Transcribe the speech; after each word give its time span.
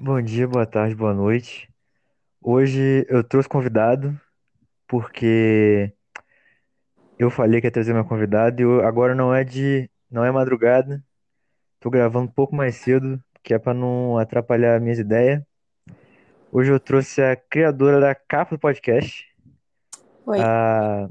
Bom 0.00 0.20
dia, 0.22 0.46
boa 0.46 0.64
tarde, 0.64 0.94
boa 0.94 1.12
noite. 1.12 1.68
Hoje 2.40 3.04
eu 3.08 3.24
trouxe 3.24 3.48
convidado 3.48 4.18
porque 4.86 5.92
eu 7.18 7.30
falei 7.30 7.60
que 7.60 7.66
ia 7.66 7.70
trazer 7.70 7.92
meu 7.92 8.04
convidado 8.04 8.60
e 8.60 8.64
eu- 8.64 8.86
agora 8.86 9.14
não 9.14 9.34
é 9.34 9.42
de, 9.42 9.90
não 10.10 10.24
é 10.24 10.30
madrugada. 10.30 11.02
Tô 11.80 11.90
gravando 11.90 12.26
um 12.26 12.32
pouco 12.32 12.54
mais 12.54 12.76
cedo, 12.76 13.20
que 13.42 13.52
é 13.52 13.58
pra 13.58 13.74
não 13.74 14.18
atrapalhar 14.18 14.80
minhas 14.80 14.98
ideias. 14.98 15.42
Hoje 16.52 16.70
eu 16.70 16.80
trouxe 16.80 17.20
a 17.20 17.36
criadora 17.36 18.00
da 18.00 18.14
capa 18.14 18.54
do 18.54 18.58
podcast, 18.60 19.26
Oi. 20.26 20.38
a, 20.40 21.08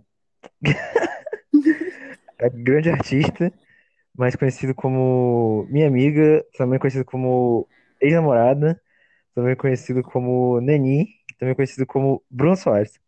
a 2.40 2.50
grande 2.50 2.90
artista, 2.90 3.52
mais 4.18 4.36
conhecida 4.36 4.74
como 4.74 5.68
minha 5.70 5.88
amiga, 5.88 6.44
também 6.58 6.80
conhecida 6.80 7.04
como 7.04 7.68
ex-namorada, 8.02 8.82
também 9.34 9.56
conhecido 9.56 10.02
como 10.04 10.60
Neni, 10.60 11.08
também 11.38 11.56
conhecido 11.56 11.86
como 11.86 12.24
Bruno 12.30 12.56
Soares. 12.56 13.00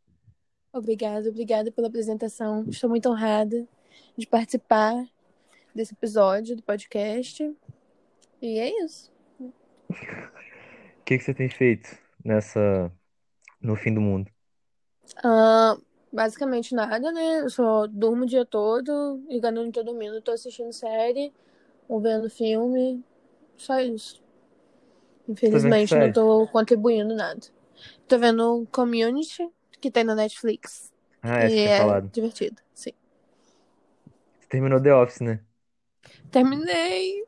Obrigada, 0.71 1.29
obrigada 1.29 1.71
pela 1.71 1.87
apresentação. 1.87 2.65
Estou 2.67 2.89
muito 2.89 3.09
honrada 3.09 3.67
de 4.15 4.27
participar 4.27 4.93
desse 5.73 5.93
episódio 5.93 6.55
do 6.55 6.63
podcast. 6.63 7.43
E 8.41 8.59
é 8.59 8.83
isso. 8.83 9.11
O 9.89 11.03
que 11.03 11.17
que 11.17 11.23
você 11.23 11.33
tem 11.33 11.49
feito 11.49 11.89
nessa 12.23 12.91
no 13.59 13.75
fim 13.75 13.93
do 13.93 14.01
mundo? 14.01 14.29
Ah, 15.23 15.75
basicamente 16.11 16.75
nada, 16.75 17.11
né? 17.11 17.41
Eu 17.41 17.49
só 17.49 17.87
durmo 17.87 18.23
o 18.23 18.27
dia 18.27 18.45
todo 18.45 19.23
e 19.29 19.39
quando 19.41 19.63
não 19.63 19.71
tô 19.71 19.83
dormindo, 19.83 20.21
tô 20.21 20.31
assistindo 20.31 20.71
série 20.71 21.33
ou 21.87 21.99
vendo 21.99 22.29
filme. 22.29 23.03
Só 23.57 23.79
isso. 23.79 24.21
Infelizmente, 25.29 25.95
não 25.95 26.11
tô 26.11 26.47
contribuindo 26.47 27.15
nada. 27.15 27.39
Tô 28.07 28.17
vendo 28.17 28.67
Community, 28.71 29.47
que 29.79 29.91
tem 29.91 30.03
na 30.03 30.15
Netflix. 30.15 30.91
Ah, 31.21 31.39
essa 31.43 31.55
e 31.55 31.67
é 31.67 31.77
falado. 31.77 32.11
divertido, 32.11 32.61
sim. 32.73 32.91
Você 34.39 34.47
terminou 34.49 34.81
The 34.81 34.93
Office, 34.93 35.21
né? 35.21 35.39
Terminei! 36.31 37.23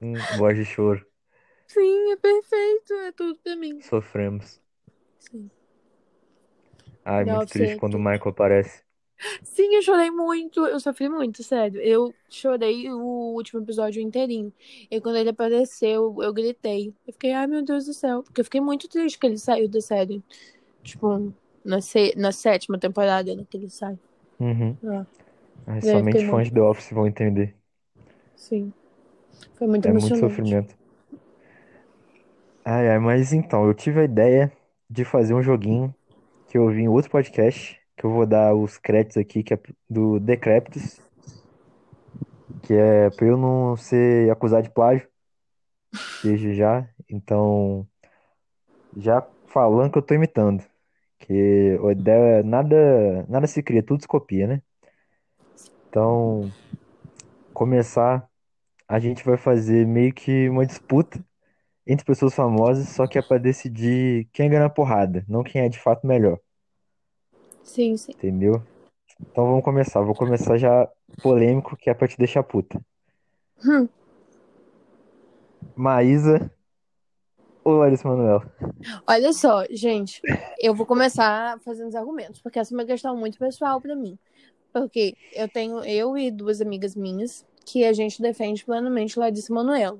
Hum, 0.00 0.14
voz 0.30 0.56
de 0.56 0.64
choro. 0.64 1.04
Sim, 1.66 2.12
é 2.12 2.16
perfeito, 2.16 2.92
é 2.94 3.12
tudo 3.12 3.38
pra 3.40 3.56
mim. 3.56 3.80
Sofremos. 3.80 4.60
Sim. 5.18 5.50
Ai, 7.04 7.24
The 7.24 7.30
muito 7.30 7.42
Office 7.42 7.52
triste 7.52 7.76
é 7.76 7.76
quando 7.76 7.94
o. 7.94 7.98
Michael 7.98 8.28
aparece. 8.30 8.82
Sim, 9.42 9.74
eu 9.76 9.82
chorei 9.82 10.10
muito, 10.10 10.66
eu 10.66 10.78
sofri 10.80 11.08
muito, 11.08 11.42
sério. 11.42 11.80
Eu 11.80 12.14
chorei 12.28 12.90
o 12.92 12.98
último 13.34 13.60
episódio 13.62 14.02
inteirinho. 14.02 14.52
E 14.90 15.00
quando 15.00 15.16
ele 15.16 15.30
apareceu, 15.30 16.16
eu 16.22 16.32
gritei. 16.32 16.92
Eu 17.06 17.12
fiquei, 17.12 17.32
ai 17.32 17.46
meu 17.46 17.62
Deus 17.64 17.86
do 17.86 17.94
céu. 17.94 18.22
Porque 18.22 18.40
eu 18.40 18.44
fiquei 18.44 18.60
muito 18.60 18.88
triste 18.88 19.18
que 19.18 19.26
ele 19.26 19.38
saiu 19.38 19.68
da 19.68 19.80
série. 19.80 20.22
Tipo, 20.82 21.34
na, 21.64 21.80
se... 21.80 22.14
na 22.16 22.32
sétima 22.32 22.78
temporada, 22.78 23.34
né, 23.36 23.46
que 23.50 23.56
ele 23.58 23.70
sai. 23.70 23.98
Uhum. 24.38 24.78
Ah, 24.84 25.06
Ai, 25.66 25.82
somente 25.82 26.24
fãs 26.26 26.48
de 26.48 26.54
The 26.54 26.62
Office 26.62 26.90
vão 26.92 27.06
entender. 27.08 27.56
sim. 28.36 28.72
Foi 29.56 29.68
muito 29.68 29.86
É 29.86 29.92
muito 29.92 30.18
emocionante. 30.18 30.18
sofrimento. 30.18 30.76
Ai, 32.64 32.88
ai, 32.90 32.98
mas 32.98 33.32
então, 33.32 33.66
eu 33.66 33.74
tive 33.74 34.00
a 34.00 34.04
ideia 34.04 34.52
de 34.88 35.04
fazer 35.04 35.34
um 35.34 35.42
joguinho 35.42 35.94
que 36.46 36.58
eu 36.58 36.68
vi 36.70 36.82
em 36.82 36.88
outro 36.88 37.10
podcast, 37.10 37.80
que 38.04 38.06
eu 38.06 38.12
vou 38.12 38.26
dar 38.26 38.54
os 38.54 38.76
créditos 38.76 39.16
aqui, 39.16 39.42
que 39.42 39.54
é 39.54 39.58
do 39.88 40.20
Decréptos, 40.20 41.00
que 42.62 42.74
é 42.74 43.08
pra 43.08 43.26
eu 43.26 43.38
não 43.38 43.78
ser 43.78 44.30
acusado 44.30 44.64
de 44.64 44.70
plágio, 44.70 45.08
desde 46.22 46.54
já. 46.54 46.86
Então, 47.08 47.88
já 48.98 49.26
falando 49.46 49.90
que 49.90 49.96
eu 49.96 50.02
tô 50.02 50.12
imitando. 50.12 50.62
Que 51.18 51.78
ideia, 51.92 52.42
nada, 52.42 53.24
nada 53.26 53.46
se 53.46 53.62
cria, 53.62 53.82
tudo 53.82 54.02
se 54.02 54.08
copia, 54.08 54.46
né? 54.46 54.62
Então, 55.88 56.50
começar, 57.54 58.28
a 58.86 58.98
gente 59.00 59.24
vai 59.24 59.38
fazer 59.38 59.86
meio 59.86 60.12
que 60.12 60.46
uma 60.50 60.66
disputa 60.66 61.24
entre 61.86 62.04
pessoas 62.04 62.34
famosas, 62.34 62.86
só 62.90 63.06
que 63.06 63.16
é 63.16 63.22
pra 63.22 63.38
decidir 63.38 64.28
quem 64.30 64.50
ganha 64.50 64.66
a 64.66 64.70
porrada, 64.70 65.24
não 65.26 65.42
quem 65.42 65.62
é 65.62 65.70
de 65.70 65.78
fato 65.78 66.06
melhor, 66.06 66.38
Sim, 67.64 67.96
sim. 67.96 68.12
entendeu? 68.12 68.62
Então 69.20 69.46
vamos 69.46 69.64
começar. 69.64 70.00
Vou 70.02 70.14
começar 70.14 70.56
já 70.56 70.88
polêmico, 71.22 71.76
que 71.76 71.90
é 71.90 71.94
pra 71.94 72.06
te 72.06 72.16
deixar 72.16 72.42
puta. 72.42 72.80
Hum. 73.64 73.88
Maísa 75.74 76.50
ou 77.64 77.78
Larissa 77.78 78.06
Manoela? 78.06 78.52
Olha 79.06 79.32
só, 79.32 79.64
gente, 79.70 80.20
eu 80.60 80.74
vou 80.74 80.84
começar 80.84 81.58
fazendo 81.60 81.88
os 81.88 81.94
argumentos, 81.94 82.40
porque 82.40 82.58
essa 82.58 82.74
é 82.74 82.76
uma 82.76 82.84
questão 82.84 83.16
muito 83.16 83.38
pessoal 83.38 83.80
pra 83.80 83.96
mim. 83.96 84.18
Porque 84.72 85.16
eu 85.32 85.48
tenho 85.48 85.82
eu 85.84 86.18
e 86.18 86.30
duas 86.30 86.60
amigas 86.60 86.94
minhas 86.94 87.46
que 87.64 87.84
a 87.84 87.92
gente 87.92 88.20
defende 88.20 88.64
plenamente 88.64 89.18
Larissa 89.18 89.54
Manoela. 89.54 89.98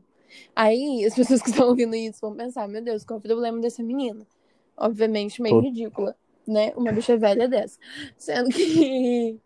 Aí 0.55 1.05
as 1.05 1.15
pessoas 1.17 1.41
que 1.41 1.51
estão 1.51 1.69
ouvindo 1.69 1.95
isso 1.95 2.21
vão 2.21 2.35
pensar, 2.35 2.69
meu 2.69 2.83
Deus, 2.83 3.05
qual 3.05 3.17
é 3.17 3.21
o 3.21 3.23
problema 3.23 3.61
dessa 3.61 3.83
menina? 3.83 4.27
Obviamente 4.77 5.41
meio 5.41 5.57
Todo. 5.57 5.65
ridícula, 5.65 6.17
né? 6.47 6.73
Uma 6.77 6.93
bicha 6.93 7.17
velha 7.17 7.49
dessa. 7.49 7.79
Sendo 8.17 8.51
que 8.51 9.39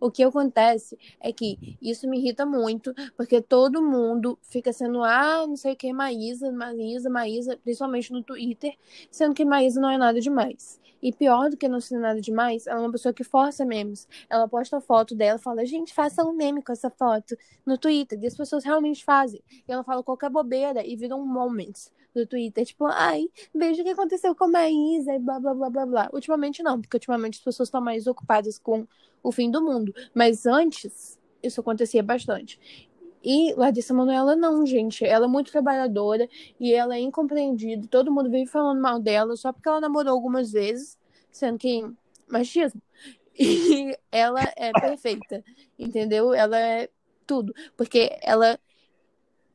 o 0.00 0.10
que 0.10 0.22
acontece 0.22 0.98
é 1.20 1.32
que 1.32 1.76
isso 1.80 2.08
me 2.08 2.18
irrita 2.18 2.46
muito, 2.46 2.94
porque 3.16 3.40
todo 3.40 3.82
mundo 3.82 4.38
fica 4.42 4.72
sendo, 4.72 5.02
ah, 5.02 5.46
não 5.46 5.56
sei 5.56 5.72
o 5.72 5.76
que, 5.76 5.92
Maísa, 5.92 6.52
Maísa, 6.52 7.10
Maísa, 7.10 7.58
principalmente 7.62 8.12
no 8.12 8.22
Twitter, 8.22 8.74
sendo 9.10 9.34
que 9.34 9.44
Maísa 9.44 9.80
não 9.80 9.90
é 9.90 9.98
nada 9.98 10.20
demais. 10.20 10.80
E 11.04 11.12
pior 11.12 11.50
do 11.50 11.56
que 11.58 11.68
não 11.68 11.82
ser 11.82 11.98
nada 11.98 12.18
demais, 12.18 12.66
ela 12.66 12.80
é 12.80 12.82
uma 12.82 12.90
pessoa 12.90 13.12
que 13.12 13.22
força 13.22 13.62
memes. 13.62 14.08
Ela 14.30 14.48
posta 14.48 14.78
a 14.78 14.80
foto 14.80 15.14
dela 15.14 15.38
e 15.38 15.42
fala, 15.42 15.66
gente, 15.66 15.92
faça 15.92 16.24
um 16.24 16.32
meme 16.32 16.62
com 16.62 16.72
essa 16.72 16.88
foto 16.88 17.36
no 17.66 17.76
Twitter. 17.76 18.18
E 18.22 18.26
as 18.26 18.34
pessoas 18.34 18.64
realmente 18.64 19.04
fazem. 19.04 19.42
E 19.68 19.70
ela 19.70 19.84
fala 19.84 20.02
qualquer 20.02 20.30
bobeira 20.30 20.82
e 20.82 20.96
vira 20.96 21.14
um 21.14 21.26
moment 21.26 21.74
do 22.14 22.26
Twitter. 22.26 22.64
Tipo, 22.64 22.86
ai, 22.86 23.28
veja 23.54 23.82
o 23.82 23.84
que 23.84 23.90
aconteceu 23.90 24.34
com 24.34 24.44
a 24.44 24.48
Maísa 24.48 25.12
e 25.12 25.18
blá, 25.18 25.38
blá, 25.38 25.52
blá, 25.52 25.68
blá, 25.68 25.86
blá. 25.86 26.10
Ultimamente 26.10 26.62
não, 26.62 26.80
porque 26.80 26.96
ultimamente 26.96 27.38
as 27.38 27.44
pessoas 27.44 27.68
estão 27.68 27.82
mais 27.82 28.06
ocupadas 28.06 28.58
com 28.58 28.86
o 29.22 29.30
fim 29.30 29.50
do 29.50 29.62
mundo. 29.62 29.94
Mas 30.14 30.46
antes, 30.46 31.18
isso 31.42 31.60
acontecia 31.60 32.02
bastante. 32.02 32.58
E 33.24 33.54
Larissa 33.54 33.94
Manoela 33.94 34.36
não, 34.36 34.66
gente. 34.66 35.02
Ela 35.04 35.24
é 35.24 35.28
muito 35.28 35.50
trabalhadora 35.50 36.28
e 36.60 36.74
ela 36.74 36.94
é 36.94 37.00
incompreendida. 37.00 37.88
Todo 37.88 38.12
mundo 38.12 38.30
vive 38.30 38.46
falando 38.46 38.82
mal 38.82 39.00
dela 39.00 39.34
só 39.34 39.50
porque 39.50 39.66
ela 39.68 39.80
namorou 39.80 40.12
algumas 40.12 40.52
vezes, 40.52 40.98
sendo 41.30 41.58
que 41.58 41.82
machismo. 42.28 42.80
E 43.36 43.98
ela 44.12 44.40
é 44.56 44.70
perfeita, 44.70 45.42
entendeu? 45.76 46.32
Ela 46.32 46.56
é 46.56 46.88
tudo, 47.26 47.52
porque 47.76 48.16
ela 48.22 48.56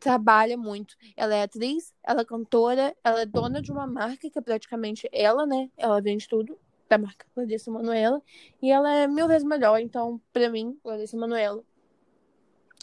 trabalha 0.01 0.57
muito. 0.57 0.97
Ela 1.16 1.36
é 1.36 1.44
atriz, 1.44 1.94
ela 2.03 2.22
é 2.22 2.25
cantora, 2.25 2.94
ela 3.01 3.22
é 3.22 3.25
dona 3.25 3.62
de 3.62 3.72
uma 3.72 3.88
marca 3.88 4.30
que 4.30 4.38
é 4.38 4.41
praticamente 4.41 5.07
ela, 5.13 5.46
né? 5.46 5.69
Ela 5.78 6.01
vende 6.01 6.28
tudo 6.28 6.59
da 6.90 6.97
marca 6.97 7.25
Larissa 7.38 7.72
Manoela 7.72 8.22
e 8.62 8.69
ela 8.69 8.91
é 8.91 9.07
mil 9.07 9.30
vezes 9.30 9.47
melhor. 9.47 9.80
Então, 9.80 10.19
pra 10.34 10.50
mim, 10.50 10.78
Larissa 10.84 11.16
Manoela 11.16 11.63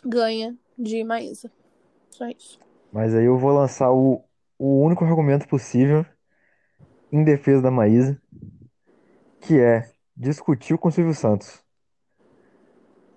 ganha 0.03 0.56
de 0.78 1.03
Maísa. 1.04 1.50
Só 2.10 2.26
isso. 2.28 2.59
Mas 2.92 3.14
aí 3.14 3.25
eu 3.25 3.38
vou 3.38 3.53
lançar 3.53 3.92
o, 3.92 4.25
o 4.59 4.82
único 4.82 5.04
argumento 5.04 5.47
possível 5.48 6.04
em 7.12 7.25
defesa 7.25 7.62
da 7.62 7.70
Maísa, 7.70 8.20
que 9.41 9.59
é 9.60 9.91
discutir 10.16 10.78
com 10.78 10.88
o 10.88 10.92
Silvio 10.92 11.15
Santos. 11.15 11.62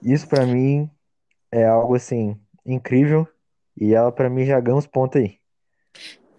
Isso 0.01 0.27
pra 0.27 0.45
mim 0.45 0.89
é 1.51 1.65
algo 1.65 1.95
assim 1.95 2.39
incrível 2.65 3.27
e 3.75 3.93
ela 3.93 4.11
pra 4.11 4.29
mim 4.29 4.45
já 4.45 4.59
ganha 4.59 4.77
uns 4.77 4.87
pontos 4.87 5.21
aí. 5.21 5.39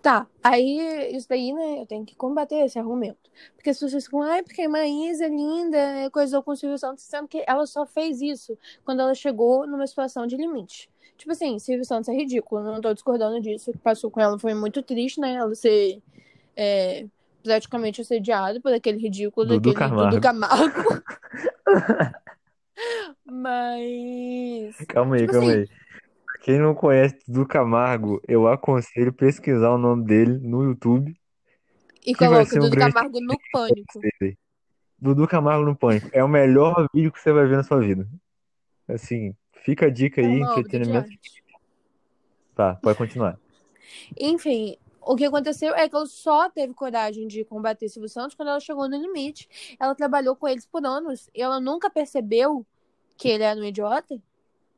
Tá, 0.03 0.27
aí 0.43 1.15
isso 1.15 1.29
daí, 1.29 1.53
né, 1.53 1.81
eu 1.81 1.87
tenho 1.87 2.07
que 2.07 2.17
combater 2.17 2.65
esse 2.65 2.79
argumento. 2.79 3.31
Porque 3.55 3.69
as 3.69 3.79
pessoas 3.79 4.05
ficam, 4.05 4.23
ai, 4.23 4.43
porque 4.43 4.63
a 4.63 4.69
Maísa 4.69 5.27
é 5.27 5.29
linda, 5.29 5.77
é 5.77 6.11
coisou 6.11 6.43
com 6.43 6.53
o 6.53 6.57
Silvio 6.57 6.79
Santos, 6.79 7.05
sendo 7.05 7.29
que 7.29 7.45
ela 7.47 7.67
só 7.67 7.85
fez 7.85 8.23
isso 8.23 8.57
quando 8.83 9.01
ela 9.01 9.15
chegou 9.15 9.67
numa 9.67 9.87
situação 9.87 10.27
de 10.27 10.37
limite. 10.37 10.89
Tipo 11.21 11.33
assim, 11.33 11.59
Silvio 11.59 11.85
Santos 11.85 12.09
é 12.09 12.15
ridículo, 12.15 12.65
não 12.65 12.81
tô 12.81 12.95
discordando 12.95 13.43
disso. 13.43 13.71
O 13.71 13.75
que 13.75 13.79
passou 13.79 14.11
com 14.11 14.19
ela 14.19 14.39
foi 14.39 14.55
muito 14.55 14.83
triste, 14.83 15.21
né? 15.21 15.35
Ela 15.35 15.55
ser 15.55 16.01
é, 16.57 17.05
praticamente 17.45 18.01
assediada 18.01 18.59
por 18.59 18.73
aquele 18.73 18.97
ridículo 18.97 19.47
Dudu 19.47 19.75
daquele 19.75 19.75
Camargo. 19.75 20.11
Dudu 20.13 20.23
Camargo. 20.23 21.03
Mas. 23.27 24.77
Calma 24.89 25.17
aí, 25.17 25.21
Tipo 25.21 25.33
calma 25.35 25.51
assim, 25.51 25.59
aí. 25.59 25.69
Quem 26.41 26.59
não 26.59 26.75
conhece 26.75 27.19
Dudu 27.29 27.47
Camargo, 27.47 28.23
eu 28.27 28.49
aconselho 28.49 29.13
pesquisar 29.13 29.75
o 29.75 29.79
nome 29.79 30.07
dele 30.07 30.39
no 30.39 30.65
YouTube, 30.65 31.15
e 32.07 32.15
coloca 32.15 32.57
um 32.57 32.61
Dudu 32.61 32.79
Camargo 32.79 33.21
no 33.21 33.37
pânico. 33.53 34.01
Dudu 34.99 35.29
Camargo 35.29 35.67
no 35.67 35.77
Pânico. 35.77 36.09
É 36.15 36.25
o 36.25 36.29
melhor 36.29 36.89
vídeo 36.95 37.13
que 37.13 37.21
você 37.21 37.31
vai 37.31 37.47
ver 37.47 37.57
na 37.57 37.63
sua 37.63 37.79
vida. 37.81 38.09
Assim, 38.89 39.35
fica 39.65 39.87
a 39.87 39.91
dica 39.91 40.21
É 40.21 40.25
aí, 40.25 40.41
entretenimento. 40.41 41.11
Tá, 42.55 42.75
pode 42.75 42.99
continuar. 42.99 43.39
Enfim, 44.19 44.77
O 45.03 45.17
que 45.17 45.25
aconteceu 45.25 45.75
é 45.75 45.89
que 45.89 45.97
ela 45.97 46.07
só 46.07 46.51
teve 46.51 46.75
coragem 46.75 47.27
de 47.27 47.43
combater 47.45 47.89
Silvio 47.89 48.09
Santos 48.09 48.35
quando 48.35 48.49
ela 48.49 48.61
chegou 48.61 48.89
no 48.89 48.97
limite. 48.97 49.49
Ela 49.81 49.95
trabalhou 49.95 50.37
com 50.37 50.47
eles 50.47 50.67
por 50.67 50.85
anos 50.85 51.29
e 51.35 51.43
ela 51.43 51.59
nunca 51.59 51.89
percebeu 51.91 52.67
que 53.17 53.29
ele 53.29 53.43
era 53.43 53.59
um 53.59 53.65
idiota. 53.65 54.21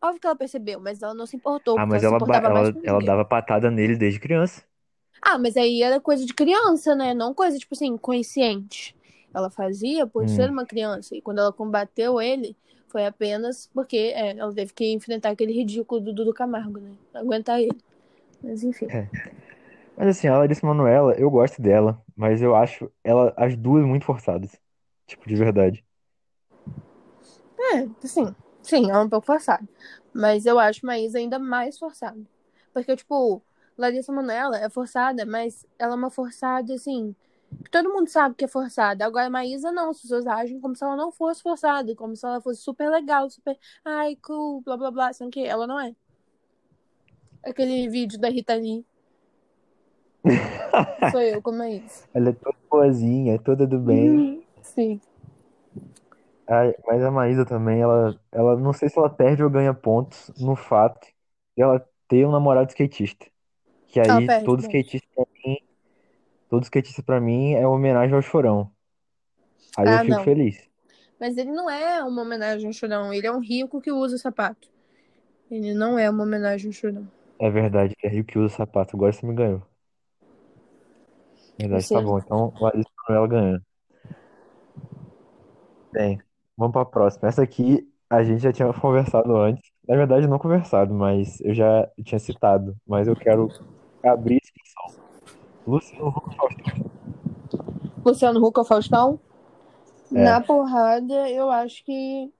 Óbvio 0.01 0.21
que 0.21 0.27
ela 0.27 0.37
percebeu, 0.37 0.81
mas 0.81 1.03
ela 1.03 1.15
não 1.15 1.27
se 1.27 1.37
importou, 1.37 1.79
Ah, 1.79 1.87
mas 1.87 2.03
ela 2.03 2.17
ela, 2.17 2.59
ela, 2.61 2.75
ela 2.85 3.01
dava 3.01 3.25
patada 3.25 3.71
nele 3.71 3.97
desde 3.97 4.21
criança. 4.21 4.63
Ah, 5.21 5.39
mas 5.39 5.57
aí 5.57 5.83
era 5.83 6.01
coisa 6.01 6.25
de 6.27 6.35
criança, 6.35 6.95
né? 6.95 7.15
Não 7.15 7.33
coisa, 7.35 7.59
tipo 7.59 7.75
assim, 7.75 7.97
consciente. 7.97 8.95
Ela 9.35 9.51
fazia 9.51 10.07
por 10.07 10.25
Hum. 10.25 10.29
ser 10.29 10.51
uma 10.51 10.67
criança. 10.67 11.17
E 11.17 11.23
quando 11.23 11.39
ela 11.39 11.53
combateu 11.53 12.21
ele, 12.21 12.57
foi 12.93 13.07
apenas 13.07 13.69
porque 13.73 14.13
é, 14.15 14.37
ela 14.37 14.53
teve 14.53 14.73
que 14.75 14.93
enfrentar 14.93 15.31
aquele 15.31 15.53
ridículo 15.53 16.01
do 16.01 16.13
Dudu 16.13 16.35
Camargo, 16.35 16.79
né? 16.79 16.93
Aguentar 17.15 17.59
ele. 17.59 17.77
Mas 18.43 18.63
enfim. 18.63 18.87
É. 18.91 19.09
Mas 19.97 20.09
assim, 20.09 20.29
a 20.29 20.37
Larissa 20.39 20.67
Manoela, 20.67 21.15
eu 21.15 21.31
gosto 21.31 21.61
dela, 21.61 22.01
mas 22.15 22.43
eu 22.43 22.55
acho 22.55 22.91
ela 23.03 23.33
as 23.37 23.57
duas 23.57 23.85
muito 23.85 24.05
forçadas. 24.05 24.53
Tipo, 25.07 25.27
de 25.27 25.35
verdade. 25.35 25.85
É, 27.59 27.89
assim, 28.05 28.35
sim, 28.63 28.91
é 28.91 28.99
um 28.99 29.09
pouco 29.09 29.27
forçado. 29.27 29.67
Mas 30.13 30.45
eu 30.45 30.59
acho 30.59 30.85
Maísa 30.85 31.19
ainda 31.19 31.39
mais 31.39 31.79
forçada. 31.79 32.21
Porque, 32.75 32.95
tipo, 32.97 33.43
Larissa 33.77 34.13
Manoela 34.13 34.59
é 34.59 34.69
forçada, 34.69 35.25
mas 35.25 35.67
ela 35.79 35.93
é 35.93 35.97
uma 35.97 36.11
forçada, 36.11 36.75
assim, 36.75 37.15
todo 37.71 37.93
mundo 37.93 38.09
sabe 38.09 38.35
que 38.35 38.45
é 38.45 38.49
forçada. 38.49 39.05
Agora, 39.05 39.31
Maísa 39.31 39.73
não, 39.73 39.91
as 39.91 40.01
pessoas 40.01 40.27
agem 40.27 40.61
como 40.61 40.77
se 40.77 40.85
ela 40.85 40.97
não 40.97 41.11
fosse 41.11 41.43
forçada, 41.43 41.95
como 41.95 42.17
se 42.17 42.27
ela 42.27 42.41
fosse 42.41 42.63
super 42.63 42.91
legal, 42.91 43.29
super, 43.31 43.59
ai, 43.85 44.17
cool, 44.17 44.61
blá 44.63 44.77
blá 44.77 44.91
blá, 44.91 45.13
sendo 45.13 45.31
que 45.31 45.45
ela 45.45 45.67
não 45.67 45.81
é. 45.81 45.95
Aquele 47.45 47.89
vídeo 47.89 48.19
da 48.19 48.29
Rita 48.29 48.55
Lee. 48.55 48.85
Sou 51.11 51.21
eu, 51.21 51.43
como 51.43 51.63
é 51.63 51.73
isso? 51.75 52.09
Ela 52.15 52.31
é 52.31 52.33
toda 52.33 52.57
boazinha, 52.71 53.39
toda 53.39 53.67
do 53.67 53.79
bem. 53.79 54.11
Uhum, 54.11 54.43
Sim. 54.63 55.01
Ai, 56.47 56.75
mas 56.87 57.03
a 57.03 57.11
Maísa 57.11 57.47
também, 57.47 57.81
ela, 57.81 58.21
ela 58.31 58.57
não 58.57 58.73
sei 58.73 58.89
se 58.89 58.99
ela 58.99 59.09
perde 59.09 59.43
ou 59.43 59.51
ganha 59.51 59.73
pontos 59.73 60.31
no 60.39 60.55
fato 60.55 61.07
de 61.57 61.63
ela 61.63 61.85
ter 62.07 62.27
um 62.27 62.31
namorado 62.31 62.69
skatista. 62.71 63.27
Que 63.89 64.01
aí 64.01 64.27
perde 64.27 64.45
todo 64.45 64.61
skatista 64.61 65.09
pra 65.15 65.25
mim, 65.45 65.59
todo 66.53 66.65
skatista 66.65 67.03
pra 67.03 67.19
mim 67.19 67.55
é 67.55 67.67
uma 67.67 67.77
homenagem 67.77 68.15
ao 68.15 68.21
Chorão. 68.21 68.71
Aí 69.79 69.87
eu 69.87 69.97
Ah, 69.97 70.01
fico 70.01 70.11
não. 70.11 70.23
feliz. 70.23 70.69
Mas 71.19 71.39
ele 71.39 71.51
não 71.51 71.71
é 71.71 72.05
uma 72.05 72.21
homenagem 72.21 72.67
ao 72.67 72.75
Chorão. 72.75 73.11
Ele 73.11 73.27
é 73.27 73.33
um 73.33 73.39
rico 73.39 73.81
que 73.81 73.91
usa 73.91 74.19
sapato. 74.19 74.69
Ele 75.51 75.73
não 75.73 75.99
é 75.99 76.11
uma 76.11 76.25
homenagem 76.25 76.67
ao 76.67 76.73
Chorão. 76.75 77.09
É 77.41 77.49
verdade, 77.49 77.95
é 78.05 78.09
Rio 78.09 78.23
que 78.23 78.39
usa 78.39 78.55
sapato. 78.55 78.95
Agora 78.95 79.11
você 79.15 79.27
me 79.27 79.35
ganhou. 79.35 79.63
Verdade, 81.59 81.85
Você 81.85 81.95
tá 81.95 82.03
bom. 82.03 82.19
Então, 82.19 82.53
Larissa 82.61 82.91
Manoela 83.09 83.29
ganhando. 83.29 83.63
Bem, 85.91 86.21
vamos 86.55 86.75
pra 86.75 86.85
próxima. 86.85 87.31
Essa 87.31 87.43
aqui 87.43 87.91
a 88.11 88.23
gente 88.23 88.43
já 88.43 88.53
tinha 88.53 88.71
conversado 88.75 89.35
antes. 89.39 89.71
Na 89.89 89.97
verdade, 89.97 90.27
não 90.29 90.39
conversado, 90.39 90.93
mas 90.93 91.41
eu 91.41 91.55
já 91.55 91.89
tinha 92.05 92.19
citado. 92.19 92.77
Mas 92.87 93.09
eu 93.09 93.17
quero 93.17 93.49
abrir 94.05 94.37
a. 94.37 94.42
Luciano 95.67 96.09
Huck 96.09 96.37
Faustão. 96.37 96.93
Luciano 98.05 98.45
Huck 98.45 98.59
ou 98.59 98.65
Faustão? 98.65 99.21
É. 100.15 100.23
Na 100.23 100.41
porrada, 100.41 101.29
eu 101.31 101.51
acho 101.51 101.85
que. 101.85 102.31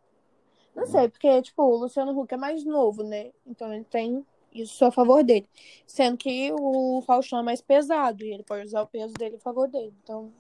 Não 0.75 0.87
sei, 0.87 1.09
porque, 1.09 1.43
tipo, 1.43 1.63
o 1.63 1.77
Luciano 1.77 2.19
Huck 2.19 2.33
é 2.35 2.37
mais 2.37 2.65
novo, 2.65 3.03
né? 3.03 3.31
Então 3.47 3.73
ele 3.73 3.85
tem 3.85 4.25
isso 4.55 4.85
a 4.85 4.91
favor 4.91 5.23
dele. 5.23 5.47
Sendo 5.87 6.17
que 6.17 6.53
o 6.53 7.03
Faustão 7.07 7.39
é 7.39 7.43
mais 7.43 7.61
pesado 7.61 8.25
e 8.25 8.33
ele 8.33 8.43
pode 8.43 8.65
usar 8.65 8.83
o 8.83 8.87
peso 8.87 9.15
dele 9.15 9.37
a 9.37 9.41
favor 9.41 9.69
dele. 9.69 9.95
Então. 10.03 10.31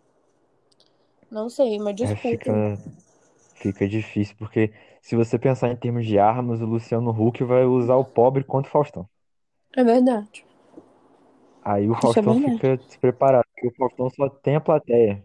Não 1.30 1.48
sei, 1.48 1.78
uma 1.78 1.90
É, 1.90 1.94
disputa. 1.94 2.28
fica, 2.36 2.78
fica 3.54 3.88
difícil, 3.88 4.36
porque 4.38 4.72
se 5.00 5.16
você 5.16 5.38
pensar 5.38 5.70
em 5.70 5.76
termos 5.76 6.04
de 6.06 6.18
armas, 6.18 6.60
o 6.60 6.66
Luciano 6.66 7.10
Huck 7.10 7.42
vai 7.44 7.64
usar 7.64 7.96
o 7.96 8.04
pobre 8.04 8.44
contra 8.44 8.68
o 8.68 8.72
Faustão. 8.72 9.08
É 9.76 9.82
verdade. 9.82 10.44
Aí 11.64 11.88
o 11.88 11.92
Isso 11.92 11.98
é 12.18 12.22
Faustão 12.22 12.40
fica 12.40 12.76
despreparado, 12.76 13.44
porque 13.54 13.68
o 13.68 13.74
Faustão 13.76 14.10
só 14.10 14.28
tem 14.28 14.56
a 14.56 14.60
plateia. 14.60 15.24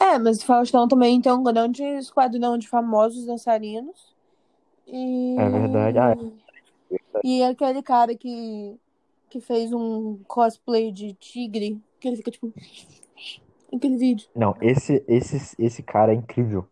É, 0.00 0.18
mas 0.18 0.42
o 0.42 0.46
Faustão 0.46 0.88
também 0.88 1.20
tem 1.20 1.32
um 1.32 1.42
grande 1.42 1.82
esquadrão 1.82 2.58
de 2.58 2.68
famosos 2.68 3.24
dançarinos. 3.26 4.14
E. 4.86 5.36
É 5.38 5.48
verdade. 5.48 5.98
Ah, 5.98 7.20
E 7.22 7.42
aquele 7.42 7.82
cara 7.82 8.14
que, 8.14 8.76
que 9.30 9.40
fez 9.40 9.72
um 9.72 10.18
cosplay 10.26 10.92
de 10.92 11.14
tigre, 11.14 11.80
que 12.00 12.08
ele 12.08 12.16
fica 12.16 12.30
tipo. 12.30 12.52
Aquele 13.72 13.96
vídeo 13.96 14.28
não, 14.36 14.54
esse, 14.60 15.04
esse, 15.08 15.56
esse 15.58 15.82
cara 15.82 16.12
é 16.12 16.14
incrível. 16.14 16.68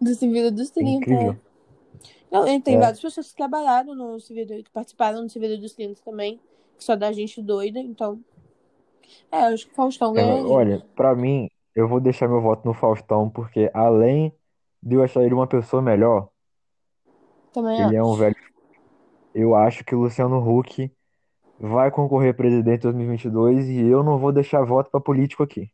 do 0.00 0.14
Civil 0.14 0.50
dos 0.50 0.70
É 0.70 0.74
30. 0.74 0.90
incrível. 0.90 1.36
Não, 2.30 2.46
e 2.48 2.60
tem 2.60 2.76
É. 2.76 2.78
várias 2.80 3.00
pessoas 3.00 3.30
que 3.30 3.36
trabalharam 3.36 3.94
no 3.94 4.18
Civil, 4.20 4.46
que 4.46 4.70
participaram 4.70 5.24
do 5.24 5.30
Civil 5.30 5.58
dos 5.58 5.72
30 5.72 6.00
também, 6.02 6.40
só 6.78 6.96
dá 6.96 7.12
gente 7.12 7.42
doida, 7.42 7.78
então. 7.80 8.22
É, 9.30 9.40
eu 9.50 9.54
acho 9.54 9.66
que 9.66 9.72
o 9.72 9.74
Faustão 9.76 10.12
É, 10.16 10.20
ganharia. 10.22 10.44
olha, 10.44 10.80
pra 10.94 11.14
mim, 11.14 11.48
eu 11.74 11.88
vou 11.88 12.00
deixar 12.00 12.28
meu 12.28 12.40
voto 12.40 12.64
no 12.66 12.72
Faustão, 12.74 13.28
porque 13.30 13.70
além 13.74 14.32
de 14.82 14.94
eu 14.96 15.02
achar 15.02 15.22
ele 15.24 15.34
uma 15.34 15.46
pessoa 15.48 15.82
melhor, 15.82 16.30
Também 17.52 17.78
ele 17.78 17.94
é 17.94 18.02
um 18.02 18.14
acho. 18.14 18.16
velho. 18.16 18.34
Eu 19.34 19.54
acho 19.54 19.84
que 19.84 19.94
o 19.94 20.00
Luciano 20.00 20.38
Huck 20.38 20.90
vai 21.58 21.90
concorrer 21.90 22.32
a 22.32 22.34
presidente 22.36 22.80
em 22.80 22.82
2022 22.84 23.68
e 23.68 23.80
eu 23.86 24.02
não 24.04 24.18
vou 24.18 24.32
deixar 24.32 24.64
voto 24.64 24.90
pra 24.90 25.00
político 25.00 25.42
aqui. 25.42 25.70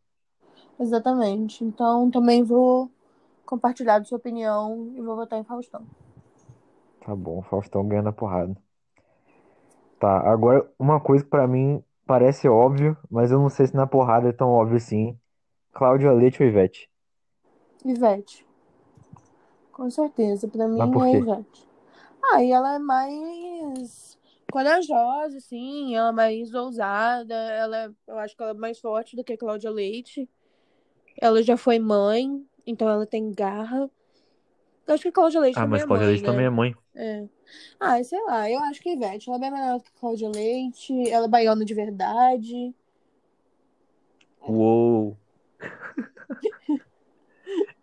Exatamente. 0.79 1.63
Então 1.65 2.11
também 2.11 2.43
vou 2.43 2.91
compartilhar 3.47 3.99
da 3.99 4.05
sua 4.05 4.19
opinião 4.19 4.93
e 4.97 5.01
vou 5.03 5.17
votar 5.17 5.39
em 5.39 5.45
Faustão. 5.45 5.87
Tá 7.01 7.15
bom, 7.15 7.43
Faustão 7.43 7.87
ganha 7.87 8.01
na 8.03 8.11
porrada. 8.13 8.57
Tá, 10.01 10.19
agora 10.33 10.67
uma 10.79 10.99
coisa 10.99 11.23
que 11.23 11.29
pra 11.31 11.47
mim 11.47 11.85
parece 12.07 12.49
óbvio, 12.49 12.97
mas 13.11 13.31
eu 13.31 13.39
não 13.39 13.51
sei 13.51 13.67
se 13.67 13.77
na 13.77 13.87
porrada 13.87 14.31
é 14.31 14.33
tão 14.33 14.49
óbvio 14.49 14.79
assim. 14.79 15.17
Cláudia 15.75 16.11
Leite 16.11 16.43
ou 16.43 16.49
Ivete? 16.49 16.91
Ivete. 17.85 18.47
Com 19.71 19.91
certeza, 19.91 20.49
pra 20.49 20.67
Mas 20.67 20.89
mim 20.89 20.93
por 20.93 21.07
é 21.07 21.11
quê? 21.11 21.17
Ivete. 21.19 21.69
Ah, 22.33 22.43
e 22.43 22.51
ela 22.51 22.77
é 22.77 22.79
mais 22.79 24.19
corajosa, 24.51 25.37
assim, 25.37 25.95
ela 25.95 26.09
é 26.09 26.13
mais 26.13 26.55
ousada, 26.55 27.35
ela 27.35 27.77
é- 27.85 27.91
eu 28.09 28.19
acho 28.19 28.35
que 28.35 28.43
ela 28.43 28.53
é 28.53 28.55
mais 28.55 28.81
forte 28.81 29.15
do 29.17 29.23
que 29.23 29.35
a 29.35 29.39
Cláudia 29.39 29.71
Leite. 29.71 30.29
Ela 31.21 31.43
já 31.43 31.57
foi 31.59 31.79
mãe, 31.79 32.43
então 32.67 32.89
ela 32.89 33.07
tem 33.07 33.31
garra. 33.33 33.91
Eu 34.87 34.95
acho 34.95 35.03
que 35.05 35.13
Cláudia 35.13 35.41
Leite 35.41 35.57
Ah, 35.57 35.63
também 35.63 35.67
mas 35.67 35.83
é 35.83 35.87
Cláudia 35.87 36.07
mãe, 36.07 36.09
Leite 36.09 36.25
também 36.25 36.47
é 36.47 36.49
né? 36.49 36.51
mãe. 36.51 36.75
É. 36.95 37.29
Ah, 37.81 38.03
sei 38.05 38.21
lá, 38.25 38.51
eu 38.51 38.59
acho 38.61 38.81
que 38.83 38.89
a 38.91 38.95
Ivete, 38.95 39.29
ela 39.29 39.39
é 39.39 39.41
bem 39.41 39.51
melhor 39.53 39.81
que 39.81 39.91
Cláudia 40.01 40.29
Leite, 40.29 41.11
ela 41.11 41.27
é 41.27 41.29
baiana 41.29 41.65
de 41.65 41.75
verdade. 41.75 42.75
Uou! 44.49 45.17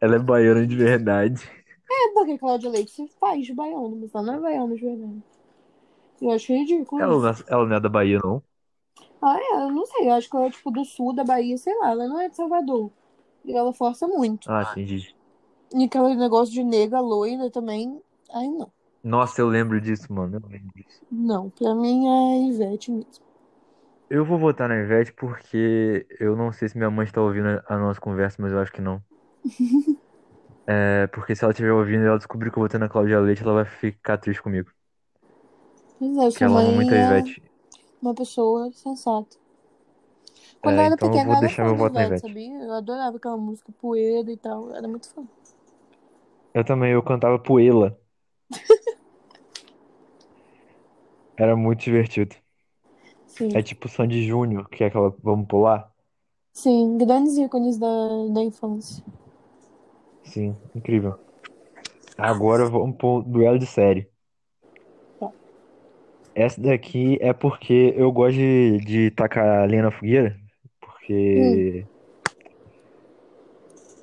Ela 0.01 0.15
é 0.15 0.19
baiana 0.19 0.65
de 0.65 0.75
verdade. 0.75 1.47
É 1.89 2.13
porque 2.13 2.37
Cláudia 2.37 2.69
Leite 2.69 2.91
se 2.91 3.07
faz 3.19 3.45
de 3.45 3.53
baiano, 3.53 3.95
mas 3.97 4.13
ela 4.15 4.23
não 4.23 4.33
é 4.35 4.39
baiana 4.39 4.75
de 4.75 4.81
verdade. 4.81 5.23
Eu 6.21 6.31
acho 6.31 6.53
ridículo 6.53 7.01
Ela 7.01 7.31
é, 7.31 7.35
ela 7.47 7.65
não 7.65 7.75
é 7.75 7.79
da 7.79 7.89
Bahia, 7.89 8.19
não. 8.23 8.41
Ah, 9.21 9.37
é, 9.39 9.63
eu 9.63 9.71
não 9.71 9.85
sei, 9.85 10.07
eu 10.07 10.13
acho 10.13 10.29
que 10.29 10.35
ela 10.35 10.47
é 10.47 10.51
tipo 10.51 10.71
do 10.71 10.85
sul 10.85 11.13
da 11.13 11.23
Bahia, 11.23 11.57
sei 11.57 11.75
lá, 11.79 11.91
ela 11.91 12.07
não 12.07 12.19
é 12.19 12.29
de 12.29 12.35
Salvador. 12.35 12.91
E 13.45 13.55
ela 13.55 13.73
força 13.73 14.07
muito. 14.07 14.47
Ah, 14.47 14.63
entendi. 14.63 15.15
E 15.73 15.85
aquele 15.85 16.13
negócio 16.15 16.53
de 16.53 16.61
nega 16.63 16.99
loira 16.99 17.49
também. 17.49 18.01
Ai, 18.31 18.49
não. 18.49 18.69
Nossa, 19.03 19.41
eu 19.41 19.47
lembro 19.49 19.81
disso, 19.81 20.11
mano. 20.13 20.37
Eu 20.37 20.47
lembro 20.49 20.71
disso. 20.75 21.01
Não, 21.11 21.49
pra 21.49 21.75
mim 21.75 22.07
é 22.07 22.47
Ivete 22.47 22.91
mesmo. 22.91 23.25
Eu 24.09 24.25
vou 24.25 24.37
votar 24.39 24.67
na 24.69 24.75
Ivete 24.77 25.13
porque 25.13 26.05
eu 26.19 26.35
não 26.35 26.51
sei 26.53 26.69
se 26.69 26.77
minha 26.77 26.89
mãe 26.91 27.05
está 27.05 27.21
ouvindo 27.21 27.47
a 27.67 27.77
nossa 27.77 27.99
conversa, 27.99 28.41
mas 28.41 28.51
eu 28.51 28.59
acho 28.59 28.71
que 28.71 28.81
não. 28.81 29.03
É, 30.65 31.07
porque 31.07 31.35
se 31.35 31.43
ela 31.43 31.51
estiver 31.51 31.71
ouvindo 31.71 32.03
e 32.03 32.07
ela 32.07 32.17
descobrir 32.17 32.51
que 32.51 32.57
eu 32.57 32.63
votei 32.63 32.79
na 32.79 32.89
Cláudia 32.89 33.19
Leite, 33.19 33.41
ela 33.43 33.53
vai 33.53 33.65
ficar 33.65 34.17
triste 34.17 34.41
comigo. 34.41 34.69
Pois 35.99 36.17
é, 36.17 36.31
Porque 36.31 36.43
ela 36.45 36.59
ama 36.59 36.71
muito 36.71 36.93
a 36.93 36.97
é 36.97 36.97
Ivete. 36.97 37.41
uma 38.01 38.13
pessoa 38.15 38.71
sensata. 38.73 39.37
Quando 40.61 40.79
eu 40.79 40.83
É, 40.83 40.85
era 40.85 40.97
então 40.97 40.97
pequena, 40.97 41.23
vou 41.23 41.35
eu 41.35 41.37
era 41.37 41.47
deixar 41.47 41.63
meu 41.63 41.75
voto 41.75 41.95
na 41.95 42.03
Ivete, 42.03 42.17
sabia? 42.17 42.53
Eu 42.63 42.73
adorava 42.73 43.17
aquela 43.17 43.37
música 43.37 43.71
Poeira 43.79 44.31
e 44.31 44.37
tal, 44.37 44.75
era 44.75 44.87
muito 44.87 45.09
fã. 45.09 45.27
Eu 46.57 46.63
também, 46.63 46.91
eu 46.91 47.03
cantava 47.03 47.37
Poela. 47.37 47.95
Era 51.37 51.55
muito 51.55 51.81
divertido. 51.81 52.35
Sim. 53.27 53.49
É 53.53 53.61
tipo 53.61 53.87
Sandy 53.87 54.25
Júnior, 54.25 54.67
que 54.67 54.83
é 54.83 54.87
aquela 54.87 55.15
Vamos 55.21 55.47
Pular? 55.47 55.91
Sim, 56.51 56.97
grandes 56.97 57.37
ícones 57.37 57.77
da, 57.77 57.87
da 58.33 58.41
infância. 58.41 59.05
Sim, 60.23 60.55
incrível. 60.73 61.19
Agora 62.17 62.65
vamos 62.65 62.97
pro 62.97 63.21
duelo 63.21 63.59
de 63.59 63.67
série. 63.67 64.09
Tá. 65.19 65.31
Essa 66.33 66.59
daqui 66.59 67.19
é 67.21 67.33
porque 67.33 67.93
eu 67.95 68.11
gosto 68.11 68.37
de, 68.37 68.79
de 68.79 69.11
tacar 69.11 69.69
lenha 69.69 69.83
na 69.83 69.91
fogueira, 69.91 70.35
Hum, 70.35 70.47
porque 70.79 71.85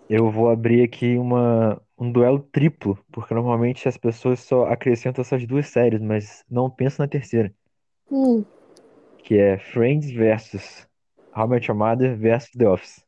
eu 0.09 0.31
vou 0.31 0.49
abrir 0.49 0.85
aqui 0.85 1.19
uma, 1.19 1.83
um 1.99 2.11
duelo 2.13 2.41
triplo, 2.53 2.99
porque 3.13 3.35
normalmente 3.35 3.89
as 3.89 3.97
pessoas 3.97 4.41
só 4.41 4.67
acrescentam 4.67 5.23
essas 5.23 5.47
duas 5.47 5.69
séries, 5.69 6.01
mas 6.01 6.45
não 6.51 6.71
pensam 6.71 7.05
na 7.05 7.09
terceira, 7.11 7.55
hum. 8.11 8.45
que 9.19 9.35
é 9.37 9.59
Friends 9.59 10.13
versus 10.13 10.87
How 11.37 11.49
Your 11.57 11.75
Mother 11.75 12.17
versus 12.17 12.51
The 12.53 12.69
Office. 12.69 13.05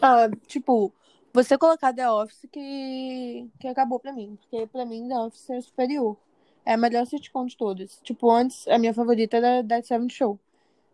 Ah, 0.00 0.28
tipo, 0.46 0.92
você 1.32 1.56
colocar 1.58 1.92
The 1.92 2.10
Office 2.10 2.46
que, 2.52 3.48
que 3.58 3.68
acabou 3.68 3.98
pra 3.98 4.12
mim. 4.12 4.38
Porque 4.40 4.66
pra 4.66 4.84
mim 4.84 5.08
The 5.08 5.18
Office 5.18 5.50
é 5.50 5.60
superior. 5.60 6.16
É 6.64 6.74
a 6.74 6.76
melhor 6.76 7.06
sitcom 7.06 7.46
de 7.46 7.56
todas. 7.56 8.00
Tipo, 8.02 8.30
antes 8.30 8.66
a 8.68 8.78
minha 8.78 8.92
favorita 8.94 9.36
era 9.36 9.64
That 9.64 9.86
Seven 9.86 10.08
Show. 10.10 10.38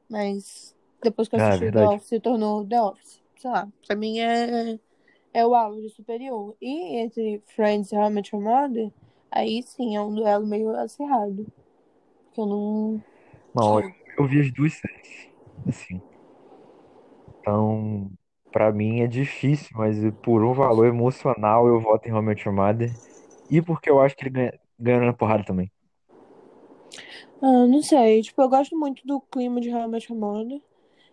Mas 0.08 0.74
depois 1.02 1.28
que 1.28 1.36
eu 1.36 1.40
Ah, 1.40 1.42
é 1.42 1.48
assisti 1.48 1.70
The. 1.70 1.84
Office, 1.86 2.08
se 2.08 2.20
tornou 2.20 2.66
The 2.66 2.82
Office. 2.82 3.20
Sei 3.38 3.50
lá, 3.50 3.68
pra 3.86 3.96
mim 3.96 4.20
é, 4.20 4.78
é 5.32 5.46
o 5.46 5.54
auge 5.54 5.88
superior. 5.90 6.54
E 6.60 6.96
entre 6.98 7.42
Friends 7.46 7.92
e 7.92 7.96
How 7.96 8.10
I 8.10 8.10
Met 8.10 8.34
Your 8.34 8.44
Mother, 8.44 8.90
aí 9.30 9.62
sim 9.62 9.96
é 9.96 10.00
um 10.00 10.14
duelo 10.14 10.46
meio 10.46 10.70
acirrado. 10.76 11.46
Que 12.32 12.40
eu 12.40 12.46
não. 12.46 13.02
Não, 13.54 13.80
eu, 13.80 13.90
eu 14.18 14.26
vi 14.26 14.40
as 14.40 14.52
duas 14.52 14.74
séries, 14.74 15.28
assim. 15.68 16.00
Então, 17.40 18.10
pra 18.50 18.72
mim 18.72 19.00
é 19.00 19.06
difícil, 19.06 19.70
mas 19.74 19.96
por 20.22 20.44
um 20.44 20.52
valor 20.52 20.86
emocional 20.86 21.66
eu 21.66 21.80
voto 21.80 22.08
em 22.08 22.12
How 22.12 22.22
I 22.22 22.24
Met 22.24 22.48
Your 22.48 22.54
Mother. 22.54 22.90
E 23.50 23.60
porque 23.60 23.90
eu 23.90 24.00
acho 24.00 24.16
que 24.16 24.24
ele 24.24 24.30
ganha, 24.30 24.60
ganha 24.78 25.00
na 25.00 25.12
porrada 25.12 25.44
também. 25.44 25.70
Ah, 27.40 27.66
não 27.66 27.82
sei. 27.82 28.22
Tipo, 28.22 28.42
eu 28.42 28.48
gosto 28.48 28.78
muito 28.78 29.06
do 29.06 29.20
clima 29.20 29.60
de 29.60 29.74
How 29.74 29.86
I 29.86 29.88
Met 29.88 30.10
Your 30.10 30.20
Mother. 30.20 30.60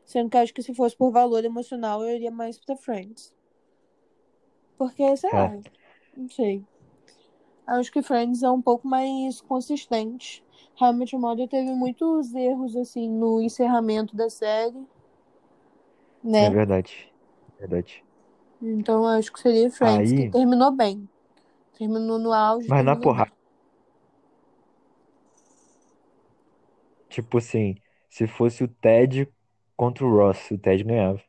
Sendo 0.05 0.29
que 0.29 0.37
acho 0.37 0.53
que 0.53 0.61
se 0.61 0.73
fosse 0.73 0.95
por 0.95 1.11
valor 1.11 1.43
emocional, 1.43 2.03
eu 2.03 2.15
iria 2.15 2.31
mais 2.31 2.59
pra 2.59 2.75
Friends. 2.75 3.33
Porque, 4.79 5.15
sei 5.17 5.29
lá, 5.31 5.51
É, 5.51 5.61
não 6.17 6.29
sei. 6.29 6.65
Acho 7.67 7.91
que 7.91 8.01
Friends 8.01 8.43
é 8.43 8.49
um 8.49 8.61
pouco 8.61 8.87
mais 8.87 9.39
consistente. 9.41 10.43
Met 10.95 11.13
Your 11.13 11.21
Mother 11.21 11.47
teve 11.47 11.71
muitos 11.75 12.33
erros, 12.33 12.75
assim, 12.75 13.09
no 13.09 13.41
encerramento 13.41 14.15
da 14.15 14.29
série, 14.29 14.87
é 16.37 16.49
né? 16.49 16.49
verdade. 16.49 17.13
Verdade. 17.59 18.03
Então 18.61 19.05
acho 19.07 19.31
que 19.31 19.39
seria 19.39 19.69
Friends, 19.71 20.11
que 20.13 20.23
Aí, 20.23 20.31
terminou 20.31 20.71
bem. 20.71 21.09
Terminou 21.77 22.19
no 22.19 22.33
auge, 22.33 22.67
mas 22.67 22.83
na 22.85 22.95
porrada, 22.95 23.31
tipo 27.09 27.37
assim, 27.37 27.75
se 28.09 28.27
fosse 28.27 28.63
o 28.63 28.67
Ted 28.67 29.27
contra 29.75 30.05
o 30.05 30.09
Ross, 30.15 30.49
o 30.51 30.57
Ted 30.57 30.83
ganhava, 30.83 31.21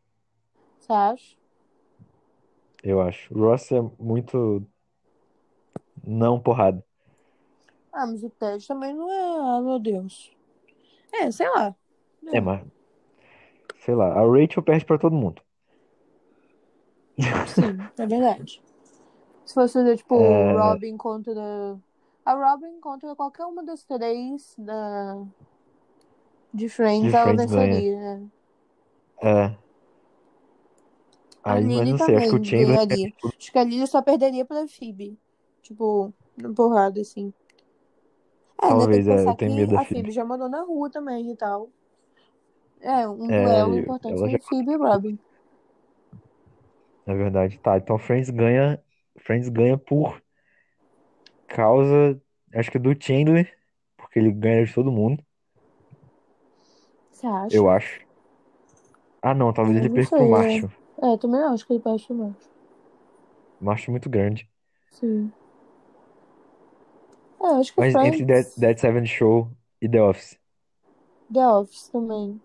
Você 0.78 0.92
acha? 0.92 1.36
Eu 2.82 3.00
acho. 3.00 3.32
O 3.34 3.38
Ross 3.40 3.70
é 3.72 3.80
muito 3.98 4.66
não 6.04 6.38
porrada. 6.40 6.84
Ah, 7.92 8.06
mas 8.06 8.22
o 8.22 8.30
Ted 8.30 8.66
também 8.66 8.94
não 8.94 9.10
é. 9.10 9.58
Ah, 9.58 9.60
meu 9.62 9.78
Deus. 9.78 10.32
É, 11.12 11.30
sei 11.30 11.48
lá. 11.50 11.74
É, 12.28 12.36
É, 12.36 12.40
mas, 12.40 12.62
sei 13.84 13.94
lá, 13.96 14.12
a 14.12 14.20
Rachel 14.24 14.62
perde 14.62 14.84
pra 14.84 14.96
todo 14.98 15.16
mundo. 15.16 15.42
sim, 17.44 17.88
é 17.98 18.06
verdade. 18.06 18.62
Se 19.46 19.54
fosse 19.54 19.74
fazer, 19.74 19.96
tipo, 19.98 20.14
É, 20.14 20.54
Robin 20.56 20.96
contra. 20.96 21.78
A 22.24 22.34
Robin 22.34 22.80
contra 22.80 23.16
qualquer 23.16 23.46
uma 23.46 23.64
das 23.64 23.84
três 23.84 24.54
da... 24.58 25.16
de 26.54 26.68
Friends, 26.68 27.12
de 27.12 27.12
ela 27.12 27.34
Friends 27.34 27.46
venceria, 27.46 27.96
né? 27.98 28.30
É, 29.22 29.56
aí, 31.42 31.68
mas 31.68 31.86
Lily 31.86 31.90
não 31.90 31.98
sei, 31.98 32.16
acho 32.16 32.28
que 32.28 32.36
o 32.36 32.44
Chandler 32.44 32.80
ganharia. 32.84 33.12
Acho 33.38 33.52
que 33.52 33.58
a 33.58 33.64
Lily 33.64 33.86
só 33.86 34.02
perderia 34.02 34.44
pra 34.44 34.66
Phoebe. 34.68 35.18
Tipo, 35.62 36.12
na 36.36 36.52
porrada, 36.52 37.00
assim. 37.00 37.32
É, 38.62 38.74
né? 38.74 38.86
Tem 38.86 39.00
talvez, 39.00 39.08
é, 39.08 39.28
eu 39.28 39.34
tenho 39.34 39.52
medo 39.54 39.70
da 39.72 39.78
a 39.78 39.84
Phoebe 39.84 40.10
Phoebe. 40.10 40.12
já 40.12 40.24
mandou 40.24 40.48
na 40.48 40.62
rua 40.62 40.90
também 40.90 41.30
e 41.32 41.36
tal. 41.36 41.70
É, 42.80 43.08
um 43.08 43.30
duelo 43.32 43.74
É, 43.74 43.78
importante 43.78 44.22
ela 44.22 44.28
já, 44.28 44.38
Phoebe 44.48 44.72
e 44.72 44.76
Robin. 44.76 45.18
é 47.06 47.14
verdade. 47.14 47.58
Tá, 47.60 47.76
então 47.78 47.98
Friends 47.98 48.30
ganha, 48.30 48.82
Friends 49.20 49.48
ganha 49.48 49.76
por 49.78 50.20
causa, 51.48 52.20
acho 52.54 52.70
que 52.70 52.78
do 52.78 52.94
Chandler, 53.00 53.56
porque 53.96 54.18
ele 54.18 54.32
ganha 54.32 54.64
de 54.64 54.72
todo 54.74 54.90
mundo, 54.92 55.24
Você 57.12 57.26
acha? 57.26 57.50
eu 57.50 57.68
acho. 57.68 58.00
Ah, 59.22 59.34
não, 59.34 59.52
Ah, 59.54 59.54
talvez 59.54 59.76
eu 59.78 59.78
ele 59.78 59.88
não 59.88 59.98
perca 59.98 60.12
pro 60.14 60.26
sei, 60.28 60.66
é. 61.02 61.12
É, 61.12 61.16
também 61.16 61.40
acho 61.42 61.66
que 61.66 61.72
ele 61.72 61.82
perde 61.82 62.12
mais. 62.12 62.50
Marshall 63.60 63.88
é 63.88 63.90
muito 63.92 64.08
grande. 64.08 64.48
Sim. 64.90 65.32
É, 67.42 67.46
acho 67.46 67.72
que 67.72 67.80
Mas 67.80 67.94
entre 67.94 68.24
Dead, 68.24 68.44
Friends, 68.44 68.58
Dead 68.58 68.78
Seven 68.78 69.06
Show 69.06 69.50
e 69.80 69.88
The 69.88 70.02
Office, 70.02 70.40
The 71.32 71.46
Office 71.46 71.88
também. 71.88 72.40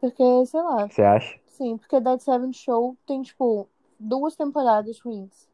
Porque, 0.00 0.46
sei 0.46 0.60
lá. 0.60 0.88
você 0.88 1.02
acha? 1.02 1.40
Sim, 1.46 1.78
porque 1.78 2.00
Dead 2.00 2.20
Seven 2.20 2.52
Show 2.52 2.96
tem, 3.06 3.22
tipo, 3.22 3.68
duas 3.98 4.36
temporadas 4.36 5.00
ruins. 5.00 5.48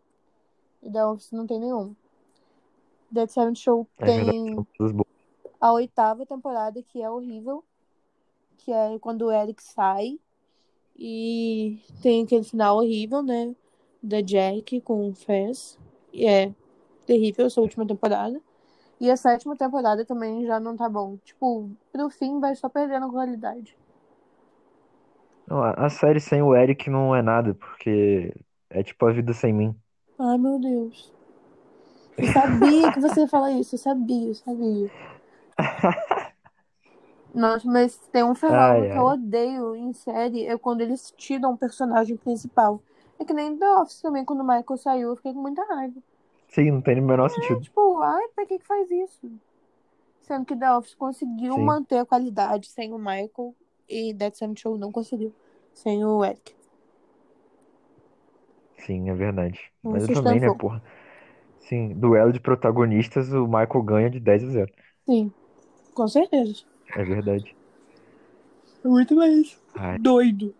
E 0.82 0.90
The 0.90 1.04
Office 1.06 1.32
não 1.32 1.46
tem 1.46 1.60
nenhuma. 1.60 1.94
Dead 3.10 3.28
Seven 3.28 3.54
Show 3.54 3.86
É 3.98 4.06
tem 4.06 4.56
a 5.60 5.72
oitava 5.72 6.26
temporada, 6.26 6.82
que 6.82 7.02
é 7.02 7.10
horrível. 7.10 7.64
Que 8.58 8.72
é 8.72 8.98
quando 8.98 9.22
o 9.22 9.32
Eric 9.32 9.62
sai. 9.62 10.18
E 10.98 11.80
tem 12.02 12.24
aquele 12.24 12.42
final 12.42 12.78
horrível, 12.78 13.22
né? 13.22 13.54
Da 14.02 14.20
Jack 14.20 14.80
com 14.80 15.08
o 15.08 15.14
Fez. 15.14 15.78
E 16.12 16.26
é 16.26 16.52
terrível 17.06 17.46
essa 17.46 17.60
última 17.60 17.86
temporada. 17.86 18.40
E 19.00 19.10
a 19.10 19.16
sétima 19.16 19.56
temporada 19.56 20.04
também 20.04 20.44
já 20.44 20.58
não 20.58 20.76
tá 20.76 20.88
bom. 20.88 21.16
Tipo, 21.24 21.70
pro 21.92 22.10
fim 22.10 22.40
vai 22.40 22.56
só 22.56 22.68
perdendo 22.68 23.10
qualidade. 23.10 23.76
Não, 25.46 25.62
a, 25.62 25.88
série 25.88 26.20
sem 26.20 26.42
o 26.42 26.54
Eric 26.54 26.90
não 26.90 27.14
é 27.14 27.22
nada, 27.22 27.54
porque 27.54 28.34
é 28.68 28.82
tipo 28.82 29.06
a 29.06 29.12
vida 29.12 29.32
sem 29.32 29.52
mim. 29.52 29.74
Ai, 30.18 30.36
meu 30.36 30.58
Deus. 30.58 31.12
Eu 32.18 32.26
sabia 32.32 32.92
que 32.92 33.00
você 33.00 33.20
ia 33.20 33.28
falar 33.28 33.52
isso. 33.52 33.76
Eu 33.76 33.78
sabia, 33.78 34.28
eu 34.28 34.34
sabia. 34.34 34.90
Nossa, 37.34 37.66
mas 37.70 37.96
tem 38.12 38.24
um 38.24 38.34
fenômeno 38.34 38.84
Ai, 38.84 38.90
que 38.90 38.98
eu 38.98 39.02
ai. 39.02 39.04
odeio 39.04 39.74
em 39.76 39.92
série 39.92 40.46
é 40.46 40.58
quando 40.58 40.80
eles 40.80 41.12
tiram 41.16 41.52
um 41.52 41.56
personagem 41.56 42.16
principal. 42.16 42.82
É 43.18 43.24
que 43.24 43.32
nem 43.34 43.56
The 43.56 43.66
Office 43.80 44.00
também, 44.00 44.24
quando 44.24 44.40
o 44.40 44.44
Michael 44.46 44.76
saiu, 44.78 45.10
eu 45.10 45.16
fiquei 45.16 45.32
com 45.32 45.40
muita 45.42 45.64
raiva. 45.64 46.00
Sim, 46.48 46.70
não 46.72 46.82
tem 46.82 47.00
o 47.00 47.02
menor 47.06 47.30
É 47.30 47.30
sentido. 47.30 47.60
tipo, 47.60 48.02
ai, 48.02 48.28
pra 48.34 48.46
que 48.46 48.58
que 48.58 48.66
faz 48.66 48.90
isso? 48.90 49.30
Sendo 50.22 50.46
que 50.46 50.56
The 50.56 50.72
Office 50.76 50.94
conseguiu 50.94 51.58
Sim, 51.58 51.60
manter 51.60 51.98
a 51.98 52.06
qualidade 52.06 52.68
sem 52.68 52.92
o 52.94 52.98
Michael 52.98 53.54
e 53.88 54.14
Dead 54.14 54.34
Sam 54.34 54.54
Show 54.56 54.78
não 54.78 54.92
conseguiu. 54.92 55.34
Sem 55.74 56.04
o 56.04 56.24
Eric. 56.24 56.54
sim, 58.78 59.08
é 59.10 59.14
verdade. 59.14 59.60
Não 59.82 59.92
Mas 59.92 60.04
eu 60.04 60.10
também, 60.10 60.40
né, 60.40 60.50
porra? 60.50 60.82
Sim, 61.60 61.94
duelo 61.94 62.32
de 62.32 62.40
protagonistas, 62.40 63.32
o 63.32 63.46
Michael 63.46 63.82
ganha 63.84 64.10
de 64.10 64.20
10 64.20 64.44
a 64.44 64.48
0. 64.50 64.72
Sim, 65.06 65.32
com 65.94 66.08
certeza. 66.08 66.64
É 66.96 67.04
verdade. 67.04 67.56
Muito 68.84 69.14
mais 69.14 69.60
Ai, 69.74 69.98
doido. 69.98 70.54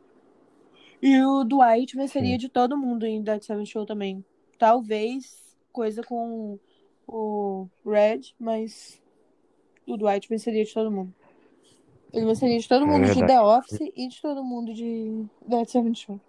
E 1.00 1.22
o 1.22 1.44
Dwight 1.44 1.96
venceria 1.96 2.32
sim, 2.32 2.38
de 2.38 2.48
todo 2.48 2.76
mundo 2.76 3.06
em 3.06 3.22
Dead 3.22 3.42
Seven 3.42 3.64
Show 3.64 3.86
também. 3.86 4.24
Talvez 4.58 5.56
coisa 5.72 6.02
com 6.02 6.58
o 7.06 7.68
Red, 7.86 8.34
mas 8.38 9.00
o 9.86 9.96
Dwight 9.96 10.28
venceria 10.28 10.64
de 10.64 10.74
todo 10.74 10.90
mundo. 10.90 11.14
Ele 12.12 12.26
venceria 12.26 12.58
de 12.58 12.68
todo 12.68 12.84
é 12.84 12.86
mundo 12.86 13.12
de. 13.12 13.26
The 13.26 13.40
Office 13.40 13.92
e 13.94 14.08
de 14.08 14.20
todo 14.20 14.42
mundo 14.42 14.74
de 14.74 15.24
Dead 15.46 15.68
Seven 15.68 15.94
Show. 15.94 16.20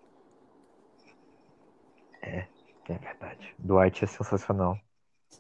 É, 2.22 2.46
é 2.88 2.98
verdade. 2.98 3.56
Dwight 3.58 4.04
é 4.04 4.08
sensacional. 4.08 4.78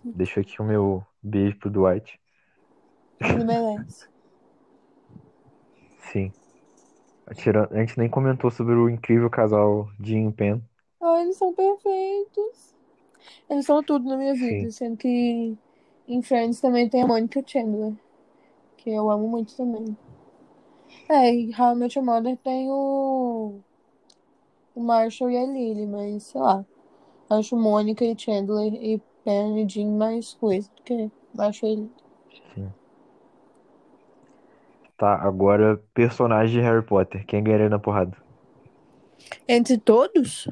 Deixo 0.03 0.39
aqui 0.39 0.61
o 0.61 0.65
meu 0.65 1.05
beijo 1.21 1.57
pro 1.59 1.69
Dwight. 1.69 2.19
Ele 3.19 3.43
merece. 3.43 4.07
Sim. 6.11 6.33
Tirando- 7.37 7.73
A 7.73 7.79
gente 7.79 7.97
nem 7.97 8.09
comentou 8.09 8.51
sobre 8.51 8.73
o 8.75 8.89
incrível 8.89 9.29
casal 9.29 9.89
Jim 10.01 10.27
e 10.29 10.33
Pen. 10.33 10.61
Ah, 11.01 11.21
eles 11.21 11.37
são 11.37 11.53
perfeitos. 11.53 12.73
Eles 13.49 13.65
são 13.65 13.83
tudo 13.83 14.07
na 14.09 14.17
minha 14.17 14.35
vida, 14.35 14.69
Sim, 14.69 14.71
sendo 14.71 14.97
que 14.97 15.57
em 16.07 16.21
Friends 16.23 16.61
também 16.61 16.89
tem 16.89 17.03
a 17.03 17.07
Monica 17.07 17.43
Chandler, 17.45 17.93
que 18.77 18.91
eu 18.91 19.09
amo 19.11 19.27
muito 19.29 19.55
também. 19.57 19.97
É, 21.09 21.33
e 21.33 21.51
How 21.57 21.73
I 21.73 21.75
Met 21.75 21.95
Your 21.97 22.05
Mother 22.05 22.37
tem 22.37 22.69
o, 22.69 23.59
o 24.75 24.81
Marshall 24.81 25.29
e 25.29 25.37
a 25.37 25.45
Lily, 25.45 25.85
mas 25.85 26.23
sei 26.23 26.41
lá. 26.41 26.65
Acho 27.29 27.57
Mônica 27.57 28.05
e 28.05 28.17
Chandler 28.19 28.73
e 28.75 28.99
Pen 29.25 29.63
e 29.63 29.69
Jim 29.69 29.87
mais 29.97 30.33
coisa 30.35 30.69
do 30.75 30.83
que 30.83 31.11
Marshall 31.33 31.71
e 31.71 31.75
Lily. 31.77 31.91
sim. 32.53 32.73
Tá, 34.99 35.15
agora 35.15 35.81
personagem 35.93 36.59
de 36.59 36.61
Harry 36.61 36.85
Potter. 36.85 37.25
Quem 37.25 37.41
ganharia 37.41 37.69
na 37.69 37.79
porrada? 37.79 38.17
Entre 39.47 39.77
todos? 39.77 40.45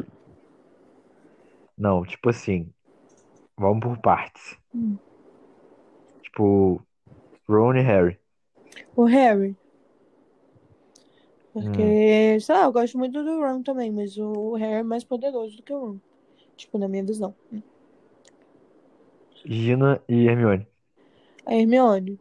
Não, 1.78 2.06
tipo 2.06 2.30
assim. 2.30 2.72
Vamos 3.58 3.82
por 3.82 3.98
partes. 3.98 4.58
Hum. 4.74 4.96
Tipo, 6.22 6.82
Ron 7.46 7.76
e 7.76 7.82
Harry. 7.82 8.18
O 8.96 9.04
Harry. 9.04 9.54
Porque, 11.52 12.40
sei 12.40 12.56
lá, 12.56 12.64
eu 12.64 12.72
gosto 12.72 12.98
muito 12.98 13.22
do 13.22 13.42
Ron 13.42 13.62
também, 13.64 13.92
mas 13.92 14.18
o 14.18 14.54
Harry 14.54 14.76
é 14.76 14.84
mais 14.84 15.04
poderoso 15.04 15.58
do 15.58 15.64
que 15.64 15.74
o 15.74 15.88
Ron. 15.88 15.98
Tipo, 16.56 16.78
na 16.78 16.88
minha 16.88 17.04
visão. 17.04 17.36
Gina 19.44 20.02
e 20.08 20.26
Hermione. 20.26 20.66
A 21.46 21.54
Hermione. 21.54 22.18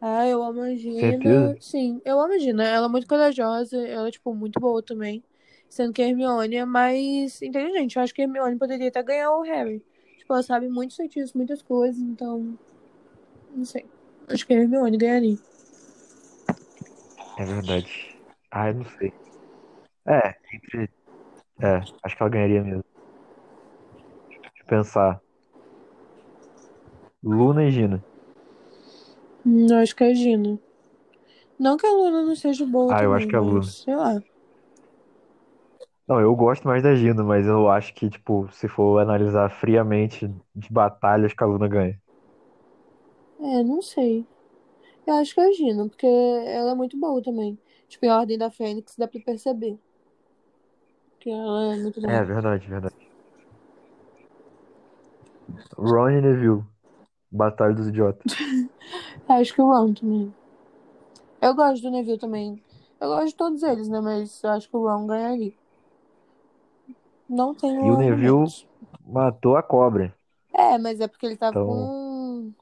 Ah, 0.00 0.26
eu 0.26 0.42
amo 0.42 0.62
a 0.62 0.74
Gina. 0.74 1.00
Certeza? 1.00 1.56
Sim, 1.60 2.00
eu 2.04 2.20
amo 2.20 2.34
a 2.34 2.38
Gina. 2.38 2.64
Ela 2.64 2.86
é 2.86 2.88
muito 2.88 3.06
corajosa, 3.06 3.76
ela 3.76 4.08
é, 4.08 4.10
tipo, 4.10 4.32
muito 4.34 4.60
boa 4.60 4.82
também. 4.82 5.22
Sendo 5.68 5.92
que 5.92 6.00
a 6.00 6.08
Hermione 6.08 6.56
é 6.56 6.64
mais 6.64 7.42
inteligente. 7.42 7.96
Eu 7.96 8.02
acho 8.02 8.14
que 8.14 8.22
a 8.22 8.24
Hermione 8.24 8.56
poderia 8.56 8.88
até 8.88 9.02
ganhar 9.02 9.30
o 9.32 9.42
Harry. 9.42 9.82
Tipo, 10.18 10.34
ela 10.34 10.42
sabe 10.42 10.68
muitos 10.68 10.96
feitiços, 10.96 11.34
muitas 11.34 11.62
coisas, 11.62 12.00
então. 12.00 12.56
Não 13.54 13.64
sei. 13.64 13.84
Acho 14.28 14.46
que 14.46 14.54
a 14.54 14.56
Hermione 14.56 14.96
ganharia. 14.96 15.38
É 17.38 17.44
verdade. 17.44 18.16
Ah, 18.50 18.68
eu 18.68 18.74
não 18.74 18.84
sei. 18.98 19.12
É, 20.06 20.34
entre. 20.54 20.90
É, 21.60 21.76
acho 22.02 22.16
que 22.16 22.22
ela 22.22 22.30
ganharia 22.30 22.62
mesmo. 22.62 22.84
Deixa 24.28 24.60
eu 24.60 24.66
pensar. 24.66 25.20
Luna 27.22 27.64
e 27.64 27.70
Gina. 27.70 28.02
Hum, 29.44 29.66
eu 29.70 29.76
acho 29.78 29.96
que 29.96 30.04
é 30.04 30.10
a 30.10 30.14
Gina. 30.14 30.58
Não 31.58 31.76
que 31.76 31.86
a 31.86 31.90
Luna 31.92 32.22
não 32.24 32.36
seja 32.36 32.66
boa 32.66 32.94
Ah, 32.94 33.02
eu 33.02 33.14
também, 33.14 33.14
acho 33.14 33.26
que 33.28 33.34
é 33.36 33.38
a 33.38 33.40
mas 33.40 33.42
Luna. 33.42 33.76
sei 33.84 33.94
lá. 33.96 34.22
Não, 36.08 36.20
eu 36.20 36.34
gosto 36.34 36.66
mais 36.66 36.82
da 36.82 36.94
Gina, 36.94 37.22
mas 37.22 37.46
eu 37.46 37.68
acho 37.70 37.94
que, 37.94 38.08
tipo, 38.10 38.48
se 38.52 38.66
for 38.68 38.98
analisar 39.00 39.48
friamente 39.50 40.26
de 40.54 40.72
batalha, 40.72 41.26
acho 41.26 41.36
que 41.36 41.44
a 41.44 41.46
Luna 41.46 41.68
ganha. 41.68 42.00
É, 43.40 43.62
não 43.64 43.80
sei. 43.82 44.26
Eu 45.06 45.14
acho 45.16 45.34
que 45.34 45.40
é 45.40 45.44
a 45.46 45.52
Gina, 45.52 45.88
porque 45.88 46.06
ela 46.06 46.72
é 46.72 46.74
muito 46.74 46.98
boa 46.98 47.22
também. 47.22 47.58
Tipo, 47.88 48.06
em 48.06 48.10
Ordem 48.10 48.38
da 48.38 48.50
Fênix 48.50 48.96
dá 48.96 49.08
pra 49.08 49.20
perceber 49.20 49.78
que 51.20 51.30
ela 51.30 51.74
é 51.74 51.76
muito 51.76 52.00
É, 52.02 52.22
boa. 52.22 52.24
verdade, 52.24 52.66
verdade. 52.68 53.08
Ron 55.78 56.10
e 56.18 56.20
Neville. 56.20 56.64
Batalha 57.30 57.74
dos 57.74 57.88
Idiotas. 57.88 58.26
Acho 59.28 59.54
que 59.54 59.62
o 59.62 59.66
Ron 59.66 59.94
também. 59.94 60.34
Eu 61.40 61.54
gosto 61.54 61.82
do 61.82 61.90
Neville 61.90 62.18
também. 62.18 62.62
Eu 63.00 63.08
gosto 63.08 63.28
de 63.28 63.34
todos 63.36 63.62
eles, 63.62 63.88
né? 63.88 64.00
Mas 64.00 64.42
eu 64.42 64.50
acho 64.50 64.68
que 64.68 64.76
o 64.76 64.86
Ron 64.88 65.06
ganharia. 65.06 65.52
Não 67.28 67.54
tenho 67.54 67.80
E 67.82 67.90
o 67.90 67.96
Neville 67.96 68.52
matou 69.04 69.56
a 69.56 69.62
cobra. 69.64 70.14
É, 70.52 70.76
mas 70.78 71.00
é 71.00 71.08
porque 71.08 71.26
ele 71.26 71.36
tava 71.36 71.56
Então, 71.56 71.64
com, 71.64 72.52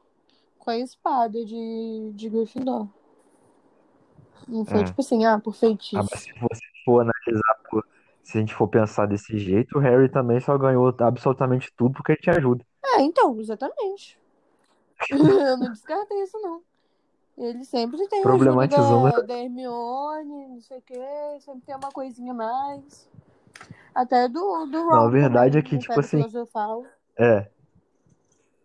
com 0.58 0.70
a 0.70 0.78
espada 0.78 1.44
de, 1.44 2.12
de 2.14 2.28
Gryffindor. 2.30 2.88
Não 4.48 4.64
foi 4.64 4.82
é. 4.82 4.84
tipo 4.84 5.00
assim, 5.00 5.24
ah, 5.24 5.38
por 5.38 5.54
Ah, 5.94 6.02
mas 6.10 6.20
feitiço. 6.20 6.22
se 6.22 6.32
você 6.40 6.60
for 6.84 7.00
analisar, 7.00 7.54
por- 7.70 7.84
se 8.22 8.38
a 8.38 8.40
gente 8.40 8.54
for 8.54 8.68
pensar 8.68 9.06
desse 9.06 9.38
jeito, 9.38 9.78
o 9.78 9.80
Harry 9.80 10.10
também 10.10 10.40
só 10.40 10.56
ganhou 10.58 10.94
absolutamente 11.00 11.72
tudo 11.76 11.94
porque 11.94 12.12
ele 12.12 12.20
tinha 12.20 12.36
ajuda. 12.36 12.64
É, 12.84 13.02
então, 13.02 13.38
exatamente. 13.40 14.18
Eu 15.10 15.56
não 15.56 15.72
descartei 15.72 16.22
isso, 16.22 16.38
não. 16.40 16.62
Ele 17.38 17.64
sempre 17.64 17.98
tem 18.08 18.18
a 18.20 18.22
ajuda 18.22 18.38
Problematizando. 18.38 19.10
da, 19.12 19.22
da 19.22 19.38
Hermione, 19.38 20.48
não 20.48 20.60
sei 20.60 20.78
o 20.78 20.82
quê, 20.82 21.04
sempre 21.40 21.66
tem 21.66 21.76
uma 21.76 21.90
coisinha 21.92 22.32
mais. 22.32 23.08
Até 23.94 24.28
do, 24.28 24.66
do 24.66 24.84
Não, 24.90 25.00
a 25.00 25.02
Ron 25.04 25.10
verdade 25.10 25.54
também, 25.54 25.58
é 25.58 25.62
que, 25.62 25.78
tipo 25.78 25.98
assim, 26.00 26.18
Filosofal. 26.18 26.84
é. 27.18 27.50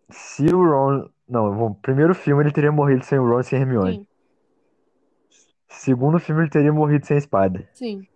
Se 0.09 0.45
o 0.53 0.63
Ron. 0.63 1.09
Não, 1.27 1.55
bom, 1.55 1.73
primeiro 1.73 2.13
filme 2.13 2.43
ele 2.43 2.51
teria 2.51 2.71
morrido 2.71 3.03
sem 3.05 3.17
o 3.19 3.25
Ron 3.27 3.39
e 3.39 3.43
sem 3.43 3.57
a 3.59 3.61
Hermione. 3.61 3.95
Sim, 3.95 4.07
Segundo 5.69 6.19
filme 6.19 6.41
ele 6.43 6.49
teria 6.49 6.71
morrido 6.73 7.05
sem 7.05 7.15
a 7.15 7.19
espada. 7.19 7.67
sim. 7.73 8.07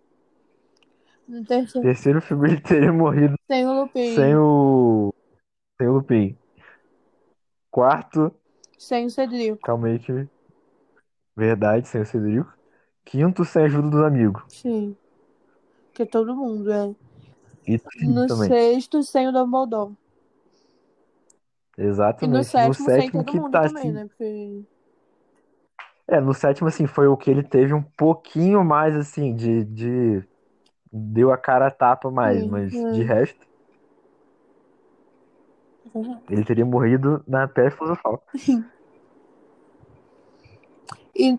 No 1.26 1.44
terceiro, 1.44 1.88
Terceiro 1.88 2.20
filme 2.22 2.48
ele 2.50 2.60
teria 2.60 2.92
morrido 2.92 3.34
tem 3.48 3.66
o 3.66 3.72
Lupin, 3.80 4.14
sem 4.14 4.36
o. 4.36 5.12
Sem 5.76 5.88
o 5.88 5.92
Lupin. 5.94 6.38
Quarto, 7.76 8.32
sem 8.78 9.04
o 9.04 9.10
Cedrico. 9.10 9.58
calma 9.62 9.88
aí 9.88 9.98
que. 9.98 10.26
Verdade, 11.36 11.86
sem 11.86 12.00
o 12.00 12.06
Cedrico. 12.06 12.50
Quinto, 13.04 13.44
sem 13.44 13.64
a 13.64 13.64
ajuda 13.66 13.90
dos 13.90 14.00
amigos. 14.00 14.42
Sim, 14.48 14.96
que 15.92 16.06
todo 16.06 16.34
mundo 16.34 16.72
é. 16.72 16.94
E 17.66 17.78
No 18.06 18.26
também. 18.26 18.48
sexto, 18.48 19.02
sem 19.02 19.28
o 19.28 19.32
Dumbledore. 19.32 19.92
E 21.82 21.82
no 21.82 21.86
Exatamente. 21.86 22.38
No 22.38 22.44
sétimo, 22.44 22.74
sem 22.74 23.00
sétimo 23.02 23.24
que 23.24 23.38
tá 23.50 23.60
também, 23.60 23.66
assim. 23.66 23.92
né? 23.92 24.06
Porque. 24.06 24.64
É, 26.08 26.18
no 26.18 26.32
sétimo, 26.32 26.68
assim, 26.68 26.86
foi 26.86 27.08
o 27.08 27.16
que 27.18 27.30
ele 27.30 27.42
teve 27.42 27.74
um 27.74 27.82
pouquinho 27.82 28.64
mais, 28.64 28.96
assim, 28.96 29.34
de, 29.34 29.64
de... 29.64 30.24
Deu 30.90 31.30
a 31.30 31.36
cara 31.36 31.66
a 31.66 31.70
tapa 31.70 32.10
mais, 32.10 32.42
Sim, 32.42 32.48
mas 32.48 32.72
de 32.72 33.02
é. 33.02 33.34
Resto, 36.02 36.32
ele 36.32 36.44
teria 36.44 36.64
morrido 36.64 37.22
na 37.26 37.46
Pedra 37.48 37.70
Filosofal. 37.70 38.22
E 41.14 41.38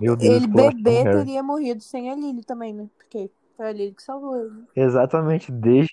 Meu 0.00 0.16
Deus, 0.16 0.34
ele, 0.34 0.46
bebê, 0.46 1.04
teria 1.04 1.42
morrido 1.42 1.82
sem 1.82 2.10
a 2.10 2.14
Lily 2.14 2.44
também, 2.44 2.72
né? 2.72 2.88
Porque 2.96 3.30
foi 3.56 3.68
a 3.68 3.72
Lily 3.72 3.92
que 3.92 4.02
salvou 4.02 4.36
ele. 4.38 4.64
Exatamente, 4.74 5.50
desde, 5.50 5.92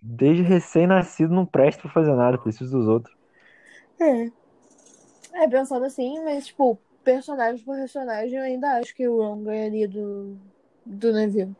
desde 0.00 0.42
recém-nascido 0.42 1.32
não 1.32 1.46
presta 1.46 1.82
pra 1.82 1.92
fazer 1.92 2.14
nada, 2.14 2.38
precisa 2.38 2.76
dos 2.76 2.88
outros. 2.88 3.14
É. 4.00 4.30
É, 5.34 5.48
pensando 5.48 5.84
assim, 5.84 6.22
mas, 6.24 6.46
tipo, 6.46 6.78
personagem 7.04 7.64
por 7.64 7.76
personagem, 7.76 8.36
eu 8.36 8.44
ainda 8.44 8.78
acho 8.78 8.94
que 8.94 9.06
o 9.06 9.18
Ron 9.18 9.44
ganharia 9.44 9.88
do, 9.88 10.36
do 10.84 11.12
Neville. 11.12 11.54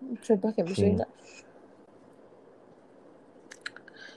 Não 0.00 0.16
sei 0.22 0.36
porquê, 0.36 0.62
mas 0.62 0.78
eu 0.78 0.86
ainda 0.86 1.08
acho. 1.18 1.49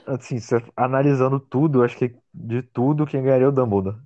Assim, 0.05 0.37
analisando 0.75 1.39
tudo, 1.39 1.83
acho 1.83 1.97
que 1.97 2.13
de 2.33 2.61
tudo, 2.61 3.05
quem 3.05 3.23
ganharia 3.23 3.45
é 3.45 3.49
o 3.49 3.51
Dumbledore. 3.51 3.97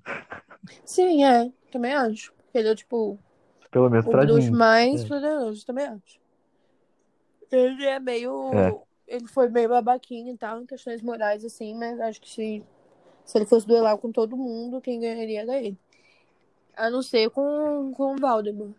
Sim, 0.85 1.23
é. 1.23 1.51
Também 1.71 1.93
acho. 1.93 2.33
Ele 2.53 2.69
é, 2.69 2.75
tipo, 2.75 3.17
Pelo 3.71 3.89
menos 3.89 4.05
pra 4.05 4.25
bruxo 4.25 4.51
mim. 4.51 4.57
mais 4.57 5.03
É. 5.03 5.07
poderoso, 5.07 5.65
também 5.65 5.85
acho. 5.85 6.19
Ele 7.51 7.85
é 7.85 7.99
meio. 7.99 8.53
É. 8.53 8.75
Ele 9.07 9.27
foi 9.27 9.47
meio 9.49 9.69
babaquinho 9.69 10.33
e 10.33 10.37
tal, 10.37 10.61
em 10.61 10.65
questões 10.65 11.01
morais, 11.01 11.45
assim, 11.45 11.73
mas 11.75 11.99
acho 12.01 12.19
que 12.19 12.29
se, 12.29 12.63
se 13.25 13.37
ele 13.37 13.45
fosse 13.45 13.65
duelar 13.65 13.97
com 13.97 14.11
todo 14.11 14.35
mundo, 14.35 14.81
quem 14.81 14.99
ganharia 14.99 15.41
era 15.41 15.57
ele. 15.57 15.77
A 16.75 16.89
não 16.89 17.01
ser 17.01 17.29
com, 17.29 17.91
com 17.95 18.15
o 18.15 18.17
Voldemort. 18.17 18.75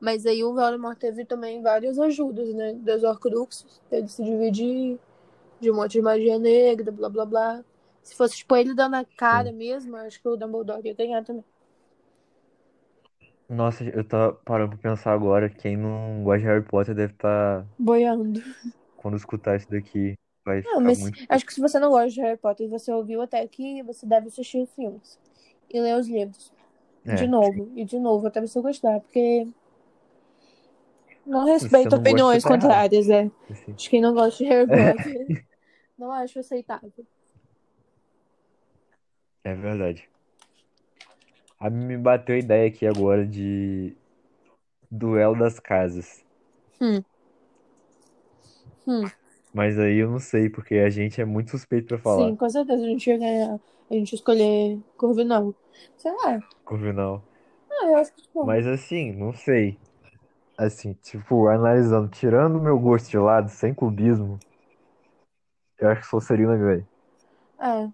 Mas 0.00 0.24
aí 0.24 0.42
o 0.42 0.54
Voldemort 0.54 0.98
teve 0.98 1.26
também 1.26 1.60
várias 1.62 1.98
ajudas, 1.98 2.54
né? 2.54 2.72
Das 2.74 3.02
Horcruxes, 3.04 3.80
ele 3.92 4.08
se 4.08 4.24
dividir 4.24 4.98
de 5.60 5.70
um 5.70 5.74
monte 5.76 5.92
de 5.92 6.02
magia 6.02 6.38
negra, 6.38 6.90
blá 6.92 7.08
blá 7.08 7.24
blá. 7.26 7.64
Se 8.02 8.14
fosse, 8.16 8.36
tipo, 8.38 8.56
ele 8.56 8.74
dando 8.74 8.96
a 8.96 9.04
cara 9.04 9.50
Sim. 9.50 9.52
mesmo, 9.52 9.96
acho 9.96 10.20
que 10.20 10.28
o 10.28 10.36
Dumbledore 10.36 10.86
ia 10.86 10.94
ganhar 10.94 11.24
também. 11.24 11.44
Nossa, 13.48 13.84
eu 13.84 14.02
tava 14.06 14.32
parando 14.44 14.70
pra 14.78 14.90
pensar 14.92 15.12
agora, 15.12 15.50
quem 15.50 15.76
não 15.76 16.22
gosta 16.24 16.40
de 16.40 16.46
Harry 16.46 16.64
Potter 16.64 16.94
deve 16.94 17.12
estar, 17.12 17.66
Boiando. 17.78 18.40
quando 18.96 19.16
escutar 19.16 19.56
isso 19.56 19.68
daqui, 19.68 20.14
vai 20.44 20.62
Não, 20.64 20.80
ficar 20.80 20.80
mas 20.80 20.94
muito 20.94 21.18
acho 21.28 21.44
que 21.46 21.54
se 21.54 21.60
você 21.60 21.78
não 21.78 21.90
gosta 21.90 22.10
de 22.10 22.20
Harry 22.20 22.36
Potter 22.38 22.66
e 22.66 22.70
você 22.70 22.92
ouviu 22.92 23.20
até 23.22 23.40
aqui, 23.40 23.82
você 23.82 24.06
deve 24.06 24.28
assistir 24.28 24.58
os 24.62 24.70
filmes 24.74 25.18
e 25.72 25.80
ler 25.80 25.96
os 25.96 26.08
livros. 26.08 26.52
De 27.12 27.26
É, 27.26 27.28
novo, 27.28 27.70
e 27.76 27.84
de 27.84 27.98
novo, 27.98 28.26
até 28.26 28.40
você 28.40 28.60
gostar, 28.60 29.00
porque 29.00 29.46
não 31.26 31.44
respeito 31.46 31.96
opiniões 31.96 32.44
tá 32.44 32.50
contrárias, 32.50 33.08
é. 33.08 33.30
Assim. 33.50 33.76
De 33.76 33.88
quem 33.88 34.00
não 34.00 34.12
gosta 34.14 34.42
de 34.44 34.50
Harry 34.50 34.68
É, 34.68 34.74
Potter. 34.74 35.28
Não 36.00 36.10
acho 36.10 36.38
aceitável. 36.38 36.90
é 39.44 39.54
verdade. 39.54 40.08
A 41.58 41.68
mim 41.68 41.84
me 41.84 41.98
bateu 41.98 42.36
a 42.36 42.38
ideia 42.38 42.68
aqui 42.68 42.86
agora 42.86 43.26
de 43.26 43.94
duelo 44.90 45.38
das 45.38 45.60
casas. 45.60 46.24
Hum, 46.80 47.02
hum. 48.86 49.02
Mas 49.52 49.78
aí 49.78 49.98
eu 49.98 50.10
não 50.10 50.18
sei, 50.18 50.48
porque 50.48 50.76
a 50.76 50.88
gente 50.88 51.20
é 51.20 51.24
muito 51.26 51.50
suspeito 51.50 51.88
pra 51.88 51.98
Sim, 51.98 52.02
falar, 52.02 52.36
com 52.36 52.48
certeza 52.48 52.82
a 52.82 52.88
gente 52.88 53.10
ia 53.10 53.18
ganhar. 53.18 53.60
A 53.90 53.94
gente 53.94 54.14
escolher 54.14 54.78
Corvinal. 54.96 55.54
Sei 55.98 56.10
lá. 56.12 56.40
Corvinal. 56.64 57.22
Ah, 57.70 57.86
eu 57.88 57.96
acho 57.96 58.14
que, 58.14 58.22
tipo, 58.22 58.46
Mas 58.46 58.66
assim, 58.66 59.12
não 59.12 59.34
sei. 59.34 59.76
Assim, 60.56 60.94
tipo, 60.94 61.48
analisando, 61.48 62.08
tirando 62.08 62.56
o 62.56 62.62
meu 62.62 62.78
gosto 62.78 63.10
de 63.10 63.18
lado, 63.18 63.50
sem 63.50 63.74
clubismo, 63.74 64.38
eu 65.80 65.88
acho 65.90 66.02
que 66.02 66.06
Sonserina 66.08 66.56
ganha. 66.56 66.88
é. 67.58 67.90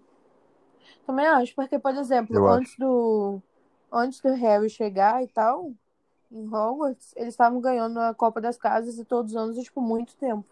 Também 1.05 1.25
acho, 1.25 1.55
porque, 1.55 1.79
por 1.79 1.95
exemplo, 1.95 2.35
Eu 2.35 2.47
acho. 2.47 2.57
antes 2.57 2.75
do, 2.77 3.41
antes 3.91 4.21
do 4.21 4.33
Harry 4.33 4.69
chegar 4.69 5.23
e 5.23 5.27
tal, 5.27 5.71
em 6.31 6.47
Hogwarts, 6.47 7.13
eles 7.17 7.33
estavam 7.33 7.61
ganhando 7.61 7.99
a 7.99 8.13
Copa 8.15 8.41
das 8.41 8.57
Casas 8.57 8.97
e 8.99 9.05
todos 9.05 9.31
os 9.33 9.37
anos, 9.37 9.57
tipo, 9.63 9.81
muito 9.81 10.15
tempo. 10.17 10.45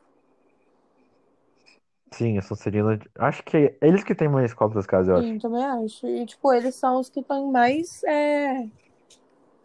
Sim, 2.13 2.37
a 2.37 2.41
Sonserina. 2.41 2.99
Acho 3.19 3.43
que 3.43 3.57
é 3.57 3.77
eles 3.81 4.03
que 4.03 4.15
têm 4.15 4.27
mais 4.29 4.53
Copas 4.53 4.75
das 4.75 4.85
Casas, 4.87 5.09
eu 5.09 5.17
acho. 5.17 5.29
Sim, 5.29 5.39
também 5.39 5.63
acho. 5.65 6.07
E, 6.07 6.25
tipo, 6.25 6.53
eles 6.53 6.75
são 6.75 6.99
os 6.99 7.09
que 7.09 7.23
têm 7.23 7.49
mais 7.51 8.03
é, 8.03 8.69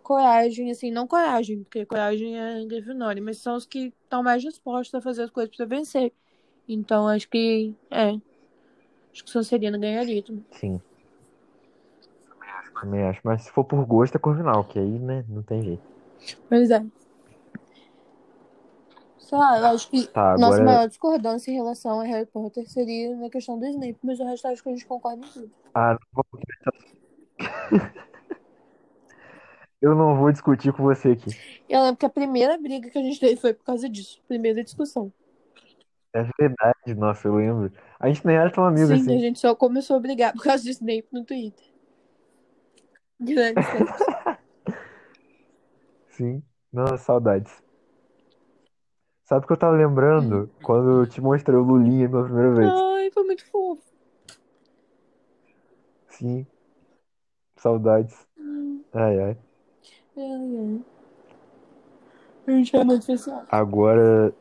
coragem, 0.02 0.70
assim, 0.70 0.90
não 0.90 1.06
coragem, 1.06 1.62
porque 1.64 1.86
coragem 1.86 2.38
é 2.38 2.64
Grifinória, 2.66 3.22
mas 3.22 3.38
são 3.42 3.56
os 3.56 3.66
que 3.66 3.94
estão 4.04 4.22
mais 4.22 4.42
dispostos 4.42 4.94
a 4.94 5.00
fazer 5.02 5.24
as 5.24 5.30
coisas 5.30 5.54
pra 5.56 5.66
vencer. 5.66 6.12
Então, 6.72 7.08
acho 7.08 7.28
que, 7.28 7.74
é. 7.90 8.10
Acho 9.12 9.24
que 9.24 9.30
Sonserina 9.30 9.76
ganharia 9.78 10.22
também. 10.22 10.44
Sim. 10.52 10.80
Também 12.80 13.02
acho. 13.02 13.20
Mas 13.24 13.42
se 13.42 13.50
for 13.50 13.64
por 13.64 13.84
gosto, 13.84 14.16
é 14.16 14.18
Corvinal, 14.18 14.64
que 14.64 14.78
aí, 14.78 14.98
né, 14.98 15.24
não 15.28 15.42
tem 15.42 15.62
jeito. 15.62 15.82
Pois 16.48 16.70
é. 16.70 16.80
Sei 19.18 19.38
lá, 19.38 19.58
eu 19.58 19.66
acho 19.66 19.88
que 19.90 20.06
Tá, 20.08 20.32
nossa 20.38 20.56
agora. 20.56 20.64
maior 20.64 20.88
discordância 20.88 21.50
em 21.50 21.54
relação 21.54 22.00
a 22.00 22.04
Harry 22.04 22.26
Potter 22.26 22.68
seria 22.68 23.14
na 23.16 23.28
questão 23.30 23.58
do 23.58 23.66
Snape, 23.66 23.98
mas 24.02 24.18
o 24.18 24.24
resto 24.24 24.48
acho 24.48 24.62
que 24.62 24.68
a 24.68 24.72
gente 24.72 24.86
concorda 24.86 25.24
em 25.24 25.30
tudo. 25.30 25.50
Ah, 25.74 25.92
não 25.92 26.00
vou- 26.12 26.24
eu 29.80 29.94
não 29.94 30.16
vou 30.16 30.32
discutir 30.32 30.72
com 30.72 30.82
você 30.82 31.10
aqui. 31.10 31.30
Eu 31.68 31.82
lembro 31.82 31.96
que 31.96 32.06
a 32.06 32.10
primeira 32.10 32.58
briga 32.58 32.90
que 32.90 32.98
a 32.98 33.02
gente 33.02 33.20
teve 33.20 33.36
foi 33.40 33.54
por 33.54 33.64
causa 33.64 33.88
disso. 33.88 34.20
Primeira 34.26 34.64
discussão. 34.64 35.12
É 36.12 36.24
verdade, 36.38 36.94
nossa, 36.96 37.28
eu 37.28 37.36
lembro. 37.36 37.72
A 37.98 38.08
gente 38.08 38.26
nem 38.26 38.36
era 38.36 38.50
tão 38.50 38.64
amigo 38.64 38.88
Sim, 38.88 38.92
a 38.92 38.96
assim. 38.96 39.18
gente 39.20 39.38
só 39.38 39.54
começou 39.54 39.96
a 39.96 40.00
brigar 40.00 40.32
por 40.32 40.42
causa 40.42 40.64
do 40.64 40.70
Snape 40.70 41.06
no 41.12 41.24
Twitter. 41.24 41.64
Sim. 46.10 46.42
Nossa, 46.72 46.98
saudades. 46.98 47.52
Sabe 49.24 49.44
o 49.44 49.46
que 49.46 49.52
eu 49.52 49.56
tava 49.56 49.76
lembrando? 49.76 50.50
Quando 50.62 51.02
eu 51.02 51.06
te 51.06 51.20
mostrei 51.20 51.56
o 51.56 51.62
Lulinha 51.62 52.08
pela 52.08 52.24
primeira 52.24 52.52
vez. 52.52 52.72
Ai, 52.72 53.10
foi 53.12 53.24
muito 53.24 53.46
fofo. 53.46 53.82
Sim. 56.08 56.44
Saudades. 57.56 58.26
Ai, 58.92 59.20
ai. 59.20 59.38
Ai, 60.16 60.56
ai. 60.58 60.80
A 62.46 62.50
gente 62.50 62.74
é 62.74 62.82
muito 62.82 63.02
especial. 63.02 63.44
Agora, 63.48 64.34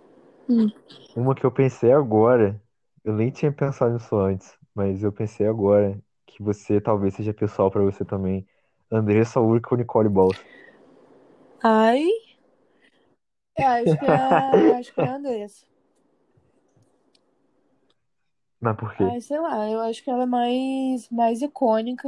Hum. 0.49 0.71
uma 1.15 1.35
que 1.35 1.45
eu 1.45 1.51
pensei 1.51 1.91
agora, 1.91 2.62
eu 3.03 3.13
nem 3.13 3.31
tinha 3.31 3.51
pensado 3.51 3.93
nisso 3.93 4.15
antes, 4.17 4.57
mas 4.73 5.03
eu 5.03 5.12
pensei 5.12 5.47
agora 5.47 5.99
que 6.25 6.41
você 6.43 6.79
talvez 6.81 7.13
seja 7.15 7.33
pessoal 7.33 7.69
pra 7.71 7.81
você 7.83 8.05
também. 8.05 8.47
Andressa 8.91 9.39
Urca 9.39 9.69
ou 9.73 9.77
Nicole 9.77 10.09
Balls. 10.09 10.38
Ai. 11.63 12.05
Eu 13.55 13.65
acho 13.67 13.97
que 13.99 14.05
é, 14.05 14.15
acho 14.79 14.93
que 14.93 15.01
é 15.01 15.07
a 15.07 15.15
Andressa. 15.15 15.65
Mas 18.62 18.75
por 18.77 18.93
quê? 18.95 19.03
Ai, 19.03 19.21
sei 19.21 19.39
lá, 19.39 19.69
eu 19.69 19.79
acho 19.81 20.03
que 20.03 20.09
ela 20.09 20.23
é 20.23 20.25
mais, 20.25 21.09
mais 21.09 21.41
icônica. 21.41 22.07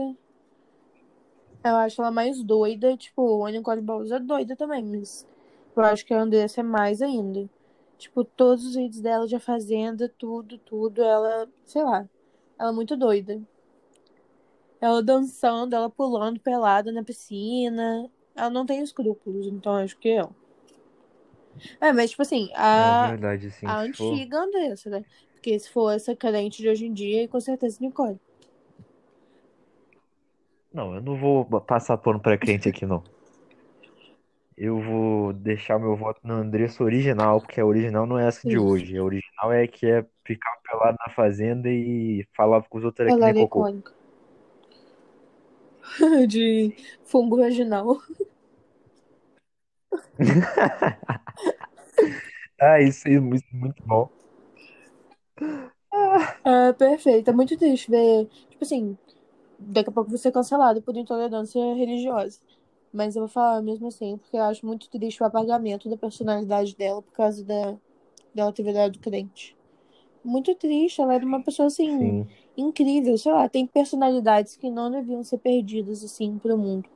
Eu 1.64 1.76
acho 1.78 2.02
ela 2.02 2.12
mais 2.12 2.44
doida. 2.44 2.96
Tipo, 2.98 3.46
a 3.46 3.52
Nicole 3.52 3.82
Balls 3.82 4.12
é 4.12 4.20
doida 4.20 4.56
também, 4.56 4.84
mas 4.84 5.26
eu 5.76 5.84
acho 5.84 6.06
que 6.06 6.14
a 6.14 6.22
Andressa 6.22 6.62
é 6.62 6.64
mais 6.64 7.02
ainda. 7.02 7.50
Tipo, 8.02 8.24
todos 8.26 8.66
os 8.66 8.74
vídeos 8.74 9.00
dela 9.00 9.28
de 9.28 9.36
A 9.36 9.40
Fazenda, 9.40 10.10
tudo, 10.18 10.58
tudo, 10.58 11.04
ela, 11.04 11.48
sei 11.64 11.84
lá, 11.84 12.10
ela 12.58 12.72
é 12.72 12.74
muito 12.74 12.98
doida. 12.98 13.40
Ela 14.82 15.04
dançando, 15.04 15.76
ela 15.76 15.88
pulando 15.88 16.40
pelada 16.40 16.92
na 16.92 17.04
piscina. 17.04 18.10
Ela 18.36 18.50
não 18.50 18.66
tem 18.66 18.82
escrúpulos, 18.82 19.46
então 19.46 19.76
acho 19.76 19.96
que 20.00 20.10
é 20.10 20.16
ela. 20.16 20.32
É, 21.80 21.94
mas 21.94 22.10
tipo 22.10 22.24
assim, 22.24 22.50
É 22.52 22.56
a, 22.58 23.08
verdade, 23.12 23.52
sim. 23.52 23.68
a 23.68 23.84
se 23.86 23.94
for- 23.94 24.14
antiga 24.14 24.40
Andressa, 24.40 24.90
né? 24.90 25.06
Porque 25.34 25.60
se 25.60 25.70
for 25.70 25.92
essa 25.92 26.16
crente 26.16 26.60
de 26.60 26.70
hoje 26.70 26.88
em 26.88 26.94
dia, 26.94 27.28
com 27.28 27.40
certeza 27.40 27.78
Nicole. 27.82 28.20
Não, 30.74 30.96
eu 30.96 31.02
não 31.02 31.16
vou 31.20 31.46
passar 31.62 31.98
pano 31.98 32.20
pra 32.20 32.36
crente 32.36 32.68
aqui, 32.68 32.84
não. 32.84 33.04
Eu 34.64 34.80
vou 34.80 35.34
deixar 35.34 35.80
meu 35.80 35.96
voto 35.96 36.22
na 36.24 36.36
Andressa 36.36 36.84
original, 36.84 37.42
porque 37.42 37.60
a 37.60 37.66
original 37.66 38.06
não 38.06 38.20
é 38.20 38.28
essa 38.28 38.48
de 38.48 38.58
Isso. 38.58 38.64
hoje. 38.64 38.96
A 38.96 39.04
original 39.04 39.52
é 39.52 39.66
que 39.66 39.88
é 39.88 40.06
ficar 40.24 40.56
pelado 40.58 40.96
na 41.04 41.12
fazenda 41.12 41.68
e 41.68 42.24
falava 42.32 42.64
com 42.70 42.78
os 42.78 42.84
outros 42.84 43.00
era 43.00 43.10
que 43.18 43.24
Ela 43.24 43.34
nem 43.34 43.42
cocô. 43.50 43.68
icônica. 43.68 43.92
de 46.30 46.76
fungo 47.04 47.38
vaginal. 47.38 47.98
Ah, 52.64 52.80
isso 52.80 53.08
é 53.08 53.20
muito, 53.20 53.44
muito 53.52 53.82
bom. 53.84 54.08
É 56.46 56.72
perfeito. 56.74 57.32
É 57.32 57.34
muito 57.34 57.58
triste 57.58 57.90
ver. 57.90 58.28
Tipo 58.52 58.64
assim, 58.64 58.96
daqui 59.58 59.90
a 59.90 59.92
pouco 59.92 60.12
você 60.12 60.20
ser 60.20 60.32
cancelado 60.32 60.80
por 60.84 60.96
intolerância 60.96 61.60
religiosa. 61.74 62.40
Mas 62.94 63.16
eu 63.16 63.22
vou 63.22 63.30
falar 63.30 63.62
mesmo 63.62 63.88
assim, 63.88 64.18
porque 64.18 64.38
eu 64.38 64.44
acho 64.44 64.66
muito 64.66 64.90
triste 64.90 65.22
o 65.24 65.26
apagamento 65.26 65.90
da 65.90 65.98
personalidade 65.98 66.76
dela 66.76 67.02
por 67.02 67.14
causa 67.14 67.44
da, 67.44 67.78
dela 68.34 68.54
ter 68.54 68.64
virado 68.64 69.00
crente. 69.00 69.58
Muito 70.24 70.56
triste, 70.56 71.02
ela 71.02 71.16
era 71.16 71.26
uma 71.26 71.44
pessoa 71.44 71.68
assim, 71.68 72.20
Sim. 72.20 72.36
incrível, 72.58 73.18
sei 73.18 73.32
lá, 73.34 73.50
tem 73.50 73.68
personalidades 73.68 74.58
que 74.58 74.70
não 74.70 74.92
deviam 74.92 75.24
ser 75.24 75.40
perdidas 75.40 76.04
assim 76.04 76.38
pro 76.40 76.58
mundo. 76.58 76.90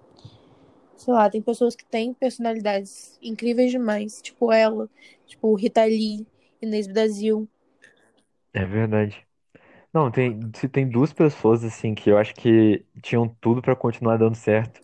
Sei 0.97 1.13
lá, 1.13 1.29
tem 1.29 1.41
pessoas 1.41 1.75
que 1.75 1.86
têm 1.86 2.13
personalidades 2.13 3.17
incríveis 3.21 3.71
demais, 3.71 4.21
tipo 4.21 4.51
ela, 4.51 4.89
tipo 5.25 5.53
Rita 5.55 5.84
Lee, 5.84 6.25
Inês 6.62 6.88
Brasil. 6.88 7.47
É 8.53 8.65
verdade. 8.65 9.25
Não, 9.93 10.12
tem, 10.12 10.39
se 10.55 10.69
tem 10.69 10.89
duas 10.89 11.13
pessoas 11.13 11.63
assim 11.63 11.95
que 11.95 12.10
eu 12.12 12.17
acho 12.17 12.34
que 12.36 12.86
tinham 13.03 13.29
tudo 13.41 13.62
pra 13.62 13.75
continuar 13.75 14.17
dando 14.17 14.36
certo 14.36 14.81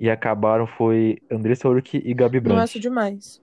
e 0.00 0.08
acabaram 0.08 0.66
foi 0.66 1.18
Andressa 1.30 1.68
Urach 1.68 1.94
e 1.94 2.14
Gabi 2.14 2.40
Nossa, 2.40 2.54
Brandt. 2.54 2.80
demais. 2.80 3.42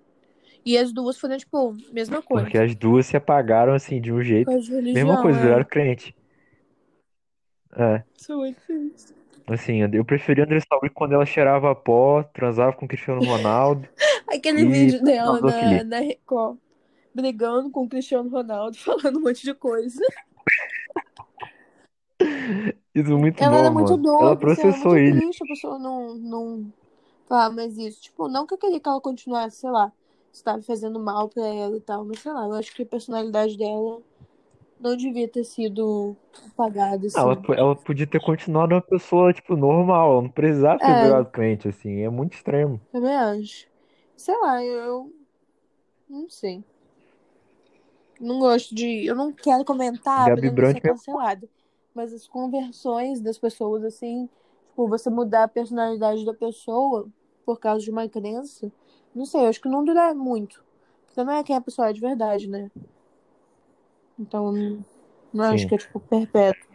E 0.65 0.76
as 0.76 0.91
duas 0.91 1.17
foram, 1.17 1.38
tipo, 1.38 1.78
mesma 1.93 2.20
coisa. 2.22 2.43
Porque 2.43 2.58
as 2.58 2.76
duas 2.76 3.06
se 3.06 3.15
apagaram 3.15 3.74
assim 3.74 4.02
de 4.02 4.12
um 4.12 4.24
jeito. 4.24 4.50
de 4.50 4.72
Mesma 4.72 4.82
religião, 4.82 5.22
coisa, 5.22 5.39
é. 5.39 5.41
viraram 5.43 5.63
crente. 5.63 6.15
É, 7.78 8.02
Sou 8.15 8.38
muito 8.38 8.60
feliz. 8.62 9.13
assim, 9.46 9.82
eu 9.93 10.04
preferi 10.04 10.41
a 10.41 10.46
Andressa 10.46 10.65
quando 10.96 11.13
ela 11.13 11.28
cheirava 11.28 11.76
pó, 11.76 12.24
transava 12.24 12.74
com 12.74 12.86
o 12.86 12.88
Cristiano 12.88 13.24
Ronaldo 13.24 13.88
Aquele 14.28 14.62
e 14.62 14.65
vídeo 14.65 15.04
dela 15.04 15.39
na, 15.39 15.84
na 15.84 16.00
Record, 16.00 16.58
brigando 17.13 17.70
com 17.70 17.84
o 17.84 17.88
Cristiano 17.88 18.30
Ronaldo, 18.30 18.76
falando 18.82 19.20
um 19.20 19.22
monte 19.22 19.43
de 19.43 19.54
coisa. 19.54 20.02
Isso 22.93 23.12
é 23.13 23.15
muito 23.17 23.45
Ela 23.45 23.57
bom, 23.57 23.60
era 23.60 23.71
muito 23.71 23.95
mano. 23.95 23.97
doida, 23.97 24.17
Ela 24.17 24.36
assim, 24.45 24.62
era 24.62 24.75
processou 24.75 24.77
muito 24.77 24.97
ele. 24.97 25.21
triste 25.21 25.43
a 25.43 25.47
pessoa 25.47 25.77
não, 25.79 26.15
não 26.15 26.73
falar 27.27 27.49
mais 27.51 27.77
isso. 27.77 28.01
Tipo, 28.01 28.27
não 28.29 28.45
que 28.47 28.53
eu 28.53 28.57
queria 28.57 28.79
que 28.79 28.89
ela 28.89 29.01
continuasse, 29.01 29.57
sei 29.62 29.69
lá, 29.71 29.91
estava 30.33 30.62
fazendo 30.63 30.99
mal 30.99 31.29
pra 31.29 31.45
ela 31.47 31.77
e 31.77 31.81
tal, 31.81 32.05
mas 32.05 32.19
sei 32.21 32.31
lá, 32.33 32.45
eu 32.45 32.53
acho 32.55 32.73
que 32.75 32.83
a 32.83 32.86
personalidade 32.86 33.57
dela 33.57 34.01
não 34.79 34.97
devia 34.97 35.27
ter 35.29 35.43
sido 35.45 36.17
apagada, 36.53 37.07
ela, 37.15 37.36
assim. 37.36 37.36
po- 37.36 37.53
ela 37.53 37.75
podia 37.75 38.07
ter 38.07 38.19
continuado 38.21 38.73
uma 38.75 38.81
pessoa, 38.81 39.33
tipo, 39.33 39.55
normal. 39.57 40.12
Ela 40.13 40.21
não 40.23 40.29
precisava 40.29 40.79
ter 40.79 40.93
É, 40.93 40.95
virado 40.95 41.29
crente, 41.31 41.67
assim. 41.67 41.99
É 42.01 42.10
muito 42.10 42.33
extremo. 42.36 42.81
também 42.91 43.15
acho. 43.15 43.67
Sei 44.15 44.36
lá, 44.39 44.63
eu 44.63 45.13
não 46.10 46.29
sei. 46.29 46.63
Não 48.19 48.39
gosto 48.39 48.73
de. 48.75 49.05
Eu 49.05 49.15
não 49.15 49.31
quero 49.33 49.63
comentar 49.65 50.31
Gabi 50.31 50.49
pra 50.49 50.51
não 50.51 50.65
ser 50.65 50.81
Brandt 50.81 50.83
mesmo. 50.83 50.97
cancelada. 50.97 51.47
Mas 51.97 52.13
as 52.13 52.27
conversões 52.27 53.19
das 53.19 53.39
pessoas, 53.39 53.83
assim, 53.83 54.29
tipo, 54.67 54.88
você 54.88 55.10
mudar 55.10 55.45
a 55.45 55.47
personalidade 55.47 56.23
da 56.23 56.31
pessoa 56.31 57.07
por 57.43 57.60
causa 57.60 57.83
de 57.83 57.89
uma 57.89 58.07
crença, 58.07 58.71
não 59.15 59.25
sei, 59.25 59.41
eu 59.41 59.47
acho 59.47 59.60
que 59.60 59.67
não 59.67 59.83
dura 59.83 60.13
muito. 60.13 60.63
Porque 61.07 61.23
não 61.23 61.33
é 61.33 61.43
quem 61.43 61.55
a 61.55 61.62
pessoa 61.62 61.89
é 61.89 61.93
de 61.93 61.99
verdade, 61.99 62.47
né? 62.47 62.69
Então, 64.19 64.53
não 65.33 65.45
acho 65.45 65.63
Sim. 65.63 65.69
que 65.69 65.73
é, 65.73 65.77
tipo, 65.79 65.99
perpétuo. 65.99 66.69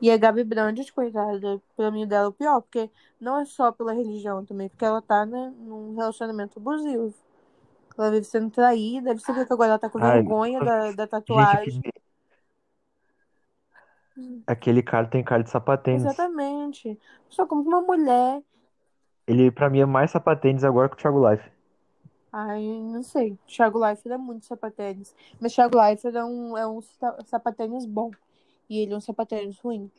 E 0.00 0.10
a 0.10 0.16
Gabi 0.16 0.44
Brandt, 0.44 0.90
coitada, 0.94 1.60
pra 1.76 1.90
mim 1.90 2.06
dela 2.06 2.24
é 2.24 2.28
o 2.28 2.32
pior, 2.32 2.62
porque 2.62 2.88
não 3.20 3.38
é 3.38 3.44
só 3.44 3.70
pela 3.70 3.92
religião 3.92 4.46
também, 4.46 4.70
porque 4.70 4.84
ela 4.86 5.02
tá, 5.02 5.26
né, 5.26 5.52
num 5.58 5.94
relacionamento 5.94 6.58
abusivo. 6.58 7.12
Ela 7.98 8.12
vive 8.12 8.24
sendo 8.24 8.48
traída, 8.48 9.12
você 9.12 9.30
vê 9.30 9.44
que 9.44 9.52
agora 9.52 9.72
ela 9.72 9.78
tá 9.78 9.90
com 9.90 9.98
Ai, 9.98 10.22
vergonha 10.22 10.58
da, 10.58 10.92
da 10.92 11.04
gente, 11.04 11.08
tatuagem. 11.10 11.80
aquele, 11.80 11.97
aquele 14.46 14.82
cara 14.82 15.06
tem 15.06 15.22
cara 15.22 15.42
de 15.42 15.50
sapatênis. 15.50 16.04
Exatamente. 16.04 16.98
Só 17.28 17.46
como 17.46 17.62
uma 17.62 17.80
mulher. 17.80 18.42
Ele, 19.26 19.50
pra 19.50 19.68
mim, 19.68 19.80
é 19.80 19.86
mais 19.86 20.10
sapatênis 20.10 20.64
agora 20.64 20.88
que 20.88 20.94
o 20.94 20.98
Thiago 20.98 21.28
Life. 21.30 21.50
Ai, 22.32 22.62
não 22.62 23.02
sei. 23.02 23.38
Thiago 23.46 23.78
Leifert 23.78 24.14
é 24.14 24.18
muito 24.18 24.46
sapatênis. 24.46 25.14
Mas 25.40 25.54
Thiago 25.54 25.78
Leifert 25.78 26.14
é 26.14 26.24
um, 26.24 26.56
é 26.56 26.66
um 26.66 26.80
sa- 26.80 27.18
sapatênis 27.24 27.84
bom. 27.86 28.10
E 28.68 28.78
ele 28.80 28.92
é 28.92 28.96
um 28.96 29.00
sapatênis 29.00 29.58
ruim. 29.58 29.90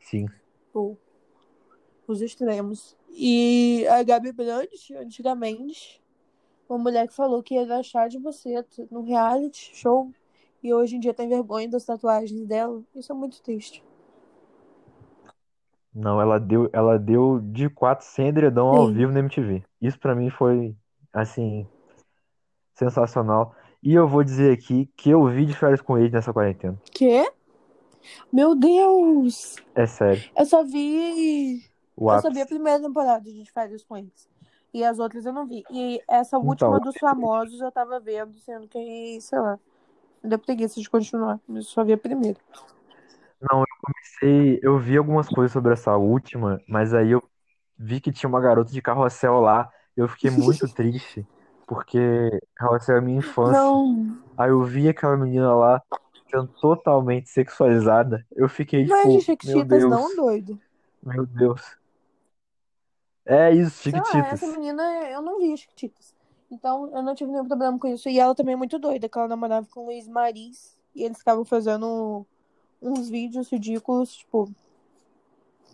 Sim. 0.00 0.26
Pô. 0.72 0.96
os 2.06 2.22
extremos. 2.22 2.96
E 3.10 3.86
a 3.88 4.02
Gabi 4.02 4.32
Brandt, 4.32 4.94
antigamente, 4.96 6.00
uma 6.68 6.78
mulher 6.78 7.06
que 7.08 7.14
falou 7.14 7.42
que 7.42 7.54
ia 7.54 7.66
dar 7.66 7.82
chá 7.82 8.06
de 8.08 8.18
você 8.18 8.64
no 8.90 9.02
reality 9.02 9.74
show 9.76 10.10
e 10.62 10.72
hoje 10.72 10.96
em 10.96 11.00
dia 11.00 11.14
tem 11.14 11.28
vergonha 11.28 11.68
das 11.68 11.84
tatuagens 11.84 12.46
dela. 12.46 12.82
Isso 12.94 13.12
é 13.12 13.14
muito 13.14 13.42
triste. 13.42 13.84
Não, 15.94 16.20
ela 16.20 16.38
deu, 16.38 16.68
ela 16.72 16.98
deu 16.98 17.40
de 17.40 17.68
quatro 17.68 18.06
sem 18.06 18.28
edredom 18.28 18.68
ao 18.68 18.86
Sim. 18.86 18.94
vivo 18.94 19.12
na 19.12 19.20
MTV. 19.20 19.64
Isso 19.80 19.98
pra 19.98 20.14
mim 20.14 20.30
foi, 20.30 20.76
assim, 21.12 21.66
sensacional. 22.74 23.54
E 23.82 23.94
eu 23.94 24.06
vou 24.06 24.22
dizer 24.22 24.52
aqui 24.52 24.88
que 24.96 25.10
eu 25.10 25.24
vi 25.26 25.46
de 25.46 25.54
férias 25.54 25.80
com 25.80 25.98
ele 25.98 26.10
nessa 26.10 26.32
quarentena. 26.32 26.80
Quê? 26.92 27.30
Meu 28.32 28.54
Deus! 28.54 29.56
É 29.74 29.86
sério. 29.86 30.22
Eu 30.36 30.44
só 30.44 30.62
vi. 30.64 31.64
O 31.96 32.12
Eu 32.12 32.20
só 32.20 32.30
vi 32.30 32.40
a 32.40 32.46
primeira 32.46 32.80
temporada 32.80 33.24
de 33.24 33.44
Férias 33.50 33.82
com 33.82 33.96
eles. 33.96 34.28
E 34.72 34.84
as 34.84 34.98
outras 34.98 35.26
eu 35.26 35.32
não 35.32 35.46
vi. 35.46 35.64
E 35.70 36.00
essa 36.08 36.36
Então, 36.36 36.48
última 36.48 36.78
dos 36.78 36.96
famosos 36.96 37.60
eu 37.60 37.72
tava 37.72 37.98
vendo, 37.98 38.38
sendo 38.38 38.68
que, 38.68 39.18
sei 39.20 39.38
lá, 39.38 39.58
deu 40.22 40.38
preguiça 40.38 40.80
de 40.80 40.88
continuar. 40.90 41.40
Eu 41.48 41.62
só 41.62 41.84
vi 41.84 41.92
a 41.92 41.98
primeira. 41.98 42.38
não, 43.40 43.60
eu 43.60 43.66
comecei, 43.82 44.60
eu 44.62 44.78
vi 44.78 44.96
algumas 44.96 45.28
coisas 45.28 45.52
sobre 45.52 45.72
essa 45.72 45.96
última, 45.96 46.60
mas 46.68 46.92
aí 46.94 47.10
eu 47.12 47.22
vi 47.78 48.00
que 48.00 48.12
tinha 48.12 48.28
uma 48.28 48.40
garota 48.40 48.72
de 48.72 48.82
carrossel 48.82 49.40
lá. 49.40 49.70
Eu 49.96 50.08
fiquei 50.08 50.30
muito 50.30 50.66
triste, 50.74 51.26
porque 51.66 51.98
carrossel 52.56 52.96
é 52.96 53.00
minha 53.00 53.18
infância. 53.18 53.52
Não. 53.52 54.18
Aí 54.36 54.50
eu 54.50 54.62
vi 54.64 54.88
aquela 54.88 55.16
menina 55.16 55.54
lá 55.54 55.82
sendo 56.30 56.48
totalmente 56.60 57.30
sexualizada. 57.30 58.26
Eu 58.32 58.48
fiquei 58.48 58.86
Não 58.86 58.96
é 58.96 59.08
tipo, 59.08 59.12
meu 59.12 59.20
Chiquititas, 59.20 59.68
Deus, 59.80 59.90
não, 59.90 60.14
doido. 60.16 60.60
meu 61.02 61.26
Deus. 61.26 61.78
É 63.24 63.52
isso, 63.52 63.82
Chiquititas. 63.82 64.42
essa 64.42 64.46
menina 64.46 64.82
eu 65.10 65.20
não 65.22 65.38
vi 65.38 65.56
Chiquititas. 65.56 66.14
Então 66.50 66.90
eu 66.94 67.02
não 67.02 67.14
tive 67.14 67.30
nenhum 67.30 67.46
problema 67.46 67.78
com 67.78 67.86
isso. 67.88 68.08
E 68.08 68.18
ela 68.18 68.34
também 68.34 68.54
é 68.54 68.56
muito 68.56 68.78
doida, 68.78 69.08
que 69.08 69.18
ela 69.18 69.28
namorava 69.28 69.66
com 69.70 69.80
o 69.82 69.86
Luiz 69.86 70.08
Maris. 70.08 70.78
E 70.94 71.04
eles 71.04 71.18
ficavam 71.18 71.44
fazendo 71.44 72.26
uns 72.80 73.08
vídeos 73.08 73.50
ridículos, 73.50 74.16
tipo, 74.16 74.50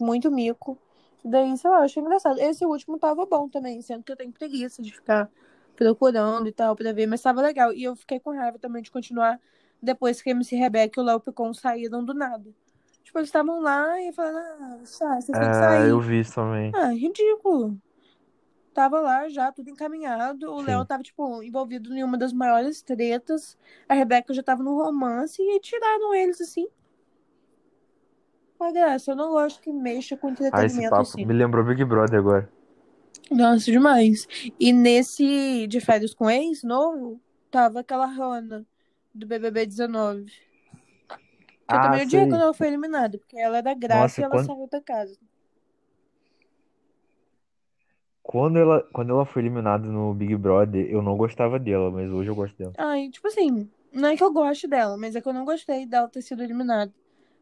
muito 0.00 0.30
mico. 0.30 0.76
E 1.24 1.28
daí, 1.28 1.56
sei 1.56 1.70
lá, 1.70 1.78
eu 1.78 1.82
achei 1.84 2.02
engraçado. 2.02 2.38
Esse 2.40 2.66
último 2.66 2.98
tava 2.98 3.24
bom 3.24 3.48
também, 3.48 3.80
sendo 3.80 4.02
que 4.02 4.12
eu 4.12 4.16
tenho 4.16 4.32
preguiça 4.32 4.82
de 4.82 4.92
ficar 4.92 5.30
procurando 5.76 6.46
e 6.48 6.52
tal 6.52 6.76
pra 6.76 6.92
ver, 6.92 7.06
mas 7.06 7.22
tava 7.22 7.40
legal. 7.40 7.72
E 7.72 7.84
eu 7.84 7.96
fiquei 7.96 8.20
com 8.20 8.30
raiva 8.32 8.58
também 8.58 8.82
de 8.82 8.90
continuar 8.90 9.40
depois 9.82 10.20
que 10.22 10.30
a 10.30 10.32
MC 10.32 10.56
Rebeca 10.56 11.00
e 11.00 11.02
o 11.02 11.06
Léo 11.06 11.20
Picon 11.20 11.52
saíram 11.54 12.04
do 12.04 12.14
nada. 12.14 12.50
Tipo, 13.02 13.18
eles 13.18 13.28
estavam 13.28 13.60
lá 13.60 14.00
e 14.00 14.12
falando, 14.12 14.36
ah, 14.38 14.78
vocês 14.82 15.24
têm 15.26 15.34
que 15.34 15.40
É, 15.46 15.52
sair. 15.52 15.90
eu 15.90 16.00
vi 16.00 16.20
isso 16.20 16.34
também. 16.34 16.72
Ah, 16.74 16.88
ridículo. 16.88 17.76
Tava 18.74 19.00
lá 19.00 19.28
já, 19.28 19.52
tudo 19.52 19.70
encaminhado. 19.70 20.50
O 20.52 20.60
Léo 20.60 20.84
tava, 20.84 21.02
tipo, 21.02 21.42
envolvido 21.42 21.94
em 21.96 22.02
uma 22.04 22.18
das 22.18 22.32
maiores 22.32 22.82
tretas. 22.82 23.56
A 23.88 23.94
Rebeca 23.94 24.34
já 24.34 24.42
tava 24.42 24.62
no 24.62 24.76
romance 24.76 25.40
e 25.40 25.60
tiraram 25.60 26.14
eles 26.14 26.40
assim. 26.40 26.66
Uma 28.58 28.72
graça, 28.72 29.12
eu 29.12 29.16
não 29.16 29.30
gosto 29.30 29.60
que 29.60 29.72
mexa 29.72 30.16
com 30.16 30.28
Ah, 30.28 30.32
esse 30.32 30.46
entretenimento 30.46 30.90
papo 30.90 31.02
assim. 31.02 31.24
me 31.24 31.34
lembrou 31.34 31.64
Big 31.64 31.84
Brother 31.84 32.18
agora. 32.18 32.48
Nossa, 33.30 33.70
demais. 33.70 34.26
E 34.58 34.72
nesse 34.72 35.66
de 35.66 35.80
férias 35.80 36.14
com 36.14 36.30
ex 36.30 36.62
novo, 36.62 37.20
tava 37.50 37.80
aquela 37.80 38.06
Hannah 38.06 38.64
do 39.14 39.26
BBB 39.26 39.66
19. 39.66 40.26
Que 41.68 41.76
eu 41.76 41.80
Ah, 41.80 41.80
também 41.80 42.02
odiei 42.02 42.26
quando 42.28 42.42
ela 42.42 42.54
foi 42.54 42.66
eliminada, 42.68 43.18
porque 43.18 43.38
ela 43.38 43.58
era 43.58 43.74
graça 43.74 44.02
Nossa, 44.02 44.20
e 44.20 44.24
ela 44.24 44.34
quando, 44.34 44.46
saiu 44.46 44.68
da 44.68 44.80
casa. 44.80 45.18
Quando 48.24 48.58
ela, 48.58 48.82
quando 48.90 49.10
ela 49.10 49.26
foi 49.26 49.42
eliminada 49.42 49.86
no 49.86 50.14
Big 50.14 50.34
Brother, 50.34 50.90
eu 50.90 51.02
não 51.02 51.14
gostava 51.14 51.58
dela, 51.58 51.90
mas 51.90 52.10
hoje 52.10 52.30
eu 52.30 52.34
gosto 52.34 52.56
dela. 52.56 52.72
Ai, 52.78 53.10
tipo 53.10 53.28
assim, 53.28 53.70
não 53.92 54.08
é 54.08 54.16
que 54.16 54.24
eu 54.24 54.32
goste 54.32 54.66
dela, 54.66 54.96
mas 54.96 55.14
é 55.14 55.20
que 55.20 55.28
eu 55.28 55.32
não 55.34 55.44
gostei 55.44 55.84
dela 55.84 56.08
ter 56.08 56.22
sido 56.22 56.42
eliminada. 56.42 56.90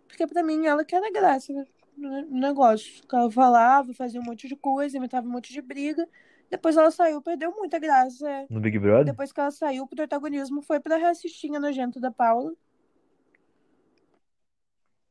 Porque 0.09 0.27
pra 0.27 0.43
mim 0.43 0.67
ela 0.67 0.85
que 0.85 0.93
era 0.95 1.09
graça 1.11 1.53
né, 1.53 1.65
no 1.97 2.41
negócio. 2.41 3.01
Que 3.09 3.15
ela 3.15 3.31
falava, 3.31 3.95
fazia 3.95 4.21
um 4.21 4.25
monte 4.25 4.49
de 4.49 4.57
coisa, 4.57 4.97
imitava 4.97 5.25
um 5.27 5.31
monte 5.31 5.53
de 5.53 5.63
briga. 5.63 6.07
Depois 6.51 6.77
ela 6.77 6.91
saiu, 6.91 7.23
perdeu 7.23 7.53
muita 7.53 7.79
graça. 7.79 8.29
é. 8.29 8.47
No 8.51 8.61
Big 8.61 8.77
Brother? 8.79 9.05
Depois 9.05 9.33
que 9.33 9.41
ela 9.41 9.53
saiu, 9.53 9.85
o 9.85 9.89
protagonismo 9.89 10.63
foi 10.63 10.81
pra 10.81 10.97
reassistir 10.97 11.55
a 11.55 11.61
nojenta 11.61 12.01
da 12.01 12.11
Paula. 12.11 12.53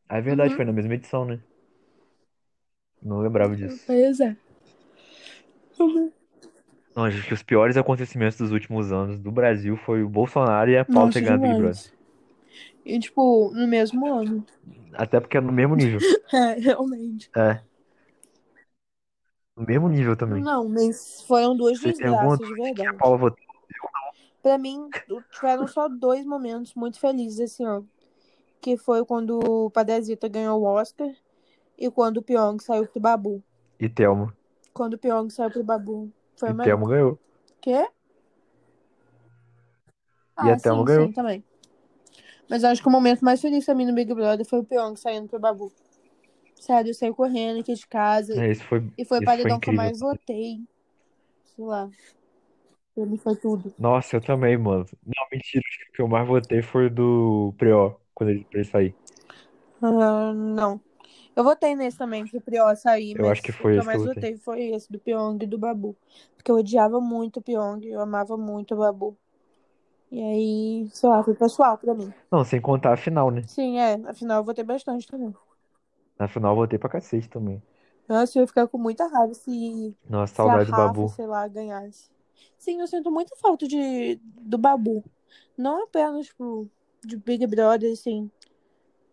Ah, 0.09 0.17
é 0.17 0.21
verdade, 0.21 0.49
Uhum. 0.51 0.57
foi 0.57 0.65
na 0.65 0.73
mesma 0.73 0.93
edição, 0.93 1.23
né? 1.23 1.39
Não 3.01 3.21
lembrava 3.21 3.55
disso. 3.55 3.81
Pois 3.87 4.19
é. 4.19 4.35
Não, 6.95 7.05
acho 7.05 7.25
que 7.25 7.33
os 7.33 7.41
piores 7.41 7.77
acontecimentos 7.77 8.37
dos 8.37 8.51
últimos 8.51 8.91
anos 8.91 9.17
do 9.19 9.31
Brasil 9.31 9.77
foi 9.77 10.03
o 10.03 10.09
Bolsonaro 10.09 10.69
e 10.69 10.77
a 10.77 10.83
Paula 10.83 11.05
Nossa, 11.05 11.19
ter 11.19 11.25
ganhado 11.25 11.45
o 11.45 11.47
Big 11.47 11.61
Brother. 11.61 11.93
E, 12.85 12.99
tipo, 12.99 13.51
no 13.53 13.67
mesmo 13.67 14.13
ano. 14.13 14.45
Até 14.93 15.19
porque 15.19 15.37
é 15.37 15.41
no 15.41 15.51
mesmo 15.51 15.75
nível. 15.75 15.99
É, 16.33 16.53
realmente. 16.59 17.29
É, 17.35 17.61
no 19.55 19.65
mesmo 19.65 19.89
nível 19.89 20.15
também. 20.15 20.41
Não, 20.41 20.67
mas 20.67 21.21
foram 21.27 21.55
duas 21.55 21.79
Você 21.79 21.91
desgraças, 21.91 22.39
de 22.39 22.45
dúvida 22.45 22.69
de 22.69 22.73
que 22.73 22.81
a 22.81 22.85
verdade. 22.85 22.97
Paula 22.97 23.17
votou? 23.17 23.45
Pra 24.41 24.57
mim, 24.57 24.89
tiveram 25.31 25.67
só 25.67 25.87
dois 25.87 26.25
momentos 26.25 26.73
muito 26.73 26.99
felizes 26.99 27.39
esse 27.39 27.63
ano. 27.63 27.87
Que 28.59 28.75
foi 28.77 29.05
quando 29.05 29.39
o 29.39 29.69
Padezita 29.69 30.27
ganhou 30.27 30.61
o 30.61 30.65
Oscar 30.65 31.09
e 31.77 31.89
quando 31.91 32.17
o 32.17 32.21
Pyong 32.21 32.59
saiu 32.59 32.87
pro 32.87 32.99
Babu. 32.99 33.43
E 33.79 33.87
Thelma. 33.87 34.35
Quando 34.73 34.93
o 34.93 34.97
Pyong 34.97 35.29
saiu 35.29 35.51
pro 35.51 35.63
Babu. 35.63 36.11
Foi 36.35 36.49
E 36.49 36.53
o. 36.53 36.57
Thelma 36.57 36.87
ganhou. 36.89 37.19
Quê? 37.61 37.71
E 37.71 37.87
a 40.49 40.53
Ah, 40.53 40.57
Thelma 40.57 40.81
sim, 40.81 40.85
ganhou. 40.87 41.07
sim, 41.07 41.13
também. 41.13 41.43
Mas 42.49 42.63
acho 42.63 42.81
que 42.81 42.87
o 42.87 42.91
momento 42.91 43.23
mais 43.23 43.41
feliz 43.41 43.65
pra 43.65 43.75
mim 43.75 43.85
no 43.85 43.93
Big 43.93 44.13
Brother 44.13 44.45
foi 44.45 44.59
o 44.59 44.63
Pyong 44.63 44.95
saindo 44.97 45.27
pro 45.27 45.39
Babu. 45.39 45.71
Sério, 46.59 46.89
eu 46.89 46.93
saí 46.93 47.13
correndo 47.13 47.61
aqui 47.61 47.73
de 47.73 47.87
casa. 47.87 48.43
É, 48.43 48.51
isso 48.51 48.63
foi, 48.65 48.83
E 48.97 49.05
foi 49.05 49.19
o 49.19 49.23
paredão 49.23 49.59
que 49.59 49.69
eu 49.69 49.73
mais 49.73 49.99
votei. 49.99 50.59
Sei 51.55 51.65
lá. 51.65 51.89
Pra 52.93 53.05
mim 53.05 53.17
foi 53.17 53.35
tudo. 53.35 53.73
Nossa, 53.79 54.17
eu 54.17 54.21
também, 54.21 54.57
mano. 54.57 54.85
Não, 55.05 55.25
mentira, 55.31 55.63
acho 55.67 55.79
que 55.79 55.89
o 55.89 55.91
que 55.93 56.01
eu 56.01 56.07
mais 56.07 56.27
votei 56.27 56.61
foi 56.61 56.87
o 56.87 56.89
do 56.89 57.53
Prior, 57.57 57.97
quando 58.13 58.31
ele, 58.31 58.43
pra 58.45 58.59
ele 58.59 58.69
sair. 58.69 58.95
Ah, 59.81 60.33
não. 60.33 60.79
Eu 61.41 61.43
votei 61.43 61.75
nesse 61.75 61.97
também, 61.97 62.23
pro 62.27 62.39
Prior 62.39 62.75
sair, 62.75 63.17
Eu 63.17 63.27
acho 63.27 63.41
que 63.41 63.51
mas 63.51 63.55
o 63.55 63.63
foi 63.63 63.73
que 63.73 63.79
eu 63.79 63.81
esse 63.81 63.89
que 63.89 63.95
eu 63.95 63.99
mais 63.99 64.03
votei. 64.03 64.13
votei 64.31 64.37
foi 64.37 64.61
esse, 64.75 64.91
do 64.91 64.99
Pyong 64.99 65.39
e 65.43 65.47
do 65.47 65.57
Babu. 65.57 65.95
Porque 66.35 66.51
eu 66.51 66.55
odiava 66.55 67.01
muito 67.01 67.37
o 67.37 67.41
Pyong, 67.41 67.83
eu 67.83 67.99
amava 67.99 68.37
muito 68.37 68.75
o 68.75 68.77
Babu. 68.77 69.17
E 70.11 70.21
aí, 70.21 70.87
sei 70.93 71.09
lá, 71.09 71.23
foi 71.23 71.33
pessoal 71.33 71.79
pra 71.79 71.95
mim. 71.95 72.13
Não, 72.31 72.45
sem 72.45 72.61
contar 72.61 72.93
a 72.93 72.97
final, 72.97 73.31
né? 73.31 73.41
Sim, 73.47 73.79
é, 73.79 73.93
afinal 74.05 74.41
eu 74.41 74.43
votei 74.43 74.63
bastante 74.63 75.07
também. 75.07 75.33
Na 76.19 76.27
final 76.27 76.51
eu 76.51 76.57
votei 76.57 76.77
pra 76.77 76.89
cacete 76.89 77.27
também. 77.27 77.59
Nossa, 78.07 78.37
eu 78.37 78.41
ia 78.41 78.47
ficar 78.47 78.67
com 78.67 78.77
muita 78.77 79.07
raiva 79.07 79.33
se, 79.33 79.95
Nossa, 80.07 80.35
se 80.35 80.41
a 80.41 80.43
saudade 80.43 80.65
do 80.65 80.71
Rafa, 80.73 80.93
Babu. 80.93 81.09
sei 81.09 81.25
lá, 81.25 81.47
ganhasse. 81.47 82.11
Sim, 82.59 82.81
eu 82.81 82.87
sinto 82.87 83.09
muita 83.09 83.35
falta 83.37 83.67
de, 83.67 84.19
do 84.41 84.59
Babu. 84.59 85.03
Não 85.57 85.85
apenas, 85.85 86.27
tipo, 86.27 86.69
de 87.03 87.17
Big 87.17 87.47
Brother, 87.47 87.91
assim, 87.93 88.29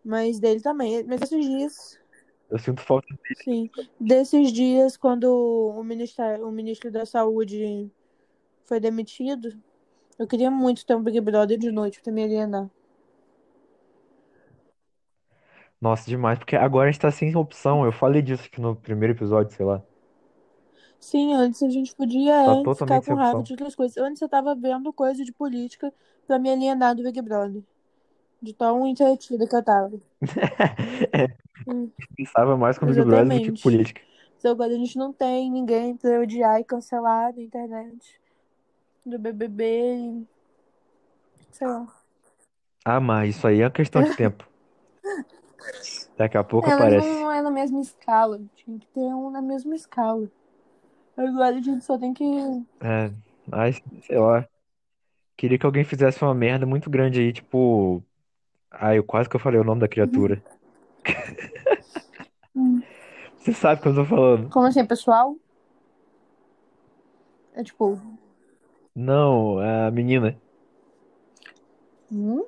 mas 0.03 0.39
dele 0.39 0.61
também. 0.61 1.03
Mas 1.05 1.21
esses 1.21 1.45
dias, 1.45 1.99
Eu 2.49 2.59
sinto 2.59 2.81
falta 2.81 3.07
dele. 3.23 3.43
sim, 3.43 3.69
desses 3.99 4.51
dias, 4.51 4.97
quando 4.97 5.25
o 5.25 5.83
ministério, 5.83 6.47
o 6.47 6.51
ministro 6.51 6.91
da 6.91 7.05
Saúde 7.05 7.91
foi 8.65 8.79
demitido, 8.79 9.61
eu 10.19 10.27
queria 10.27 10.51
muito 10.51 10.85
ter 10.85 10.95
um 10.95 11.03
Big 11.03 11.19
Brother 11.21 11.57
de 11.57 11.71
noite 11.71 12.01
pra 12.01 12.11
me 12.13 12.23
alienar. 12.23 12.69
Nossa, 15.81 16.05
demais, 16.09 16.37
porque 16.39 16.55
agora 16.55 16.87
a 16.89 16.91
gente 16.91 17.01
tá 17.01 17.11
sem 17.11 17.35
opção. 17.35 17.85
Eu 17.85 17.91
falei 17.91 18.21
disso 18.21 18.43
aqui 18.45 18.59
no 18.61 18.75
primeiro 18.75 19.13
episódio, 19.13 19.53
sei 19.55 19.65
lá. 19.65 19.83
Sim, 20.99 21.33
antes 21.33 21.63
a 21.63 21.69
gente 21.69 21.95
podia 21.95 22.33
Tá 22.43 22.55
é, 22.61 22.67
ficar 22.67 23.01
totalmente 23.03 23.05
sem 23.05 23.13
com 23.13 23.15
raiva 23.15 23.41
opção. 23.41 23.43
de 23.43 23.53
outras 23.53 23.75
coisas. 23.75 23.97
Antes 23.97 24.21
eu 24.21 24.29
tava 24.29 24.55
vendo 24.55 24.91
coisa 24.93 25.23
de 25.23 25.31
política 25.33 25.93
pra 26.27 26.37
me 26.39 26.49
alienar 26.51 26.95
do 26.95 27.03
Big 27.03 27.21
Brother. 27.21 27.63
De 28.41 28.53
tão 28.53 28.87
entretida 28.87 29.47
que 29.47 29.55
eu 29.55 29.63
tava. 29.63 29.99
É, 31.13 31.27
Hum, 31.67 31.91
pensava 32.15 32.55
mais 32.57 32.77
com 32.77 32.85
Big 32.85 33.03
Brother 33.03 33.41
do 33.41 33.53
que 33.53 33.61
política. 33.61 34.01
Então 34.37 34.51
agora 34.51 34.71
a 34.71 34.77
gente 34.77 34.97
não 34.97 35.11
tem 35.11 35.51
ninguém 35.51 35.95
pra 35.95 36.19
odiar 36.19 36.59
e 36.59 36.63
cancelar 36.63 37.35
na 37.35 37.41
internet. 37.41 38.19
Do 39.05 39.19
BBB 39.19 39.95
e... 39.97 40.27
Sei 41.51 41.67
lá. 41.67 41.87
Ah, 42.85 42.99
mas 42.99 43.35
isso 43.35 43.45
aí 43.45 43.61
é 43.61 43.65
uma 43.65 43.71
questão 43.71 44.01
de 44.01 44.15
tempo. 44.15 44.47
Daqui 46.17 46.37
a 46.37 46.43
pouco 46.43 46.67
mas 46.67 46.77
aparece. 46.77 47.07
não 47.07 47.31
é 47.31 47.41
na 47.41 47.51
mesma 47.51 47.81
escala. 47.81 48.41
Tinha 48.55 48.79
que 48.79 48.87
ter 48.87 49.13
um 49.13 49.29
na 49.29 49.41
mesma 49.41 49.75
escala. 49.75 50.27
Agora 51.15 51.55
a 51.57 51.61
gente 51.61 51.83
só 51.83 51.97
tem 51.97 52.13
que. 52.13 52.23
É, 52.81 53.11
mas, 53.45 53.81
sei 54.03 54.17
lá. 54.17 54.47
Queria 55.35 55.57
que 55.57 55.65
alguém 55.65 55.83
fizesse 55.83 56.21
uma 56.21 56.33
merda 56.33 56.65
muito 56.65 56.89
grande 56.89 57.19
aí, 57.19 57.33
tipo. 57.33 58.03
Ai, 58.71 58.97
eu 58.97 59.03
quase 59.03 59.27
que 59.29 59.35
eu 59.35 59.39
falei 59.39 59.59
o 59.59 59.63
nome 59.63 59.81
da 59.81 59.87
criatura. 59.87 60.41
Hum. 62.55 62.81
Você 63.37 63.53
sabe 63.53 63.79
o 63.79 63.83
que 63.83 63.89
eu 63.89 63.95
tô 63.95 64.05
falando. 64.05 64.49
Como 64.49 64.67
assim, 64.67 64.85
pessoal? 64.85 65.35
É 67.53 67.63
tipo. 67.63 67.99
Não, 68.95 69.59
a 69.59 69.89
menina. 69.91 70.37
Hum? 72.11 72.43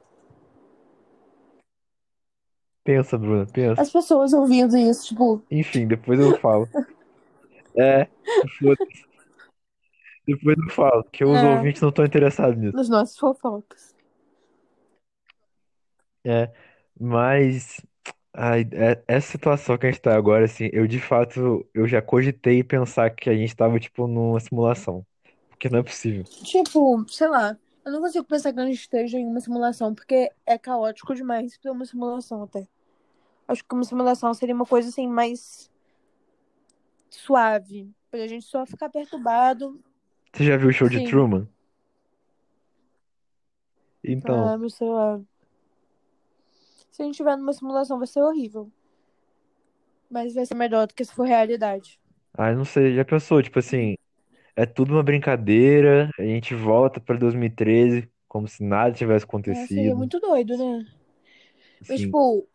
Pensa, 2.83 3.17
Bruna, 3.17 3.45
pensa. 3.45 3.81
As 3.81 3.91
pessoas 3.91 4.33
ouvindo 4.33 4.75
isso, 4.77 5.07
tipo. 5.07 5.41
Enfim, 5.51 5.87
depois 5.87 6.19
eu 6.19 6.37
falo. 6.39 6.67
É, 7.77 8.07
foda-se. 8.59 9.05
Depois 10.27 10.57
eu 10.57 10.69
falo, 10.69 11.03
que 11.11 11.23
os 11.23 11.37
É, 11.37 11.55
ouvintes 11.55 11.81
não 11.81 11.89
estão 11.89 12.05
interessados 12.05 12.57
nisso. 12.57 12.75
nos 12.75 12.89
nossos 12.89 13.17
fofocas. 13.17 13.90
É, 16.23 16.51
mas 16.99 17.81
ai, 18.33 18.61
é- 18.73 19.03
essa 19.07 19.31
situação 19.31 19.77
que 19.77 19.87
a 19.87 19.91
gente 19.91 20.01
tá 20.01 20.15
agora, 20.15 20.45
assim, 20.45 20.69
eu 20.71 20.87
de 20.87 20.99
fato, 20.99 21.67
eu 21.73 21.87
já 21.87 22.01
cogitei 22.01 22.63
pensar 22.63 23.09
que 23.09 23.29
a 23.29 23.35
gente 23.35 23.55
tava, 23.55 23.79
tipo, 23.79 24.07
numa 24.07 24.39
simulação. 24.39 25.05
Porque 25.49 25.69
não 25.69 25.79
é 25.79 25.83
possível. 25.83 26.23
Tipo, 26.23 27.05
sei 27.07 27.27
lá. 27.27 27.57
Eu 27.85 27.91
não 27.91 28.01
consigo 28.01 28.25
pensar 28.25 28.53
que 28.53 28.59
a 28.59 28.65
gente 28.65 28.79
esteja 28.79 29.17
em 29.17 29.25
uma 29.25 29.39
simulação, 29.39 29.93
porque 29.93 30.31
é 30.45 30.57
caótico 30.57 31.15
demais 31.15 31.57
pra 31.57 31.71
uma 31.71 31.85
simulação 31.85 32.43
até. 32.43 32.67
Acho 33.47 33.63
que 33.63 33.73
uma 33.75 33.83
simulação 33.83 34.33
seria 34.33 34.55
uma 34.55 34.65
coisa 34.65 34.89
assim 34.89 35.07
mais 35.07 35.69
suave. 37.09 37.89
Pra 38.09 38.27
gente 38.27 38.45
só 38.45 38.65
ficar 38.65 38.89
perturbado. 38.89 39.79
Você 40.33 40.43
já 40.43 40.57
viu 40.57 40.69
o 40.69 40.73
show 40.73 40.89
de 40.89 40.99
Sim. 40.99 41.05
Truman? 41.05 41.47
Então, 44.03 44.47
Ah, 44.47 44.69
sei 44.69 44.87
lá. 44.89 45.21
Se 47.01 47.03
a 47.03 47.07
gente 47.07 47.17
tiver 47.17 47.35
numa 47.35 47.51
simulação, 47.51 47.97
vai 47.97 48.05
ser 48.05 48.21
horrível. 48.21 48.71
Mas 50.07 50.35
vai 50.35 50.45
ser 50.45 50.53
melhor 50.53 50.85
do 50.85 50.93
que 50.93 51.03
se 51.03 51.11
for 51.11 51.23
realidade. 51.25 51.99
ai, 52.37 52.53
não 52.53 52.63
sei, 52.63 52.93
já 52.93 53.03
pensou, 53.03 53.41
tipo 53.41 53.57
assim, 53.57 53.95
é 54.55 54.65
tudo 54.67 54.93
uma 54.93 55.01
brincadeira, 55.03 56.11
a 56.19 56.23
gente 56.23 56.53
volta 56.53 56.99
pra 56.99 57.17
2013 57.17 58.07
como 58.27 58.47
se 58.47 58.63
nada 58.63 58.93
tivesse 58.93 59.25
É, 59.25 59.27
seria 59.27 59.29
acontecido. 59.29 59.97
muito 59.97 60.19
doido, 60.19 60.55
né? 60.57 60.85
Mas, 61.89 62.01
tipo, 62.01 62.47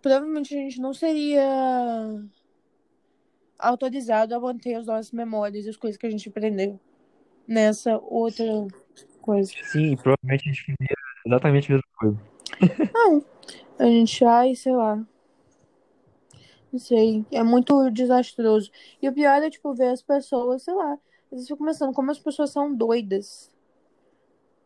provavelmente 0.00 0.54
a 0.54 0.58
gente 0.58 0.80
não 0.80 0.94
seria 0.94 1.44
autorizado 3.58 4.34
a 4.34 4.40
manter 4.40 4.74
as 4.74 4.86
nossas 4.86 5.12
memórias 5.12 5.66
e 5.66 5.68
as 5.68 5.76
coisas 5.76 5.98
que 5.98 6.06
a 6.06 6.10
gente 6.10 6.28
aprendeu 6.28 6.80
nessa 7.46 7.98
outra 7.98 8.44
coisa. 9.20 9.52
sim, 9.64 9.96
provavelmente 9.96 10.48
a 10.48 10.52
gente 10.52 10.62
faria 10.62 10.96
exatamente 11.26 11.72
a 11.72 11.74
mesma 11.74 11.88
coisa. 11.98 12.35
Não, 12.92 13.24
a 13.78 13.84
gente, 13.84 14.24
ai, 14.24 14.54
sei 14.54 14.74
lá. 14.74 14.96
Não 16.72 16.78
sei. 16.78 17.24
É 17.30 17.42
muito 17.42 17.90
desastroso. 17.90 18.70
E 19.00 19.08
o 19.08 19.12
pior 19.12 19.42
é, 19.42 19.50
tipo, 19.50 19.74
ver 19.74 19.88
as 19.88 20.02
pessoas, 20.02 20.62
sei 20.62 20.74
lá. 20.74 20.92
Às 20.92 21.30
vezes 21.30 21.50
eu 21.50 21.56
fico 21.56 21.66
pensando 21.66 21.92
como 21.92 22.10
as 22.10 22.18
pessoas 22.18 22.50
são 22.50 22.74
doidas. 22.74 23.50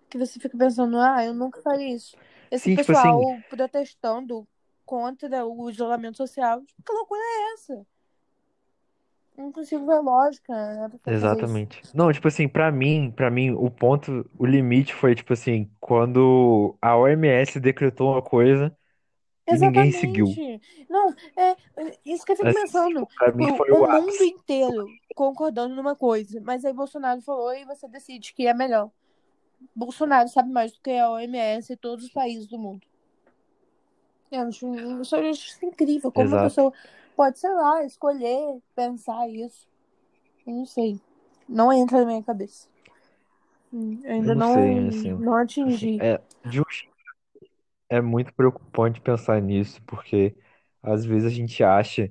Que 0.08 0.18
você 0.18 0.40
fica 0.40 0.56
pensando, 0.56 0.98
ah, 0.98 1.24
eu 1.24 1.32
nunca 1.32 1.60
faria 1.62 1.94
isso. 1.94 2.16
Esse 2.50 2.64
Sim, 2.64 2.76
tipo 2.76 2.86
pessoal 2.86 3.20
assim, 3.20 3.42
protestando 3.48 4.46
contra 4.84 5.46
o 5.46 5.70
isolamento 5.70 6.16
social. 6.16 6.60
Tipo, 6.62 6.82
que 6.82 6.92
loucura 6.92 7.20
é 7.20 7.54
essa? 7.54 7.86
Não 9.40 9.52
consigo 9.52 9.86
ver 9.86 10.00
lógica 10.00 10.52
né, 10.52 10.88
exatamente. 11.06 11.82
Não, 11.94 12.12
tipo 12.12 12.28
assim, 12.28 12.48
pra 12.48 12.70
mim, 12.70 13.10
para 13.12 13.30
mim, 13.30 13.50
o 13.52 13.70
ponto, 13.70 14.28
o 14.38 14.46
limite 14.46 14.94
foi, 14.94 15.14
tipo 15.14 15.32
assim, 15.32 15.70
quando 15.80 16.76
a 16.80 16.96
OMS 16.96 17.58
decretou 17.60 18.12
uma 18.12 18.22
coisa 18.22 18.76
e 19.50 19.58
ninguém 19.58 19.92
seguiu. 19.92 20.40
Exatamente. 20.40 20.86
Não, 20.88 21.10
é 21.36 21.56
isso 22.04 22.24
que 22.24 22.32
eu 22.32 22.36
fico 22.36 22.48
Assim, 22.48 22.52
pensando. 22.52 23.06
pra 23.16 23.32
mim 23.32 23.46
Tipo, 23.46 23.56
foi 23.56 23.70
o 23.72 23.84
o 23.84 23.90
mundo 23.90 24.22
ápice. 24.22 24.22
inteiro 24.22 24.86
concordando 25.14 25.74
numa 25.74 25.96
coisa. 25.96 26.40
Mas 26.40 26.64
aí 26.64 26.72
Bolsonaro 26.72 27.20
falou 27.22 27.52
e 27.54 27.64
você 27.64 27.88
decide 27.88 28.32
que 28.32 28.46
é 28.46 28.54
melhor. 28.54 28.90
Bolsonaro 29.76 30.28
sabe 30.28 30.50
mais 30.52 30.72
do 30.72 30.80
que 30.80 30.92
a 30.92 31.10
OMS 31.10 31.72
e 31.72 31.76
todos 31.78 32.06
os 32.06 32.12
países 32.12 32.48
do 32.48 32.58
mundo. 32.58 32.86
Eu 34.30 34.42
acho, 34.48 34.66
eu 34.66 35.00
acho 35.30 35.48
isso 35.48 35.64
incrível. 35.66 36.12
Como 36.12 36.30
uma 36.30 36.36
Exato. 36.36 36.38
pessoa 36.38 36.72
pode, 37.20 37.38
sei 37.38 37.50
lá, 37.50 37.84
escolher 37.84 38.62
pensar 38.74 39.28
isso. 39.28 39.68
Eu 40.46 40.54
não 40.54 40.66
sei. 40.66 40.98
Não 41.48 41.72
entra 41.72 41.98
na 42.00 42.06
minha 42.06 42.22
cabeça. 42.22 42.66
Hum, 43.72 44.00
eu 44.04 44.12
ainda 44.12 44.34
Eu 44.34 44.34
não 44.34 44.40
não, 44.40 44.54
sei, 44.54 44.88
assim, 44.88 45.20
não 45.20 45.34
assim, 45.66 45.86
atingi. 45.86 46.00
é, 46.00 46.18
é 47.88 48.00
muito 48.00 48.32
preocupante 48.34 49.00
pensar 49.00 49.40
nisso, 49.40 49.82
porque 49.86 50.34
às 50.82 51.04
vezes 51.04 51.26
a 51.26 51.34
gente 51.34 51.62
acha 51.62 52.10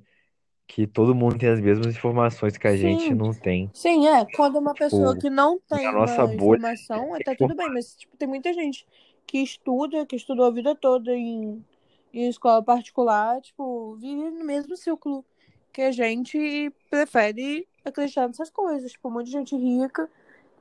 que 0.66 0.86
todo 0.86 1.14
mundo 1.14 1.38
tem 1.38 1.48
as 1.50 1.60
mesmas 1.60 1.94
informações 1.96 2.56
que 2.58 2.68
a 2.68 2.76
gente 2.76 3.12
Sim, 3.12 3.14
não 3.14 3.34
tem. 3.34 3.70
sim, 3.72 4.06
é. 4.06 4.24
Quando 4.26 4.58
uma 4.58 4.74
pessoa 4.74 5.14
Tipo, 5.14 5.20
que 5.20 5.30
não 5.30 5.58
e 5.70 5.84
a 5.84 5.92
tem 5.92 5.92
nossa 5.92 6.24
informação, 6.24 7.14
é 7.14 7.18
até 7.18 7.34
tudo 7.34 7.54
bem, 7.54 7.68
mas 7.70 7.94
tipo, 7.96 8.16
tem 8.16 8.28
muita 8.28 8.52
gente 8.52 8.86
que 9.26 9.38
estuda, 9.38 10.06
que 10.06 10.16
estudou 10.16 10.46
a 10.46 10.50
vida 10.50 10.74
toda 10.74 11.14
em, 11.16 11.64
em 12.12 12.28
escola 12.28 12.62
particular, 12.62 13.40
tipo, 13.40 13.94
vive 13.96 14.30
no 14.30 14.44
mesmo 14.44 14.76
círculo 14.76 15.24
que 15.72 15.82
a 15.82 15.92
gente 15.92 16.36
e 16.36 16.70
prefere 16.90 17.66
acreditar 17.84 18.26
nessas 18.26 18.50
coisas. 18.50 18.92
Tipo, 18.92 19.10
muita 19.10 19.30
gente 19.30 19.56
rica 19.56 20.08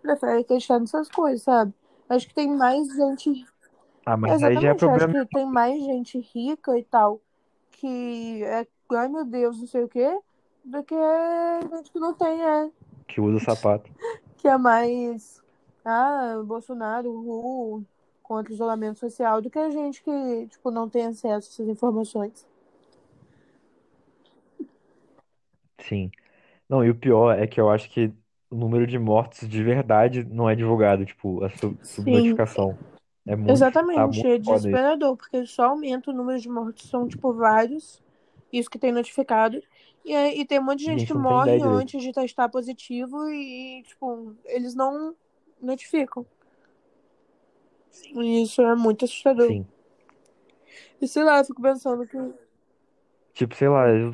prefere 0.02 0.42
acreditar 0.42 0.80
nessas 0.80 1.10
coisas, 1.10 1.42
sabe? 1.44 1.74
Acho 2.08 2.28
que 2.28 2.34
tem 2.34 2.48
mais 2.48 2.88
gente. 2.96 3.46
Ah, 4.06 4.16
mas 4.16 4.32
aí 4.32 4.40
já 4.40 4.46
é 4.46 4.48
Exatamente, 4.48 4.66
eu 4.66 4.72
acho 4.72 4.80
problema 4.80 5.26
que 5.26 5.36
tem 5.36 5.46
mais 5.46 5.84
gente 5.84 6.20
rica 6.20 6.78
e 6.78 6.84
tal 6.84 7.22
que 7.80 8.44
é, 8.44 8.68
ai 8.92 9.08
meu 9.08 9.24
Deus, 9.24 9.58
não 9.60 9.68
sei 9.68 9.84
o 9.84 9.88
quê, 9.88 10.20
do 10.66 10.84
que 10.84 10.96
gente 11.72 11.92
que 11.92 12.00
não 12.00 12.14
tem, 12.14 12.42
é. 12.42 12.70
que 13.08 13.22
usa 13.22 13.40
sapato. 13.40 13.90
Que 14.40 14.48
é 14.48 14.58
mais. 14.58 15.44
Ah, 15.84 16.42
Bolsonaro, 16.46 17.12
uhul, 17.12 17.84
contra 18.30 18.52
o 18.54 18.56
isolamento 18.56 19.00
social, 19.00 19.42
do 19.42 19.50
que 19.50 19.60
a 19.60 19.72
gente 19.72 20.04
que, 20.04 20.48
tipo, 20.50 20.72
não 20.72 20.88
tem 20.88 21.08
acesso 21.08 21.50
a 21.50 21.54
essas 21.54 21.68
informações. 21.68 22.48
Sim. 25.80 26.12
Não, 26.70 26.86
e 26.86 26.90
o 26.90 26.96
pior 26.96 27.38
é 27.40 27.48
que 27.48 27.62
eu 27.62 27.70
acho 27.70 27.90
que 27.90 28.14
o 28.50 28.56
número 28.56 28.88
de 28.88 29.00
mortos 29.00 29.48
de 29.50 29.64
verdade 29.64 30.24
não 30.24 30.50
é 30.50 30.56
divulgado, 30.56 31.06
tipo, 31.06 31.44
a 31.44 31.50
sub- 31.50 31.80
subnotificação. 31.86 32.78
É 33.28 33.36
muito, 33.36 33.60
tá 33.94 34.08
exatamente. 34.08 34.08
muito 34.08 34.28
É 34.28 34.40
foda 34.44 34.58
isso. 34.58 34.60
desesperador, 34.72 35.18
porque 35.18 35.46
só 35.46 35.66
aumenta 35.66 36.12
o 36.12 36.14
número 36.14 36.40
de 36.40 36.50
mortos, 36.50 36.90
são, 36.90 37.08
tipo, 37.08 37.34
vários. 37.34 38.02
Isso 38.52 38.70
que 38.70 38.80
tem 38.80 38.92
notificado. 38.92 39.62
E, 40.06 40.14
e 40.42 40.46
tem 40.46 40.60
um 40.60 40.64
monte 40.64 40.80
de 40.80 40.86
gente 40.86 41.00
gente 41.00 41.12
que 41.12 41.18
morre 41.18 41.62
antes 41.62 42.02
de 42.02 42.12
testar 42.12 42.50
positivo 42.50 43.30
e, 43.30 43.84
tipo, 43.84 44.36
eles 44.46 44.74
não 44.76 45.16
notificam. 45.62 46.26
E 48.14 48.44
isso 48.44 48.62
é 48.62 48.76
muito 48.76 49.06
assustador. 49.06 49.48
Sim. 49.48 49.66
E 51.02 51.08
sei 51.08 51.24
lá, 51.24 51.40
eu 51.40 51.46
fico 51.46 51.62
pensando 51.62 52.06
que. 52.06 52.18
Tipo, 53.34 53.56
sei 53.56 53.70
lá, 53.70 53.90
eu 53.90 54.14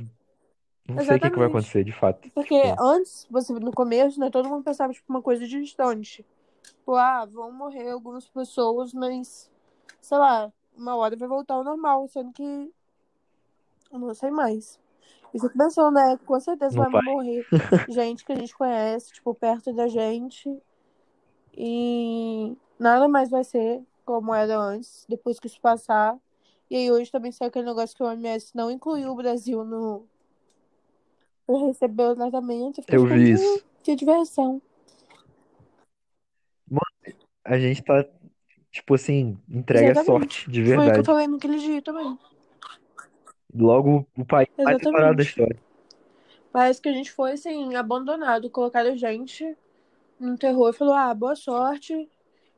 não 0.87 1.03
sei 1.03 1.17
o 1.17 1.19
que 1.19 1.29
que 1.29 1.35
vai 1.37 1.47
Exatamente. 1.47 1.49
acontecer, 1.49 1.83
de 1.83 1.91
fato. 1.91 2.31
Porque 2.31 2.61
antes, 2.79 3.27
você 3.29 3.53
no 3.53 3.71
começo, 3.71 4.19
né, 4.19 4.29
todo 4.29 4.47
mundo 4.47 4.63
pensava 4.63 4.93
tipo 4.93 5.05
uma 5.09 5.21
coisa 5.21 5.47
distante. 5.47 6.23
Tipo, 6.61 6.95
ah, 6.95 7.25
vão 7.25 7.51
morrer 7.51 7.89
algumas 7.89 8.27
pessoas, 8.27 8.93
mas 8.93 9.51
sei 9.99 10.17
lá, 10.17 10.51
uma 10.77 10.95
hora 10.95 11.15
vai 11.15 11.27
voltar 11.27 11.55
ao 11.55 11.63
normal, 11.63 12.07
sendo 12.07 12.31
que 12.31 12.71
eu 13.91 13.99
não 13.99 14.13
sei 14.13 14.29
mais. 14.29 14.79
E 15.33 15.39
fico 15.39 15.57
pensando, 15.57 15.95
né, 15.95 16.17
com 16.25 16.39
certeza 16.39 16.77
vai 16.77 16.89
vai. 16.89 17.01
morrer 17.03 17.45
gente 17.89 18.23
que 18.23 18.31
a 18.31 18.35
gente 18.35 18.55
conhece, 18.55 19.11
tipo, 19.11 19.33
perto 19.33 19.73
da 19.73 19.87
gente. 19.87 20.55
E 21.57 22.55
nada 22.79 23.07
mais 23.07 23.29
vai 23.29 23.43
ser 23.43 23.81
como 24.03 24.33
era 24.33 24.57
antes, 24.57 25.05
depois 25.09 25.39
que 25.39 25.47
isso 25.47 25.59
passar. 25.59 26.17
E 26.69 26.75
aí 26.75 26.91
hoje 26.91 27.11
também 27.11 27.31
saiu 27.31 27.49
aquele 27.49 27.65
negócio 27.65 27.95
que 27.95 28.03
o 28.03 28.07
OMS 28.07 28.55
não 28.55 28.71
incluiu 28.71 29.11
o 29.11 29.15
Brasil 29.15 29.63
no 29.63 30.07
pra 31.45 31.57
receber 31.59 32.03
o 32.03 32.15
tratamento. 32.15 32.79
Eu 32.79 32.83
tipo, 32.83 33.05
vi 33.07 33.31
hum, 33.31 33.33
isso. 33.33 33.65
que 33.83 33.95
diversão. 33.95 34.61
Mano, 36.69 37.17
a 37.43 37.59
gente 37.59 37.83
tá, 37.83 38.05
tipo 38.71 38.95
assim, 38.95 39.37
entregue 39.47 39.89
à 39.89 39.91
Exatamente. 39.91 40.35
sorte, 40.35 40.51
de 40.51 40.63
Foi 40.63 40.73
o 40.73 40.75
que 40.75 40.81
eu 40.81 40.85
verdade. 40.85 41.05
falei 41.05 41.27
naquele 41.27 41.59
dia 41.59 41.81
também. 41.81 42.17
Logo, 43.53 44.07
o 44.17 44.25
país 44.25 44.49
mais 44.57 44.77
separado 44.77 45.15
da 45.17 45.23
Exatamente. 45.23 45.29
história. 45.29 45.59
Parece 46.51 46.81
que 46.81 46.89
a 46.89 46.93
gente 46.93 47.11
foi, 47.11 47.33
assim, 47.33 47.75
abandonado. 47.75 48.49
Colocaram 48.49 48.91
a 48.91 48.95
gente 48.95 49.55
no 50.19 50.37
terror 50.37 50.69
e 50.69 50.73
falou: 50.73 50.93
ah, 50.93 51.13
boa 51.13 51.35
sorte. 51.35 52.09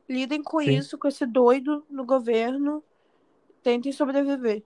Lidem 0.08 0.42
com 0.42 0.60
Sim. 0.60 0.78
isso, 0.78 0.96
com 0.98 1.08
esse 1.08 1.26
doido 1.26 1.84
no 1.90 2.04
governo. 2.04 2.82
Tentem 3.62 3.92
sobreviver. 3.92 4.62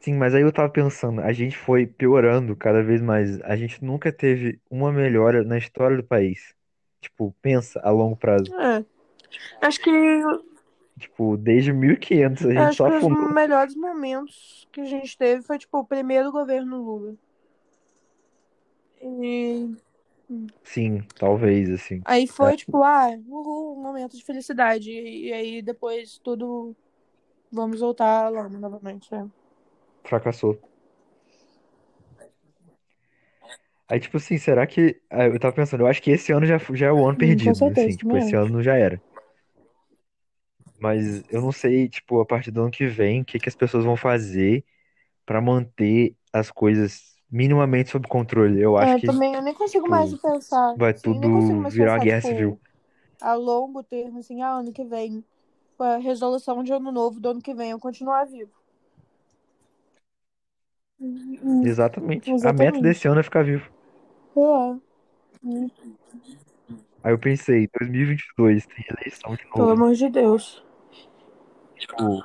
Sim, 0.00 0.14
mas 0.14 0.34
aí 0.34 0.42
eu 0.42 0.52
tava 0.52 0.68
pensando, 0.68 1.20
a 1.20 1.32
gente 1.32 1.56
foi 1.56 1.86
piorando 1.86 2.56
cada 2.56 2.82
vez 2.82 3.00
mais. 3.00 3.40
A 3.42 3.56
gente 3.56 3.84
nunca 3.84 4.12
teve 4.12 4.60
uma 4.70 4.92
melhora 4.92 5.44
na 5.44 5.56
história 5.56 5.96
do 5.96 6.02
país. 6.04 6.54
Tipo, 7.00 7.34
pensa 7.40 7.80
a 7.80 7.90
longo 7.90 8.16
prazo. 8.16 8.52
É. 8.54 8.84
Acho 9.60 9.80
que 9.80 9.90
Tipo, 10.98 11.36
desde 11.36 11.72
1500 11.72 12.46
a 12.46 12.50
gente 12.50 12.58
acho 12.58 12.76
só 12.76 12.88
que 12.88 12.96
os 12.96 13.04
afundou. 13.04 13.28
melhores 13.32 13.74
momentos 13.74 14.68
que 14.70 14.80
a 14.80 14.84
gente 14.84 15.16
teve 15.16 15.42
foi, 15.42 15.58
tipo, 15.58 15.78
o 15.78 15.84
primeiro 15.84 16.30
governo 16.30 16.82
Lula. 16.82 17.14
E 19.00 19.74
Sim, 20.64 21.02
talvez, 21.18 21.70
assim. 21.70 22.02
aí 22.04 22.26
foi, 22.26 22.56
tipo, 22.56 22.82
ah, 22.82 23.08
uhul, 23.26 23.78
um 23.78 23.82
momento 23.82 24.16
de 24.16 24.24
felicidade. 24.24 24.90
E 24.90 25.32
aí 25.32 25.62
depois 25.62 26.18
tudo. 26.18 26.74
Vamos 27.50 27.80
voltar 27.80 28.30
lá 28.30 28.48
novamente. 28.48 29.14
É. 29.14 29.24
Fracassou. 30.04 30.58
Aí, 33.88 34.00
tipo 34.00 34.16
assim, 34.16 34.38
será 34.38 34.66
que. 34.66 35.00
ah, 35.10 35.26
Eu 35.26 35.38
tava 35.38 35.54
pensando, 35.54 35.82
eu 35.82 35.86
acho 35.86 36.00
que 36.02 36.10
esse 36.10 36.32
ano 36.32 36.46
já, 36.46 36.58
já 36.74 36.86
é 36.86 36.92
o 36.92 37.04
ano 37.06 37.14
com 37.14 37.18
perdido, 37.18 37.50
assim. 37.50 37.74
certeza, 37.74 37.98
Tipo, 37.98 38.08
também 38.08 38.18
esse 38.18 38.34
ano 38.36 38.62
já 38.62 38.74
era. 38.74 39.00
Mas 40.78 41.22
eu 41.30 41.40
não 41.40 41.52
sei, 41.52 41.88
tipo, 41.88 42.20
a 42.20 42.26
partir 42.26 42.50
do 42.50 42.62
ano 42.62 42.70
que 42.70 42.86
vem, 42.86 43.22
o 43.22 43.24
que 43.24 43.38
que 43.38 43.48
as 43.48 43.54
pessoas 43.54 43.84
vão 43.84 43.96
fazer 43.96 44.64
pra 45.26 45.40
manter 45.40 46.16
as 46.32 46.50
coisas 46.50 47.11
minimamente 47.32 47.90
sob 47.90 48.08
controle. 48.08 48.60
Eu 48.62 48.78
acho 48.78 48.94
É, 48.94 48.98
que, 48.98 49.08
também 49.08 49.34
eu 49.34 49.42
nem 49.42 49.54
consigo 49.54 49.88
mais 49.88 50.12
tipo, 50.12 50.20
pensar. 50.20 50.76
vai 50.76 50.94
Sim, 50.94 51.18
nem 51.18 51.30
consigo 51.30 51.60
tudo 51.60 51.62
mais 51.62 51.74
virar 51.74 51.92
uma 51.94 51.98
guerra 51.98 52.20
civil. 52.22 52.56
tipo, 52.56 52.60
a 53.20 53.34
longo 53.34 53.82
termo, 53.84 54.20
assim, 54.20 54.42
ah, 54.42 54.56
ano 54.58 54.72
que 54.72 54.84
vem. 54.84 55.24
com 55.78 55.84
A 55.84 55.98
resolução 55.98 56.64
de 56.64 56.72
ano 56.72 56.92
novo 56.92 57.20
do 57.20 57.30
ano 57.30 57.42
que 57.42 57.54
vem 57.54 57.70
eu 57.72 57.80
continuar 57.80 58.26
vivo. 58.26 58.52
Hum, 61.00 61.62
Exatamente. 61.62 62.32
A 62.42 62.52
meta 62.52 62.80
desse 62.82 63.06
Exatamente. 63.06 63.08
ano 63.08 63.20
é 63.20 63.22
ficar 63.22 63.42
vivo. 63.44 63.68
É. 64.36 64.80
Aí 67.02 67.12
eu 67.12 67.18
pensei, 67.18 67.68
2022 67.78 68.66
tem 68.66 68.84
eleição 68.98 69.34
de 69.36 69.44
Pelo 69.54 69.70
novo. 69.70 69.72
amor 69.72 69.94
de 69.94 70.08
Deus. 70.08 70.62
Tipo, 71.78 72.22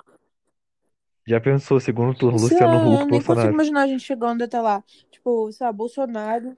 já 1.28 1.42
pensou, 1.42 1.78
segundo 1.80 2.18
turno, 2.18 2.38
Isso 2.38 2.46
Luciano 2.46 2.78
Huck, 2.78 2.84
eu 2.86 2.90
nem 2.90 2.98
consigo 3.10 3.10
Bolsonaro. 3.26 3.54
imaginar 3.54 3.82
a 3.82 3.88
gente 3.88 4.04
chegando 4.04 4.42
até 4.44 4.62
lá. 4.62 4.82
Tipo, 5.12 5.52
sei 5.52 5.66
lá, 5.68 5.74
Bolsonaro, 5.74 6.58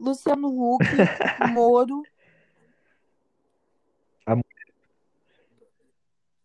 Luciano 0.00 0.48
Huck, 0.48 0.84
Moro. 1.52 2.02
A 4.26 4.34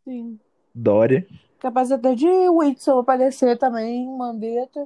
Sim. 0.03 0.38
Dória. 0.76 1.26
Capaz 1.59 1.89
até 1.91 2.14
de 2.14 2.28
Whitson 2.28 2.99
aparecer 2.99 3.57
também, 3.57 4.05
Mandetta. 4.18 4.86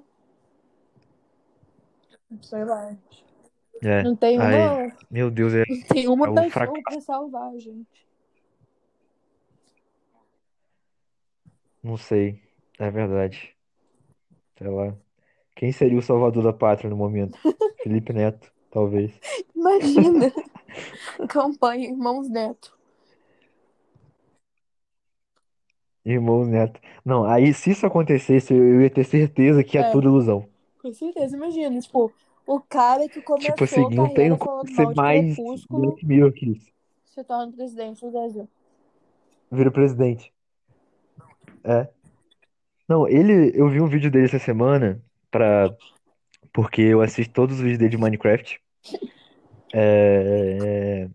Sei 2.42 2.64
lá. 2.64 2.96
É. 3.82 4.04
Não 4.04 4.16
tem 4.16 4.38
uma, 4.38 4.96
meu 5.10 5.32
Deus, 5.32 5.54
é, 5.54 5.64
não 5.68 5.82
tem 5.88 6.08
uma 6.08 6.28
é 6.28 6.30
o 6.30 6.34
pessoa 6.34 6.50
fracasso. 6.52 6.82
pra 6.84 7.02
salvar 7.02 7.54
a 7.54 7.60
gente. 7.60 8.08
Não 11.84 11.96
sei. 11.98 12.47
É 12.80 12.90
verdade. 12.92 13.56
Sei 14.58 14.68
lá. 14.70 14.96
Quem 15.56 15.72
seria 15.74 16.00
o 16.00 16.02
salvador 16.04 16.44
da 16.44 16.54
pátria 16.54 16.90
no 16.90 16.98
momento? 16.98 17.40
Felipe 17.78 18.14
Neto, 18.14 18.52
talvez. 18.72 19.22
Imagina. 19.56 20.32
Campanha 21.28 21.90
Irmãos 21.90 22.30
Neto. 22.30 22.78
Irmão 26.06 26.44
Neto. 26.46 26.80
Não, 27.06 27.24
aí 27.26 27.54
se 27.54 27.70
isso 27.72 27.86
acontecesse, 27.86 28.52
eu 28.54 28.82
ia 28.82 28.90
ter 28.90 29.04
certeza 29.04 29.64
que 29.64 29.78
é 29.78 29.82
É, 29.82 29.84
tudo 29.84 30.08
ilusão. 30.08 30.50
com 30.82 30.94
certeza. 30.94 31.36
Imagina, 31.38 31.80
tipo, 31.80 32.14
o 32.46 32.62
cara 32.62 33.08
que 33.10 33.22
Tipo 33.40 33.64
assim, 33.64 33.86
começou 33.86 33.88
a 33.88 33.90
não 33.90 34.10
tem 34.10 34.30
carreira 34.30 34.38
como 34.38 34.66
falando 34.66 34.68
ser 34.68 34.86
mal 34.86 34.94
de 34.94 35.02
mais 35.02 35.36
Crepúsculo 35.36 35.80
Black 35.82 36.06
Mirror 36.06 36.32
que 36.34 36.52
isso. 36.52 36.72
se 37.06 37.24
torna 37.24 37.52
presidente 37.52 38.02
do 38.06 38.12
Brasil. 38.12 38.48
Vira 39.52 39.72
presidente. 39.72 40.34
É. 41.64 41.88
Não, 42.88 43.08
ele, 43.08 43.52
eu 43.54 43.68
vi 43.70 43.82
um 43.82 43.88
vídeo 43.88 44.10
dele 44.10 44.26
essa 44.26 44.40
semana 44.40 45.02
pra, 45.30 45.70
porque 46.54 46.82
eu 46.82 47.02
assisto 47.02 47.34
todos 47.34 47.58
os 47.58 47.62
vídeos 47.62 47.80
dele 47.80 47.92
de 47.92 47.98
Minecraft. 47.98 48.60
É, 49.74 51.10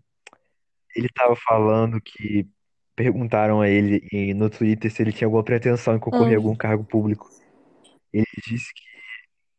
ele 0.95 1.09
tava 1.09 1.35
falando 1.35 1.99
que 1.99 2.47
perguntaram 2.95 3.59
a 3.61 3.67
ele 3.67 4.33
no 4.35 4.49
Twitter 4.49 4.91
se 4.91 5.01
ele 5.01 5.11
tinha 5.11 5.27
alguma 5.27 5.43
pretensão 5.43 5.95
em 5.95 5.99
concorrer 5.99 6.35
a 6.35 6.39
Hum, 6.39 6.43
algum 6.43 6.55
cargo 6.55 6.83
público. 6.83 7.27
Ele 8.13 8.25
disse 8.47 8.71
que, 8.75 8.83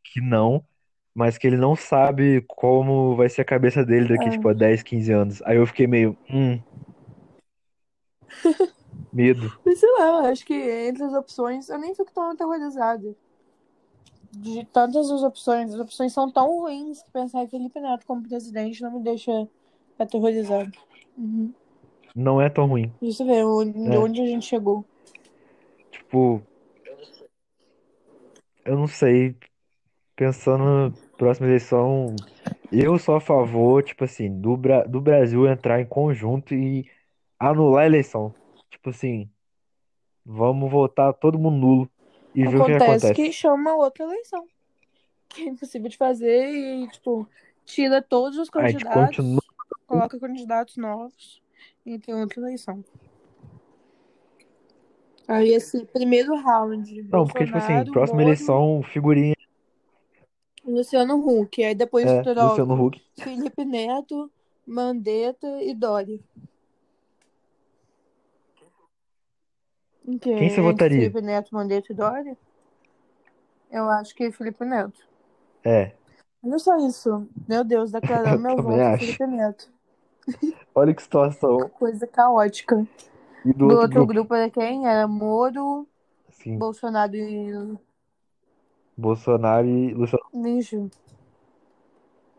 que 0.05 0.21
não, 0.21 0.65
mas 1.13 1.37
que 1.37 1.47
ele 1.47 1.57
não 1.57 1.75
sabe 1.75 2.45
como 2.47 3.17
vai 3.17 3.29
ser 3.29 3.43
a 3.43 3.45
cabeça 3.45 3.85
dele 3.85 4.09
daqui, 4.09 4.31
tipo, 4.31 4.49
a 4.49 4.53
é. 4.53 4.55
10, 4.55 4.83
15 4.85 5.13
anos. 5.13 5.43
Aí 5.43 5.57
eu 5.57 5.67
fiquei 5.67 5.89
meio, 5.89 6.17
hum, 6.31 6.61
medo. 9.15 9.59
Mas 9.65 9.79
sei 9.79 9.91
lá, 9.93 10.09
eu 10.09 10.17
acho 10.27 10.45
que 10.45 10.55
entre 10.55 11.05
as 11.05 11.15
opções 11.15 11.69
eu 11.69 11.79
nem 11.79 11.95
fico 11.95 12.13
tão 12.13 12.31
aterrorizada. 12.31 13.15
De 14.33 14.65
tantas 14.67 15.11
as 15.11 15.23
opções, 15.23 15.73
as 15.73 15.81
opções 15.81 16.13
são 16.13 16.31
tão 16.31 16.49
ruins 16.49 17.03
que 17.03 17.11
pensar 17.13 17.45
em 17.45 17.49
Felipe 17.49 17.81
Neto 17.81 18.05
como 18.05 18.29
presidente 18.29 18.83
não 18.83 18.91
me 18.91 19.01
deixa 19.01 19.49
aterrorizado. 19.99 20.73
Uhum. 21.17 21.53
Não 22.15 22.41
é 22.41 22.49
tão 22.49 22.67
ruim. 22.67 22.93
Isso 23.01 23.25
vê 23.25 23.45
onde, 23.45 23.89
É, 23.89 23.99
onde 23.99 24.21
a 24.21 24.27
gente 24.27 24.47
chegou. 24.47 24.85
tipo, 25.91 26.43
eu 28.65 28.77
não 28.77 28.87
sei, 28.87 29.37
pensando 30.17 30.65
na 30.65 30.93
próxima 31.17 31.47
eleição, 31.47 32.15
eu 32.73 32.99
sou 32.99 33.17
a 33.17 33.21
favor, 33.21 33.83
tipo 33.83 34.05
assim, 34.05 34.41
do, 34.41 34.57
Bra 34.57 34.85
do 34.85 35.01
Brasil 35.01 35.47
entrar 35.47 35.81
em 35.81 35.87
conjunto 35.87 36.55
e 36.55 36.89
anular 37.39 37.85
a 37.85 37.87
eleição. 37.87 38.35
Tipo 38.85 38.91
assim, 38.91 39.31
vamos 40.27 40.71
votar 40.71 41.15
todo 41.15 41.39
mundo 41.39 41.57
nulo 41.57 41.91
e 42.35 42.47
ver 42.47 42.61
o 42.61 42.67
que 42.67 42.73
Acontece 42.73 43.15
que 43.15 43.33
chama 43.33 43.75
outra 43.75 44.05
eleição, 44.05 44.47
que 45.27 45.41
é 45.41 45.47
impossível 45.47 45.89
de 45.89 45.97
fazer 45.97 46.51
e, 46.51 46.87
tipo, 46.89 47.27
tira 47.65 48.03
todos 48.03 48.39
os 48.39 48.51
A 48.55 48.69
gente 48.69 48.85
continua. 48.85 49.41
candidatos, 49.41 49.79
coloca 49.87 50.21
candidatos 50.21 50.77
novos 50.77 51.41
e 51.87 51.99
tem 51.99 52.15
outra 52.15 52.43
eleição. 52.43 52.85
Aí 55.27 55.55
esse 55.55 55.87
primeiro 55.87 56.37
round, 56.37 57.05
Não, 57.05 57.25
porque, 57.25 57.47
tipo 57.47 57.57
assim, 57.57 57.69
Bolsonaro, 57.69 57.91
próxima 57.91 58.19
Moro, 58.19 58.29
eleição, 58.29 58.83
figurinha 58.83 59.35
Luciano 60.63 61.17
Huck. 61.27 61.65
Aí 61.65 61.75
depois 61.75 62.05
é 62.05 62.19
Luciano 62.19 62.55
troca 62.55 62.83
Huck. 62.83 63.03
Felipe 63.17 63.65
Neto, 63.65 64.31
Mandetta 64.67 65.63
e 65.63 65.73
Dória. 65.73 66.21
Em 70.07 70.19
que? 70.19 70.31
Quem 70.35 70.49
você 70.51 70.61
Entre 70.61 70.63
votaria? 70.63 71.01
Felipe 71.01 71.21
Neto, 71.23 71.55
Mandetta 71.55 71.93
e 71.93 71.97
Dória? 71.97 72.37
Eu 73.71 73.89
acho 73.91 74.15
que 74.15 74.31
Felipe 74.31 74.65
Neto. 74.65 75.01
É, 75.65 75.93
Olha 76.43 76.59
só 76.59 76.77
isso. 76.77 77.27
Meu 77.49 77.65
Deus, 77.65 77.91
declarando 77.91 78.37
eu 78.37 78.39
meu 78.41 78.57
voto 78.63 78.81
acho. 78.83 79.07
Felipe 79.07 79.27
Neto. 79.27 79.73
Olha 80.75 80.95
que 80.95 81.03
situação. 81.03 81.69
Coisa 81.71 82.07
caótica. 82.07 82.87
E 83.45 83.53
do 83.53 83.67
Do 83.69 83.75
outro 83.75 84.01
outro 84.01 84.07
grupo? 84.07 84.35
era 84.35 84.51
quem? 84.51 84.87
Era 84.87 85.07
Moro, 85.07 85.87
Sim, 86.31 86.59
Bolsonaro 86.59 87.15
e 87.17 87.79
Bolsonaro 88.97 89.67
e 89.67 89.95
Luciano. 89.95 90.25
Ninja. 90.33 90.89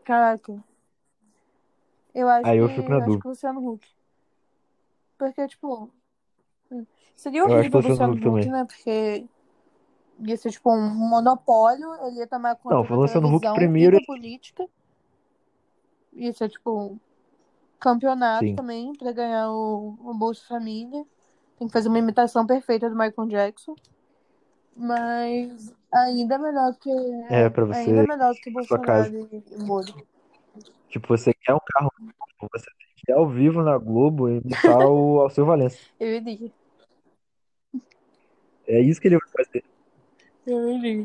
Caraca. 0.04 0.62
Eu 2.14 2.28
acho 2.28 2.48
Aí 2.48 2.58
que 2.58 2.64
eu 2.64 2.68
fico 2.68 2.88
na 2.90 2.96
acho 2.96 3.04
dúvida. 3.06 3.22
que 3.22 3.28
Luciano 3.28 3.68
Huck. 3.72 3.86
Porque, 5.18 5.46
tipo, 5.48 5.90
seria 7.16 7.44
horrível 7.44 7.80
o 7.80 7.82
Luciano 7.82 8.12
Huck 8.12 8.48
né? 8.48 8.64
Porque 8.64 9.26
ia 10.20 10.36
ser, 10.36 10.50
tipo, 10.50 10.70
um 10.70 10.88
monopólio, 10.90 11.92
ele 12.06 12.18
ia 12.18 12.26
tomar 12.26 12.50
Não, 12.64 12.84
conta 12.84 12.84
foi 12.84 12.96
da 12.96 12.96
o 12.96 13.00
Luciano 13.00 13.36
Huck 13.36 13.54
primeiro. 13.54 13.98
política. 14.06 14.68
Ia 16.12 16.32
ser, 16.32 16.48
tipo, 16.48 16.98
campeonato 17.80 18.44
Sim, 18.44 18.54
também 18.54 18.92
pra 18.94 19.12
ganhar 19.12 19.50
o, 19.50 19.96
o 20.04 20.14
Bolsa 20.14 20.44
Família. 20.46 21.04
Tem 21.58 21.66
que 21.66 21.72
fazer 21.72 21.88
uma 21.88 21.98
imitação 21.98 22.46
perfeita 22.46 22.88
do 22.88 22.96
Michael 22.96 23.28
Jackson. 23.28 23.74
Mas 24.76 25.74
ainda 25.92 26.38
melhor 26.38 26.74
que. 26.74 26.90
é 27.30 27.48
pra 27.48 27.64
ainda 27.64 28.02
você 28.02 28.06
melhor 28.06 28.34
que 28.34 28.50
na 28.50 28.62
sua 28.62 28.78
casa. 28.78 29.10
Bolsonaro 29.10 29.44
e, 29.50 29.64
Moro. 29.64 30.06
Tipo, 30.88 31.08
você 31.08 31.32
quer 31.32 31.54
um 31.54 31.60
carro 31.64 31.90
você 32.52 32.66
tem 32.66 32.86
que 32.96 33.10
ir 33.10 33.14
ao 33.14 33.28
vivo 33.28 33.62
na 33.62 33.78
Globo 33.78 34.28
e 34.28 34.38
imitar 34.38 34.86
o 34.86 35.20
Alceu 35.20 35.46
Valença. 35.46 35.78
Eu 35.98 36.14
iria. 36.14 36.50
É 38.66 38.80
isso 38.80 39.00
que 39.00 39.08
ele 39.08 39.18
vai 39.18 39.28
fazer. 39.44 39.64
Eu 40.46 40.70
iria. 40.72 41.04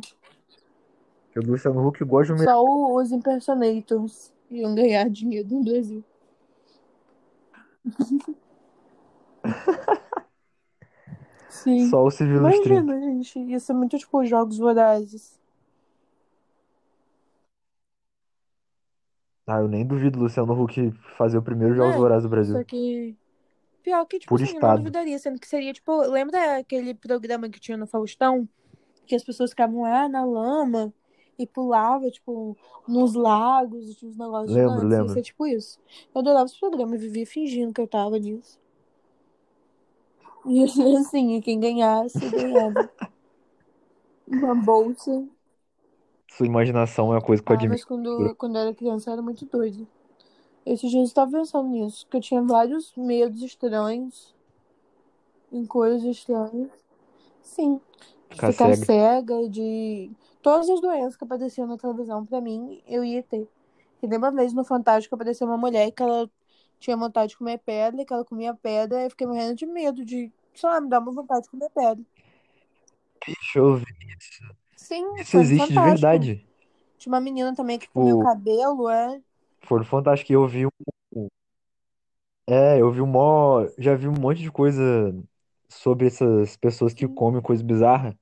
Porque 1.33 1.39
o 1.39 1.51
Luciano 1.51 1.87
Huck 1.87 2.03
gosta 2.03 2.25
de 2.27 2.31
humilhar. 2.33 2.55
Só 2.55 2.95
os 2.95 3.11
impersonators 3.11 4.33
iam 4.49 4.75
ganhar 4.75 5.09
dinheiro 5.09 5.47
no 5.49 5.63
Brasil. 5.63 6.03
Sim. 11.49 11.89
Só 11.89 12.03
o 12.05 12.11
Civil 12.11 12.41
nos 12.41 12.59
30. 12.59 12.73
Imagina, 12.81 13.01
gente. 13.01 13.39
Ia 13.39 13.59
ser 13.59 13.73
muito 13.73 13.97
tipo 13.97 14.23
jogos 14.25 14.57
vorazes. 14.57 15.39
Ah, 19.45 19.59
eu 19.59 19.67
nem 19.67 19.85
duvido 19.85 20.17
o 20.19 20.23
Luciano 20.23 20.53
Huck 20.53 20.91
fazer 21.17 21.37
o 21.37 21.41
primeiro 21.41 21.75
Jogos 21.75 21.93
Né? 21.93 21.97
Vorazes 21.99 22.23
do 22.23 22.29
Só 22.29 22.35
Brasil. 22.35 22.65
que 22.65 23.15
Pior 23.83 24.05
que, 24.05 24.19
tipo 24.19 24.29
Por 24.29 24.41
assim, 24.41 24.55
eu 24.55 24.61
não 24.61 24.75
duvidaria, 24.77 25.17
sendo 25.17 25.39
que 25.39 25.47
seria, 25.47 25.73
tipo, 25.73 26.01
lembra 26.01 26.57
aquele 26.57 26.93
programa 26.93 27.49
que 27.49 27.59
tinha 27.59 27.77
no 27.77 27.87
Faustão? 27.87 28.47
Que 29.07 29.15
as 29.15 29.23
pessoas 29.23 29.49
ficavam 29.49 29.81
lá 29.81 30.07
na 30.07 30.23
lama 30.23 30.93
e 31.37 31.47
pulavam, 31.47 32.09
tipo, 32.11 32.55
nos 32.87 33.13
lagos 33.15 33.89
e 33.89 33.95
tinha 33.95 34.11
uns 34.11 34.17
negócios 34.17 34.51
Lembro, 34.51 34.73
gigantes. 34.75 34.91
Ia 34.91 34.97
lembro. 34.99 35.13
ser 35.13 35.21
tipo 35.23 35.47
isso. 35.47 35.79
Eu 36.13 36.21
adorava 36.21 36.45
esse 36.45 36.59
programa, 36.59 36.95
eu 36.95 36.99
vivia 36.99 37.25
fingindo 37.25 37.73
que 37.73 37.81
eu 37.81 37.87
tava 37.87 38.19
nisso. 38.19 38.59
E 40.45 40.63
assim, 40.97 41.35
e 41.35 41.41
quem 41.41 41.59
ganhasse, 41.59 42.19
ganhava. 42.29 42.89
Uma 44.27 44.55
bolsa. 44.55 45.27
Sua 46.29 46.45
imaginação 46.45 47.11
é 47.11 47.15
uma 47.17 47.21
coisa 47.21 47.43
que 47.43 47.51
eu 47.51 47.55
Ah, 47.55 47.57
admiro. 47.57 47.73
mas 47.73 47.83
quando, 47.83 48.35
quando 48.35 48.55
eu 48.55 48.61
era 48.61 48.73
criança 48.73 49.09
eu 49.09 49.13
era 49.13 49.21
muito 49.21 49.45
doida. 49.45 49.85
Esses 50.65 50.89
dias 50.89 51.01
eu 51.01 51.03
estava 51.03 51.31
pensando 51.31 51.69
nisso, 51.69 52.05
que 52.07 52.17
eu 52.17 52.21
tinha 52.21 52.41
vários 52.41 52.93
medos 52.95 53.41
estranhos 53.41 54.33
em 55.51 55.65
coisas 55.65 56.03
estranhas. 56.03 56.69
Sim, 57.41 57.81
de 58.29 58.35
Ficar 58.35 58.51
ficar 58.51 58.75
cega. 58.75 58.85
cega, 58.85 59.49
de. 59.49 60.11
Todas 60.41 60.69
as 60.69 60.81
doenças 60.81 61.15
que 61.15 61.23
apareciam 61.23 61.67
na 61.67 61.77
televisão, 61.77 62.25
pra 62.25 62.41
mim, 62.41 62.81
eu 62.87 63.03
ia 63.03 63.21
ter. 63.23 63.47
E 64.01 64.07
nem 64.07 64.17
uma 64.17 64.31
vez 64.31 64.53
no 64.53 64.63
Fantástico 64.63 65.13
apareceu 65.15 65.45
uma 65.47 65.57
mulher 65.57 65.91
que 65.91 66.01
ela 66.01 66.29
tinha 66.79 66.97
vontade 66.97 67.29
de 67.31 67.37
comer 67.37 67.59
pedra, 67.59 68.03
que 68.03 68.13
ela 68.13 68.25
comia 68.25 68.53
pedra, 68.55 69.01
e 69.01 69.05
eu 69.05 69.09
fiquei 69.11 69.27
morrendo 69.27 69.55
de 69.55 69.65
medo 69.67 70.03
de, 70.03 70.31
sei 70.55 70.69
lá, 70.69 70.81
me 70.81 70.89
dar 70.89 70.99
uma 70.99 71.11
vontade 71.11 71.43
de 71.43 71.49
comer 71.49 71.69
pedra. 71.69 72.03
Bicho, 73.25 73.59
eu 73.59 73.75
vi. 73.75 73.85
Sim, 74.75 75.05
Isso 75.17 75.31
foi 75.31 75.41
no 75.41 75.45
existe 75.45 75.67
de 75.67 75.73
Fantástico. 75.73 75.91
verdade. 75.91 76.45
Tinha 76.97 77.13
uma 77.13 77.21
menina 77.21 77.53
também 77.55 77.77
que 77.77 77.87
comia 77.89 78.15
o 78.15 78.17
Tipo, 78.17 78.23
cabelo, 78.23 78.89
é. 78.89 79.21
Foi 79.63 79.79
no 79.79 79.85
Fantástico 79.85 80.27
que 80.27 80.33
eu 80.33 80.47
vi 80.47 80.65
um. 80.65 81.27
É, 82.47 82.79
eu 82.81 82.91
vi 82.91 83.01
um 83.01 83.07
mó. 83.07 83.65
Já 83.77 83.95
vi 83.95 84.07
um 84.07 84.13
monte 84.19 84.41
de 84.41 84.51
coisa 84.51 84.83
sobre 85.69 86.07
essas 86.07 86.57
pessoas 86.57 86.93
que 86.93 87.07
comem 87.07 87.41
coisa 87.41 87.63
bizarra. 87.63 88.17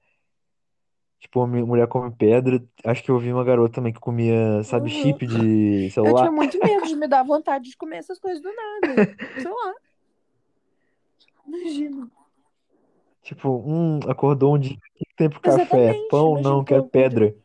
Tipo, 1.20 1.44
uma 1.44 1.66
mulher 1.66 1.88
come 1.88 2.12
pedra. 2.12 2.64
Acho 2.86 3.04
que 3.04 3.12
eu 3.12 3.20
vi 3.20 3.32
uma 3.32 3.44
garota 3.44 3.76
também 3.76 3.92
que 3.92 4.00
comia, 4.00 4.64
sabe, 4.64 4.86
Uhum. 4.86 4.90
chip 4.90 5.28
de 5.28 5.90
Eu 5.92 5.92
celular. 5.92 6.22
tinha 6.22 6.32
muito 6.32 6.58
medo 6.60 6.86
de 6.88 6.96
me 6.96 7.08
dar 7.08 7.24
vontade 7.24 7.70
de 7.70 7.76
comer 7.78 7.98
essas 7.98 8.20
coisas 8.20 8.42
do 8.42 8.50
nada. 8.54 9.16
Sei 9.42 9.52
lá. 9.52 9.74
Imagina. 11.48 12.08
Tipo, 13.24 13.50
hum, 13.66 14.00
acordou 14.08 14.56
um 14.56 14.60
dia. 14.60 14.78
O 14.78 15.06
que 15.06 15.16
tem 15.16 15.30
pro 15.30 15.40
café? 15.42 15.64
Exatamente. 15.64 16.08
Pão? 16.10 16.32
Imagina 16.32 16.50
Não, 16.56 16.64
quero 16.64 16.84
pedra. 16.86 17.36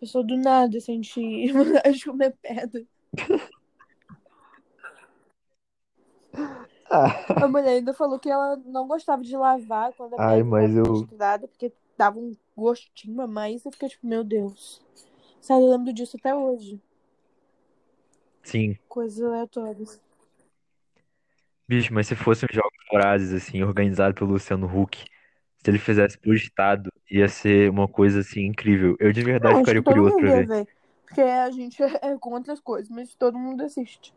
Pessoa 0.00 0.24
do 0.24 0.36
nada 0.36 0.80
sentir 0.80 1.52
vontade 1.52 1.92
de 1.98 2.04
comer 2.04 2.34
pedra. 2.42 2.82
Ah, 6.92 7.24
A 7.44 7.46
mulher 7.46 7.68
ainda 7.76 7.94
falou 7.94 8.18
que 8.18 8.28
ela 8.28 8.56
não 8.66 8.88
gostava 8.88 9.22
de 9.22 9.36
lavar 9.36 9.92
quando 9.92 10.14
a 10.14 10.30
Ai, 10.30 10.42
mas 10.42 10.74
eu. 10.74 10.82
misturada, 10.90 11.46
porque 11.46 11.72
dava 11.96 12.18
um 12.18 12.36
gostinho 12.56 13.20
a 13.20 13.28
mais. 13.28 13.64
Eu 13.64 13.70
fiquei 13.70 13.88
tipo, 13.88 14.04
meu 14.06 14.24
Deus. 14.24 14.82
Sério, 15.40 15.66
eu 15.66 15.70
lembro 15.70 15.92
disso 15.92 16.16
até 16.16 16.34
hoje. 16.34 16.80
Sim. 18.42 18.76
Coisas 18.88 19.22
aleatórias. 19.22 20.00
Bicho, 21.68 21.94
mas 21.94 22.08
se 22.08 22.16
fosse 22.16 22.44
um 22.44 22.48
Jogos 22.52 22.72
Vorazes, 22.90 23.32
assim, 23.32 23.62
organizado 23.62 24.12
pelo 24.14 24.32
Luciano 24.32 24.66
Huck, 24.66 24.98
se 25.62 25.70
ele 25.70 25.78
fizesse 25.78 26.18
por 26.18 26.34
estado, 26.34 26.90
ia 27.10 27.28
ser 27.28 27.70
uma 27.70 27.88
coisa, 27.88 28.20
assim, 28.20 28.46
incrível. 28.46 28.96
Eu 28.98 29.12
de 29.12 29.22
verdade 29.22 29.54
acho 29.54 29.60
ficaria 29.60 29.82
curioso 29.82 30.16
pra 30.16 30.30
ver. 30.30 30.46
ver. 30.46 30.68
Porque 31.04 31.20
a 31.20 31.50
gente 31.50 31.82
é 32.02 32.16
contra 32.18 32.52
as 32.52 32.60
coisas, 32.60 32.88
mas 32.88 33.14
todo 33.14 33.38
mundo 33.38 33.62
assiste. 33.62 34.14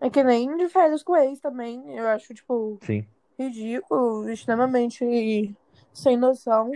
É 0.00 0.08
que 0.08 0.22
nem 0.22 0.56
de 0.56 0.68
férias 0.68 1.02
com 1.02 1.16
ex 1.16 1.40
também. 1.40 1.82
Eu 1.96 2.06
acho, 2.08 2.32
tipo, 2.32 2.78
Sim. 2.82 3.04
ridículo, 3.38 4.28
extremamente 4.30 5.54
sem 5.92 6.16
noção. 6.16 6.70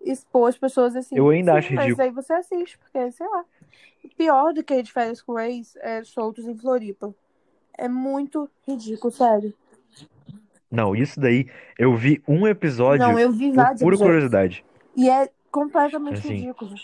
Expor 0.00 0.48
as 0.48 0.58
pessoas 0.58 0.96
assim. 0.96 1.16
Eu 1.16 1.30
ainda 1.30 1.52
Sim, 1.52 1.58
acho 1.58 1.74
mas 1.74 1.86
ridículo. 1.86 2.08
aí 2.08 2.10
você 2.10 2.32
assiste, 2.32 2.78
porque, 2.78 3.12
sei 3.12 3.28
lá. 3.28 3.44
Pior 4.16 4.52
do 4.52 4.64
que 4.64 4.82
de 4.82 4.92
férias 4.92 5.22
com 5.22 5.38
ex 5.38 5.76
é 5.76 6.02
soltos 6.04 6.46
em 6.46 6.56
Floripa. 6.56 7.14
É 7.78 7.88
muito 7.88 8.50
ridículo, 8.66 9.12
sério. 9.12 9.54
Não, 10.72 10.96
isso 10.96 11.20
daí, 11.20 11.46
eu 11.78 11.96
vi 11.96 12.22
um 12.28 12.48
Não, 12.86 13.18
episódio 13.18 13.18
eu 13.18 13.32
vi 13.32 13.50
por 13.52 13.66
vários 13.66 13.80
pura 13.80 13.98
episódios. 13.98 13.98
curiosidade. 13.98 14.64
E 14.96 15.10
é 15.10 15.30
completamente 15.50 16.20
Assim, 16.20 16.28
ridículo. 16.28 16.80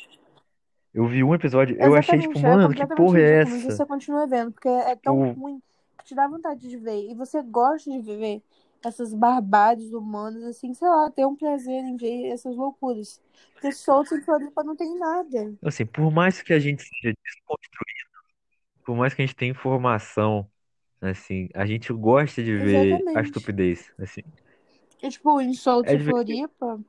eu 0.92 1.06
vi 1.06 1.22
um 1.24 1.34
episódio, 1.34 1.76
eu 1.80 1.94
achei, 1.94 2.18
tipo, 2.20 2.38
Exatamente, 2.38 2.46
é 2.46 2.58
mano, 2.58 2.74
que 2.74 2.86
completamente 2.86 2.86
porra 2.86 3.20
é 3.20 3.42
ridículo, 3.42 3.54
mas 3.54 3.62
essa? 3.66 3.72
você 3.74 3.86
continua 3.86 4.26
vendo, 4.26 4.52
porque 4.52 4.68
é 4.68 4.96
tão 4.96 5.22
Tipo, 5.22 5.38
ruim 5.38 5.62
que 5.98 6.04
te 6.06 6.14
dá 6.14 6.26
vontade 6.26 6.68
de 6.68 6.76
ver. 6.76 7.08
E 7.10 7.14
você 7.14 7.40
gosta 7.42 7.88
de 7.90 8.00
ver 8.00 8.42
essas 8.84 9.14
barbáries 9.14 9.92
humanas, 9.92 10.42
assim, 10.44 10.74
sei 10.74 10.88
lá, 10.88 11.10
ter 11.10 11.24
um 11.26 11.36
prazer 11.36 11.84
em 11.84 11.96
ver 11.96 12.26
essas 12.32 12.56
loucuras. 12.56 13.20
Porque 13.52 13.70
soltos 13.72 14.12
em 14.12 14.20
Floripa 14.22 14.64
não 14.64 14.74
tem 14.76 14.98
nada. 14.98 15.56
assim, 15.62 15.86
por 15.86 16.10
mais 16.10 16.42
que 16.42 16.52
a 16.52 16.58
gente 16.60 16.82
seja 16.82 17.14
desconstruído, 17.24 18.08
por 18.84 18.96
mais 18.96 19.14
que 19.14 19.22
a 19.22 19.26
gente 19.26 19.36
tenha 19.36 19.52
informação, 19.52 20.50
assim, 21.00 21.48
a 21.54 21.66
gente 21.66 21.92
gosta 21.92 22.42
de 22.42 22.56
ver 22.56 22.94
a 23.14 23.20
Exatamente. 23.20 23.22
estupidez, 23.22 23.92
assim. 23.98 24.22
E, 25.02 25.08
tipo, 25.10 25.40
em 25.40 25.52
É 25.82 25.94
em 25.94 25.98
divertido. 25.98 26.00
Floripa, 26.00 26.80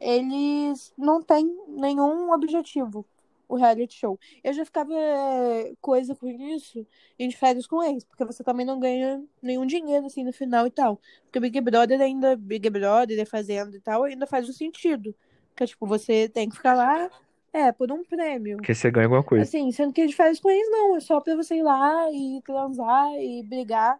eles 0.00 0.92
não 0.96 1.22
têm 1.22 1.46
nenhum 1.68 2.32
objetivo, 2.32 3.06
o 3.48 3.56
reality 3.56 3.94
show. 3.94 4.18
Eu 4.42 4.52
já 4.52 4.64
ficava 4.64 4.94
é, 4.94 5.74
coisa 5.80 6.14
com 6.14 6.26
isso 6.28 6.86
em 7.18 7.28
de 7.28 7.36
férias 7.36 7.66
com 7.66 7.82
eles, 7.82 8.04
porque 8.04 8.24
você 8.24 8.42
também 8.42 8.64
não 8.64 8.80
ganha 8.80 9.22
nenhum 9.42 9.66
dinheiro, 9.66 10.06
assim, 10.06 10.24
no 10.24 10.32
final 10.32 10.66
e 10.66 10.70
tal. 10.70 11.00
Porque 11.24 11.38
o 11.38 11.42
Big 11.42 11.60
Brother 11.60 12.00
ainda, 12.00 12.36
Big 12.36 12.70
Brother, 12.70 13.18
e 13.18 13.24
Fazenda 13.26 13.76
e 13.76 13.80
tal, 13.80 14.04
ainda 14.04 14.26
faz 14.26 14.48
um 14.48 14.52
sentido. 14.52 15.14
Porque, 15.50 15.66
tipo, 15.66 15.86
você 15.86 16.28
tem 16.28 16.48
que 16.48 16.56
ficar 16.56 16.74
lá, 16.74 17.10
é, 17.52 17.72
por 17.72 17.90
um 17.90 18.04
prêmio. 18.04 18.58
Porque 18.58 18.74
você 18.74 18.90
ganha 18.90 19.06
alguma 19.06 19.22
coisa. 19.22 19.44
Assim, 19.44 19.70
sendo 19.72 19.92
que 19.92 20.06
de 20.06 20.14
férias 20.14 20.40
com 20.40 20.50
eles, 20.50 20.70
não. 20.70 20.96
É 20.96 21.00
só 21.00 21.20
pra 21.20 21.34
você 21.34 21.56
ir 21.56 21.62
lá 21.62 22.10
e 22.12 22.40
transar 22.44 23.12
e 23.14 23.42
brigar 23.42 23.98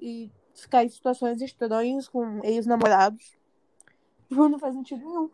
e 0.00 0.30
ficar 0.54 0.84
em 0.84 0.88
situações 0.88 1.40
estranhas 1.40 2.08
com 2.08 2.40
ex-namorados. 2.44 3.36
Tipo, 4.28 4.48
Não 4.48 4.58
faz 4.58 4.74
sentido 4.74 5.04
nenhum. 5.04 5.30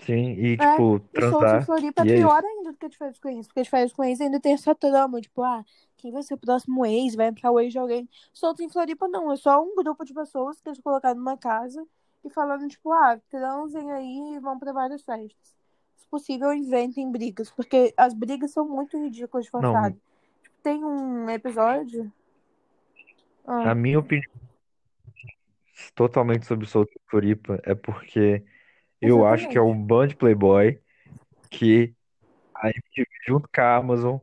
Sim, 0.00 0.34
e, 0.34 0.52
É, 0.54 0.70
tipo, 0.72 0.96
e 0.96 1.00
transar, 1.08 1.64
Floripa 1.64 2.02
é 2.02 2.06
e 2.06 2.12
é 2.12 2.16
pior 2.16 2.38
isso. 2.38 2.46
ainda 2.46 2.72
do 2.72 2.78
que 2.78 2.88
de 2.88 2.98
férias 2.98 3.18
com 3.18 3.28
ex. 3.30 3.46
Porque 3.46 3.62
de 3.62 3.70
férias 3.70 3.92
com 3.92 4.04
ex 4.04 4.20
ainda 4.20 4.38
tem 4.38 4.52
essa 4.52 4.74
trama, 4.74 5.20
tipo, 5.20 5.42
ah, 5.42 5.64
quem 5.96 6.12
vai 6.12 6.22
ser 6.22 6.34
o 6.34 6.38
próximo 6.38 6.84
ex? 6.84 7.14
Vai 7.14 7.28
entrar 7.28 7.50
o 7.50 7.58
ex 7.58 7.72
de 7.72 7.78
alguém. 7.78 8.08
Soltos 8.32 8.64
em 8.64 8.68
Floripa 8.68 9.08
não, 9.08 9.32
é 9.32 9.36
só 9.36 9.62
um 9.62 9.74
grupo 9.74 10.04
de 10.04 10.12
pessoas 10.12 10.60
que 10.60 10.68
eles 10.68 10.80
colocaram 10.80 11.16
numa 11.16 11.38
casa 11.38 11.84
e 12.22 12.28
falando, 12.30 12.68
tipo, 12.68 12.92
ah, 12.92 13.18
transem 13.30 13.90
aí 13.92 14.34
e 14.34 14.38
vão 14.38 14.58
pra 14.58 14.72
várias 14.72 15.02
festas. 15.02 15.55
Se 15.96 16.06
possível, 16.08 16.52
inventem 16.52 17.10
brigas, 17.10 17.50
porque 17.50 17.92
as 17.96 18.14
brigas 18.14 18.52
são 18.52 18.68
muito 18.68 18.96
ridículas 18.96 19.46
de 19.46 19.52
Não, 19.52 19.62
forçadas. 19.62 19.98
Tipo, 20.42 20.56
tem 20.62 20.84
um 20.84 21.28
episódio. 21.30 22.12
Ah, 23.46 23.70
a 23.70 23.74
minha 23.74 23.98
opinião 23.98 24.30
totalmente 25.94 26.46
sobre 26.46 26.66
o 26.66 26.88
Floripa 27.08 27.60
é 27.62 27.74
porque 27.74 28.42
eu 29.00 29.26
acho 29.26 29.48
que 29.48 29.58
é 29.58 29.62
um 29.62 29.80
bando 29.80 30.08
de 30.08 30.16
playboy 30.16 30.80
que 31.50 31.94
a 32.54 32.68
MTV 32.68 33.06
junto 33.26 33.48
com 33.52 33.60
a 33.60 33.76
Amazon 33.76 34.18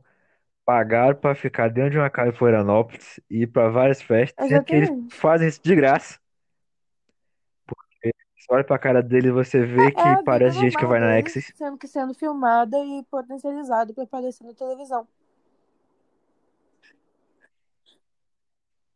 pagaram 0.64 1.16
pra 1.16 1.34
ficar 1.34 1.68
dentro 1.68 1.90
de 1.90 1.98
uma 1.98 2.10
casa 2.10 2.30
em 2.30 2.34
Florianópolis 2.34 3.20
e 3.30 3.42
ir 3.42 3.46
pra 3.46 3.68
várias 3.68 4.02
festas, 4.02 4.48
sendo 4.48 4.64
que 4.64 4.74
eles 4.74 4.90
fazem 5.10 5.48
isso 5.48 5.60
de 5.62 5.74
graça. 5.74 6.18
Você 8.44 8.52
olha 8.52 8.64
pra 8.64 8.78
cara 8.78 9.02
dele 9.02 9.28
e 9.28 9.32
você 9.32 9.64
vê 9.64 9.86
É 9.86 9.90
que 9.90 10.02
vida 10.02 10.22
parece 10.22 10.58
gente 10.58 10.76
que 10.76 10.84
vai 10.84 11.00
na 11.00 11.16
Axis. 11.18 11.50
sendo 11.54 11.78
que 11.78 11.88
sendo 11.88 12.12
filmada 12.12 12.78
e 12.78 13.02
potencializada 13.10 13.94
pra 13.94 14.04
aparecer 14.04 14.44
na 14.44 14.52
televisão. 14.52 15.08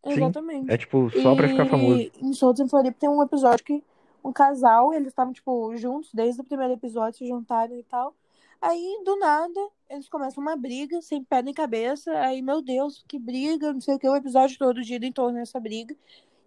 Sim, 0.04 0.10
é 0.10 0.12
Exatamente. 0.12 0.78
tipo 0.78 1.10
só 1.22 1.34
pra 1.34 1.48
ficar 1.48 1.64
famoso. 1.64 1.98
E 1.98 2.12
em 2.20 2.32
Soltos 2.34 2.60
em 2.60 2.68
Floripa 2.68 2.98
tem 3.00 3.08
um 3.08 3.22
episódio 3.22 3.64
que 3.64 3.82
um 4.22 4.32
casal, 4.32 4.92
eles 4.92 5.08
estavam, 5.08 5.32
tipo, 5.32 5.74
juntos 5.76 6.10
desde 6.12 6.42
o 6.42 6.44
primeiro 6.44 6.74
episódio, 6.74 7.18
se 7.18 7.26
juntaram 7.26 7.74
e 7.74 7.82
tal. 7.84 8.14
Aí, 8.60 9.00
do 9.04 9.16
nada, 9.16 9.60
eles 9.88 10.08
começam 10.10 10.42
uma 10.42 10.56
briga, 10.56 11.00
sem 11.00 11.24
pé 11.24 11.40
nem 11.40 11.54
cabeça. 11.54 12.12
Aí, 12.20 12.42
meu 12.42 12.60
Deus, 12.60 13.02
que 13.08 13.18
briga, 13.18 13.72
não 13.72 13.80
sei 13.80 13.94
o 13.94 13.98
que, 13.98 14.08
o 14.08 14.16
episódio 14.16 14.58
todo 14.58 14.82
gira 14.82 15.06
em 15.06 15.12
torno 15.12 15.38
dessa 15.38 15.58
briga. 15.58 15.96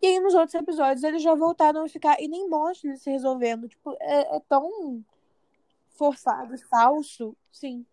E 0.01 0.07
aí, 0.07 0.19
nos 0.19 0.33
outros 0.33 0.55
episódios, 0.55 1.03
eles 1.03 1.21
já 1.21 1.35
voltaram 1.35 1.83
a 1.83 1.89
ficar 1.89 2.19
e 2.19 2.27
nem 2.27 2.49
mostra 2.49 2.89
eles 2.89 3.01
se 3.01 3.11
resolvendo. 3.11 3.67
Tipo, 3.67 3.95
é, 3.99 4.37
é 4.37 4.39
tão 4.49 5.03
forçado, 5.91 6.57
falso, 6.67 7.35
sim, 7.51 7.85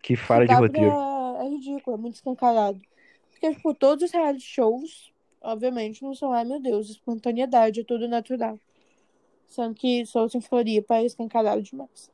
Que 0.00 0.14
falha 0.14 0.46
de 0.46 0.54
roteiro. 0.54 0.90
pra. 0.90 1.44
É 1.44 1.48
ridículo, 1.48 1.96
é 1.96 2.00
muito 2.00 2.14
escancarado. 2.14 2.80
Porque, 3.30 3.52
tipo, 3.52 3.74
todos 3.74 4.04
os 4.04 4.12
reality 4.12 4.46
shows, 4.46 5.12
obviamente, 5.42 6.02
não 6.02 6.14
são, 6.14 6.32
ai 6.32 6.44
meu 6.44 6.60
Deus, 6.60 6.88
espontaneidade, 6.88 7.80
é 7.80 7.84
tudo 7.84 8.08
natural. 8.08 8.58
Sendo 9.48 9.74
que 9.74 10.06
Soltos 10.06 10.34
em 10.34 10.40
Floripa 10.40 10.96
é 10.96 11.04
escancarado 11.04 11.60
demais. 11.62 12.10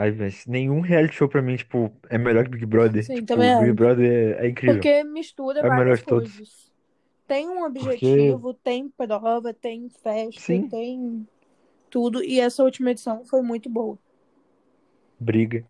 Ai, 0.00 0.12
mas 0.12 0.46
nenhum 0.46 0.80
reality 0.80 1.14
show 1.14 1.28
pra 1.28 1.42
mim, 1.42 1.56
tipo, 1.56 1.92
é 2.08 2.16
melhor 2.16 2.44
que 2.44 2.50
Big 2.52 2.64
Brother. 2.64 3.04
Sim, 3.04 3.14
Tipo, 3.16 3.26
também 3.26 3.50
Big 3.58 3.64
acho. 3.64 3.74
Brother 3.74 4.38
é, 4.40 4.46
é 4.46 4.48
incrível. 4.48 4.76
Porque 4.76 5.04
mistura 5.04 5.60
É 5.60 5.68
o 5.68 5.70
melhor 5.70 5.76
várias 5.76 5.98
de 5.98 6.04
todos. 6.06 6.30
coisas. 6.32 6.72
Tem 7.26 7.48
um 7.48 7.64
objetivo, 7.64 8.54
tem 8.54 8.88
prova, 8.88 9.52
tem 9.54 9.88
festa, 9.90 10.40
sim, 10.40 10.68
tem 10.68 11.28
tudo. 11.90 12.22
E 12.24 12.40
essa 12.40 12.62
última 12.64 12.90
edição 12.92 13.24
foi 13.24 13.42
muito 13.42 13.68
boa. 13.70 13.98
briga. 15.18 15.64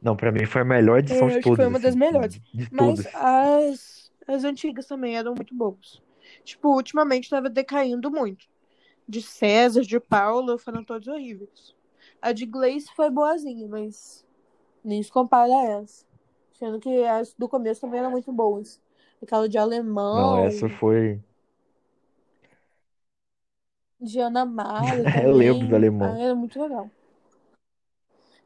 Não, 0.00 0.16
pra 0.16 0.32
mim 0.32 0.44
foi 0.46 0.62
a 0.62 0.64
melhor 0.64 0.98
edição 0.98 1.28
Eu 1.28 1.30
de 1.30 1.38
acho 1.38 1.48
que 1.48 1.54
foi 1.54 1.64
todas, 1.64 1.66
uma 1.66 1.78
das 1.80 1.96
assim. 1.96 1.98
melhores. 1.98 2.40
De 2.52 2.68
Mas 2.70 3.04
todas. 3.04 3.14
as, 3.14 4.12
as 4.26 4.44
antigas 4.44 4.86
também 4.86 5.16
eram 5.16 5.34
muito 5.34 5.54
boas. 5.54 6.02
Tipo, 6.44 6.70
ultimamente 6.74 7.30
tava 7.30 7.48
decaindo 7.48 8.10
muito. 8.10 8.46
De 9.08 9.22
César, 9.22 9.82
de 9.82 10.00
Paula, 10.00 10.58
foram 10.58 10.84
todos 10.84 11.08
horríveis. 11.08 11.74
A 12.22 12.32
de 12.32 12.46
Gleice 12.46 12.90
foi 12.94 13.10
boazinha, 13.10 13.68
mas 13.68 14.24
nem 14.84 15.02
se 15.02 15.10
compara 15.12 15.52
a 15.52 15.64
essa. 15.82 16.06
Sendo 16.54 16.80
que 16.80 17.04
as 17.04 17.34
do 17.34 17.48
começo 17.48 17.80
também 17.80 18.00
eram 18.00 18.10
muito 18.10 18.32
boas. 18.32 18.80
Aquela 19.22 19.48
de 19.48 19.58
Não, 20.12 20.36
alemão, 20.36 20.46
essa 20.46 20.68
foi. 20.68 21.20
de 24.00 24.20
Ana 24.20 24.44
Mara 24.44 25.02
Eu 25.24 25.32
lembro 25.32 25.66
do 25.66 25.74
alemão. 25.76 26.14
Ah, 26.14 26.18
era 26.18 26.34
muito 26.34 26.60
legal. 26.60 26.90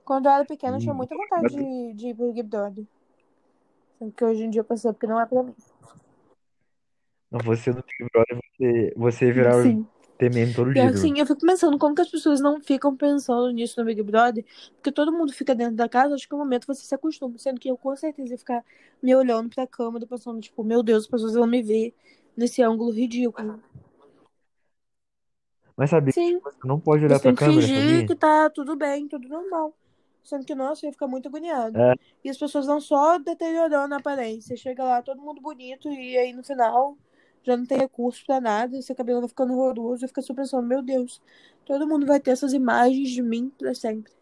Quando 0.04 0.26
eu 0.26 0.32
era 0.32 0.44
pequena, 0.44 0.76
eu 0.76 0.80
tinha 0.80 0.94
E 0.94 0.96
muita 0.96 1.14
vontade 1.16 1.48
de, 1.50 1.94
de 1.94 2.08
ir 2.08 2.14
pro 2.14 2.32
Big 2.32 2.42
Brother. 2.44 2.86
Sendo 3.98 4.12
que 4.12 4.24
hoje 4.24 4.44
em 4.44 4.50
dia 4.50 4.60
eu 4.60 4.64
percebo 4.64 4.98
que 4.98 5.06
não 5.06 5.20
é 5.20 5.26
pra 5.26 5.42
mim. 5.42 5.54
não, 7.30 7.40
você 7.40 7.70
no 7.70 7.82
Big 7.82 8.10
Brother, 8.12 8.38
você, 8.56 8.94
você 8.96 9.32
virar 9.32 9.52
Sim. 9.62 9.86
Ter 10.18 10.30
meme 10.30 10.54
todo 10.54 10.74
dia, 10.74 10.90
que 10.90 10.96
viu? 10.96 11.00
sim, 11.00 11.18
eu 11.18 11.26
fico 11.26 11.40
pensando 11.40 11.78
como 11.78 11.94
que 11.94 12.02
as 12.02 12.10
pessoas 12.10 12.40
não 12.40 12.60
ficam 12.60 12.96
pensando 12.96 13.50
nisso 13.50 13.78
no 13.80 13.86
Big 13.86 14.02
Brother, 14.02 14.44
porque 14.74 14.92
todo 14.92 15.12
mundo 15.12 15.32
fica 15.32 15.54
dentro 15.54 15.76
da 15.76 15.88
casa, 15.88 16.14
acho 16.14 16.26
que 16.28 16.32
no 16.32 16.38
momento 16.38 16.66
você 16.66 16.82
se 16.84 16.94
acostuma, 16.94 17.38
sendo 17.38 17.60
que 17.60 17.68
eu 17.70 17.76
com 17.78 17.94
certeza 17.96 18.34
ia 18.34 18.38
ficar 18.38 18.64
me 19.02 19.14
olhando 19.14 19.48
pra 19.54 19.66
câmera, 19.66 20.06
pensando, 20.06 20.40
tipo, 20.40 20.62
meu 20.64 20.82
Deus, 20.82 21.04
as 21.04 21.10
pessoas 21.10 21.34
vão 21.34 21.46
me 21.46 21.62
ver 21.62 21.94
nesse 22.36 22.62
ângulo 22.62 22.90
ridículo. 22.92 23.62
Mas 25.76 25.90
sabia 25.90 26.12
que 26.12 26.20
Sim, 26.20 26.38
tipo, 26.38 26.42
você 26.50 26.66
não 26.66 26.80
pode 26.80 27.04
olhar 27.04 27.18
você 27.18 27.22
tem 27.22 27.32
pra 27.32 27.34
que 27.34 27.44
câmera, 27.46 27.66
fingir 27.66 28.04
sabia? 28.04 28.06
que 28.06 28.14
tá 28.16 28.50
tudo 28.50 28.76
bem, 28.76 29.08
tudo 29.08 29.28
normal. 29.28 29.74
Sendo 30.24 30.44
que, 30.44 30.54
nossa, 30.54 30.84
eu 30.84 30.88
ia 30.88 30.92
ficar 30.92 31.06
muito 31.06 31.28
agoniado. 31.28 31.78
É, 31.78 31.94
E 32.24 32.30
as 32.30 32.36
pessoas 32.38 32.66
vão 32.66 32.80
só 32.80 33.18
deteriorando 33.18 33.94
a 33.94 33.98
aparência. 33.98 34.56
Chega 34.56 34.82
lá, 34.84 35.02
todo 35.02 35.22
mundo 35.22 35.40
bonito, 35.40 35.88
e 35.88 36.16
aí 36.18 36.32
no 36.32 36.42
final 36.44 36.96
já 37.46 37.56
não 37.56 37.64
tem 37.64 37.78
recurso 37.78 38.24
pra 38.26 38.40
nada, 38.40 38.80
seu 38.82 38.94
cabelo 38.96 39.20
vai 39.20 39.28
ficando 39.28 39.52
horroroso, 39.54 40.04
eu 40.04 40.08
fico 40.08 40.20
só 40.22 40.34
pensando, 40.34 40.66
meu 40.66 40.82
Deus, 40.82 41.22
todo 41.64 41.86
mundo 41.86 42.04
vai 42.04 42.18
ter 42.20 42.32
essas 42.32 42.52
imagens 42.52 43.10
de 43.10 43.22
mim 43.22 43.50
pra 43.56 43.74
sempre. 43.74 44.12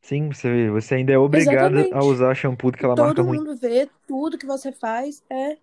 sim, 0.00 0.28
você, 0.28 0.70
você 0.70 0.94
ainda 0.96 1.12
é 1.12 1.18
obrigada 1.18 1.86
a 1.92 2.04
usar 2.04 2.34
shampoo 2.34 2.70
daquela 2.70 2.96
marca 2.96 3.22
Todo 3.22 3.26
ruim. 3.28 3.38
mundo 3.38 3.56
vê 3.56 3.88
tudo 4.06 4.38
que 4.38 4.46
você 4.46 4.72
faz. 4.72 5.22
É, 5.28 5.58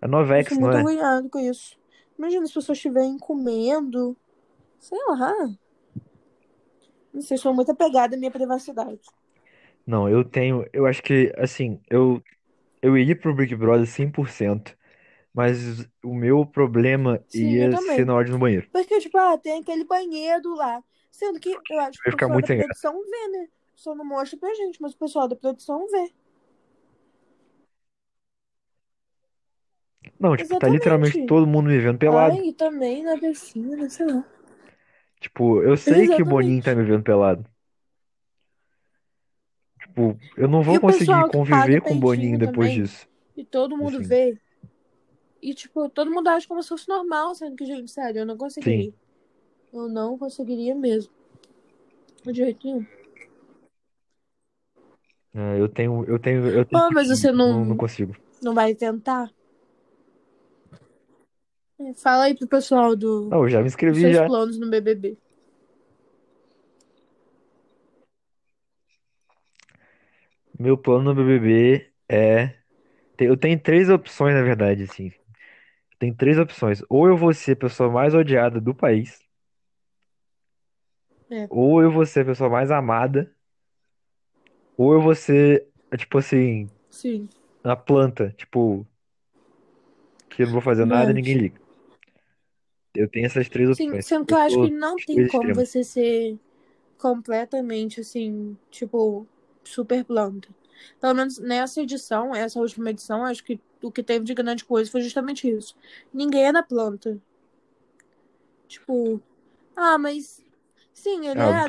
É 0.00 0.06
eu 0.06 0.08
Novex, 0.08 0.50
fico 0.50 0.60
não 0.60 0.62
muito 0.62 0.76
é? 0.76 0.80
agoniado 0.80 1.28
com 1.30 1.38
isso. 1.38 1.78
Imagina 2.18 2.44
as 2.44 2.52
pessoas 2.52 2.78
estiverem 2.78 3.18
comendo, 3.18 4.16
sei 4.80 4.98
lá. 5.08 5.32
Não 7.12 7.20
sei, 7.20 7.36
sou 7.36 7.54
muito 7.54 7.70
apegada 7.70 8.16
à 8.16 8.18
minha 8.18 8.30
privacidade. 8.30 9.00
Não, 9.86 10.08
eu 10.08 10.24
tenho. 10.24 10.64
Eu 10.72 10.86
acho 10.86 11.02
que, 11.02 11.32
assim, 11.36 11.80
eu, 11.90 12.22
eu 12.82 12.96
iria 12.98 13.16
pro 13.16 13.34
Big 13.34 13.54
Brother 13.56 13.86
100%, 13.86 14.76
mas 15.34 15.88
o 16.04 16.14
meu 16.14 16.46
problema 16.46 17.24
Sim, 17.26 17.62
eu 17.62 17.70
ia 17.70 17.76
ser 17.76 18.04
também. 18.04 18.06
na 18.06 18.14
hora 18.14 18.24
de 18.24 18.30
ir 18.30 18.34
no 18.34 18.38
banheiro. 18.40 18.70
Porque, 18.72 19.00
tipo, 19.00 19.16
ah, 19.18 19.38
tem 19.38 19.60
aquele 19.60 19.84
banhedo 19.84 20.54
lá. 20.54 20.82
Sendo 21.10 21.40
que 21.40 21.62
eu 21.70 21.80
acho 21.80 22.00
que 22.00 22.06
Eu 22.06 22.10
ia 22.10 22.12
o 22.12 22.12
ficar 22.12 22.28
pessoal 22.28 22.28
muito 22.28 22.46
da 22.46 22.48
sem 22.48 22.58
graça. 22.58 22.82
produção 22.82 22.94
vê, 23.04 23.28
né? 23.28 23.48
Só 23.74 23.94
não 23.94 24.04
mostra 24.04 24.38
pra 24.38 24.54
gente, 24.54 24.80
mas 24.80 24.94
o 24.94 24.98
pessoal 24.98 25.28
da 25.28 25.36
produção 25.36 25.86
vê. 25.88 26.12
Não, 30.18 30.34
tipo, 30.36 30.56
tá 30.56 30.68
literalmente 30.68 31.18
Exatamente. 31.18 31.26
todo 31.26 31.46
mundo 31.46 31.66
me 31.68 31.78
vendo 31.78 31.98
pelado. 31.98 32.42
Ai, 32.42 32.48
e 32.48 32.52
também 32.54 33.02
na 33.02 33.18
piscina, 33.18 33.88
sei 33.90 34.06
lá. 34.06 34.24
Tipo, 35.20 35.62
eu 35.62 35.76
sei 35.76 36.08
que 36.08 36.22
o 36.22 36.26
Boninho 36.26 36.62
Exatamente. 36.62 36.62
tá 36.62 36.74
me 36.74 36.82
vendo 36.84 37.02
pelado. 37.04 37.48
Tipo, 39.92 40.18
eu 40.38 40.48
não 40.48 40.62
vou 40.62 40.80
conseguir 40.80 41.28
conviver 41.30 41.82
com 41.82 41.94
o 41.94 42.00
Boninho 42.00 42.38
depois 42.38 42.70
também. 42.70 42.82
disso. 42.82 43.06
E 43.36 43.44
todo 43.44 43.76
mundo 43.76 43.98
Assim, 43.98 44.08
vê. 44.08 44.38
E, 45.42 45.52
tipo, 45.54 45.86
todo 45.90 46.10
mundo 46.10 46.28
acha 46.28 46.48
como 46.48 46.62
se 46.62 46.68
fosse 46.70 46.88
normal, 46.88 47.34
sendo 47.34 47.56
que, 47.56 47.66
gente, 47.66 47.90
sério, 47.90 48.20
eu 48.20 48.26
não 48.26 48.34
sim. 48.34 48.38
conseguiria. 48.38 48.92
Eu 49.72 49.88
não 49.88 50.16
conseguiria 50.16 50.74
mesmo. 50.74 51.12
De 52.24 52.32
jeito 52.32 52.66
nenhum. 52.66 52.86
É, 55.34 55.60
eu 55.60 55.68
tenho, 55.68 56.04
eu 56.06 56.18
tenho, 56.18 56.46
eu 56.46 56.64
tenho 56.64 56.82
Oh, 56.82 56.90
mas 56.92 57.08
você 57.08 57.30
não, 57.32 57.58
não 57.60 57.64
não, 57.66 57.76
consigo. 57.76 58.16
não 58.42 58.54
vai 58.54 58.74
tentar? 58.74 59.30
É, 61.78 61.92
Fala 61.94 62.24
aí 62.24 62.34
pro 62.34 62.46
pessoal 62.46 62.96
do, 62.96 63.28
Não, 63.28 63.42
eu 63.42 63.48
já 63.48 63.60
me 63.60 63.66
inscrevi 63.66 64.12
já. 64.12 64.26
planos 64.26 64.58
no 64.58 64.70
BBB. 64.70 65.18
Meu 70.62 70.76
plano 70.78 71.04
no 71.12 71.14
BBB 71.14 71.92
é. 72.08 72.56
Eu 73.18 73.36
tenho 73.36 73.60
três 73.60 73.88
opções, 73.90 74.34
na 74.34 74.42
verdade, 74.42 74.84
assim. 74.84 75.12
Tem 75.98 76.14
três 76.14 76.38
opções. 76.38 76.82
Ou 76.90 77.08
eu 77.08 77.16
vou 77.16 77.34
ser 77.34 77.52
a 77.52 77.56
pessoa 77.56 77.90
mais 77.90 78.14
odiada 78.14 78.60
do 78.60 78.74
país, 78.74 79.20
É, 81.30 81.48
ou 81.48 81.80
eu 81.82 81.90
vou 81.92 82.04
ser 82.06 82.20
a 82.22 82.24
pessoa 82.24 82.50
mais 82.50 82.70
amada, 82.72 83.32
ou 84.76 84.92
eu 84.94 85.00
vou 85.02 85.14
ser, 85.14 85.68
tipo 85.98 86.18
assim, 86.18 86.68
sim. 86.90 87.28
a 87.64 87.76
planta, 87.76 88.32
tipo, 88.38 88.86
que 90.28 90.42
eu 90.42 90.46
não 90.46 90.52
vou 90.54 90.62
fazer 90.62 90.84
nada 90.84 91.10
e 91.10 91.14
ninguém 91.14 91.34
Mas, 91.34 91.38
liga. 91.38 91.60
Eu 92.94 93.08
tenho 93.08 93.26
essas 93.26 93.48
três 93.48 93.68
sim, 93.70 93.88
opções. 93.88 94.06
sendo 94.06 94.24
que 94.26 94.32
Eu 94.32 94.34
eu 94.34 94.38
acho 94.38 94.58
que 94.58 94.70
sou 94.70 94.70
não 94.70 95.00
tem 95.00 95.16
dois 95.16 95.26
como 95.26 95.52
extremos. 95.52 95.64
você 95.66 95.82
ser 95.84 96.38
completamente, 96.98 98.00
assim, 98.00 98.56
tipo, 98.70 99.26
super 99.64 100.04
planta. 100.04 100.48
Pelo 101.00 101.14
menos 101.14 101.38
nessa 101.38 101.80
edição, 101.80 102.34
essa 102.34 102.58
última 102.58 102.90
edição, 102.90 103.24
acho 103.24 103.44
que 103.44 103.60
o 103.82 103.90
que 103.90 104.02
teve 104.02 104.24
de 104.24 104.34
grande 104.34 104.64
coisa 104.64 104.90
foi 104.90 105.00
justamente 105.00 105.48
isso. 105.48 105.76
Ninguém 106.12 106.44
era 106.44 106.62
planta. 106.62 107.20
Tipo, 108.66 109.20
ah, 109.76 109.98
mas. 109.98 110.42
Sim, 110.92 111.26
ele 111.26 111.40
o 111.40 111.42
era, 111.42 111.66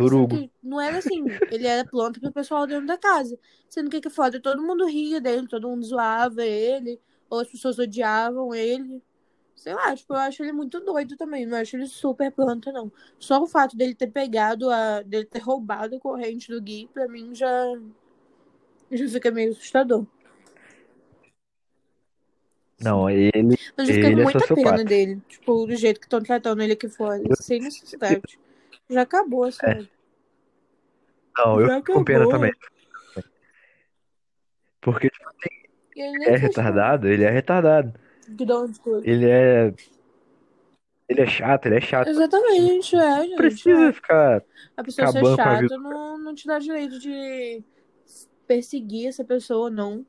não 0.61 0.79
era 0.79 0.97
assim. 0.97 1.23
Ele 1.49 1.65
era 1.65 1.87
planta 1.87 2.19
pro 2.19 2.31
pessoal 2.31 2.67
dentro 2.67 2.85
da 2.85 2.97
casa. 2.97 3.37
Sendo 3.67 3.89
que 3.89 4.01
que 4.01 4.09
foda, 4.09 4.39
todo 4.39 4.61
mundo 4.61 4.85
ria 4.85 5.19
dele, 5.19 5.47
todo 5.47 5.67
mundo 5.67 5.83
zoava 5.83 6.43
ele, 6.43 6.99
ou 7.29 7.39
as 7.39 7.47
pessoas 7.47 7.79
odiavam 7.79 8.53
ele. 8.53 9.01
Sei 9.55 9.73
lá, 9.73 9.95
tipo, 9.95 10.13
eu 10.13 10.17
acho 10.17 10.43
ele 10.43 10.51
muito 10.51 10.79
doido 10.79 11.15
também. 11.15 11.45
Não 11.45 11.57
acho 11.57 11.75
ele 11.77 11.87
super 11.87 12.31
planta, 12.31 12.71
não. 12.71 12.91
Só 13.17 13.41
o 13.41 13.47
fato 13.47 13.77
dele 13.77 13.95
ter 13.95 14.07
pegado 14.07 14.69
a. 14.69 15.01
dele 15.01 15.25
ter 15.25 15.39
roubado 15.39 15.95
a 15.95 15.99
corrente 15.99 16.51
do 16.51 16.61
Gui, 16.61 16.89
pra 16.93 17.07
mim 17.07 17.33
já. 17.33 17.49
já 18.91 19.07
fica 19.07 19.31
meio 19.31 19.51
assustador. 19.51 20.05
Não, 22.81 23.09
ele, 23.09 23.57
Mas 23.77 23.87
eu 23.87 23.95
fiquei 23.95 24.13
com 24.13 24.19
é 24.19 24.23
muita 24.23 24.39
pena 24.39 24.47
sociopata. 24.47 24.83
dele. 24.83 25.21
Tipo, 25.29 25.65
do 25.65 25.75
jeito 25.75 25.99
que 25.99 26.05
estão 26.05 26.21
tratando 26.21 26.61
ele 26.61 26.73
aqui 26.73 26.89
fora. 26.89 27.21
Eu 27.23 27.35
Sem 27.35 27.61
necessidade. 27.61 28.21
Já 28.89 29.03
acabou 29.03 29.45
a 29.45 29.47
É. 29.47 29.51
série. 29.51 29.89
Não, 31.37 31.61
eu 31.61 31.67
fico 31.77 31.93
com 31.93 32.03
pena 32.03 32.27
também. 32.27 32.51
Porque 34.81 35.09
tipo, 35.09 35.29
ele 35.95 36.25
é 36.25 36.35
retardado, 36.35 37.07
ele 37.07 37.23
é 37.23 37.29
retardado. 37.29 37.97
Ele 39.03 39.29
é. 39.29 39.73
Ele 41.07 41.21
é 41.21 41.25
chato, 41.27 41.65
ele 41.65 41.75
é 41.75 41.81
chato. 41.81 42.07
Exatamente, 42.07 42.95
é, 42.95 43.23
gente. 43.23 43.35
precisa 43.35 43.89
É. 43.89 43.93
ficar 43.93 44.43
A 44.77 44.83
pessoa 44.83 45.11
ser 45.11 45.35
chata 45.35 45.77
não, 45.77 46.17
não 46.17 46.33
te 46.33 46.47
dá 46.47 46.59
direito 46.59 46.97
de 46.97 47.61
perseguir 48.47 49.07
essa 49.07 49.23
pessoa, 49.23 49.69
não. 49.69 50.05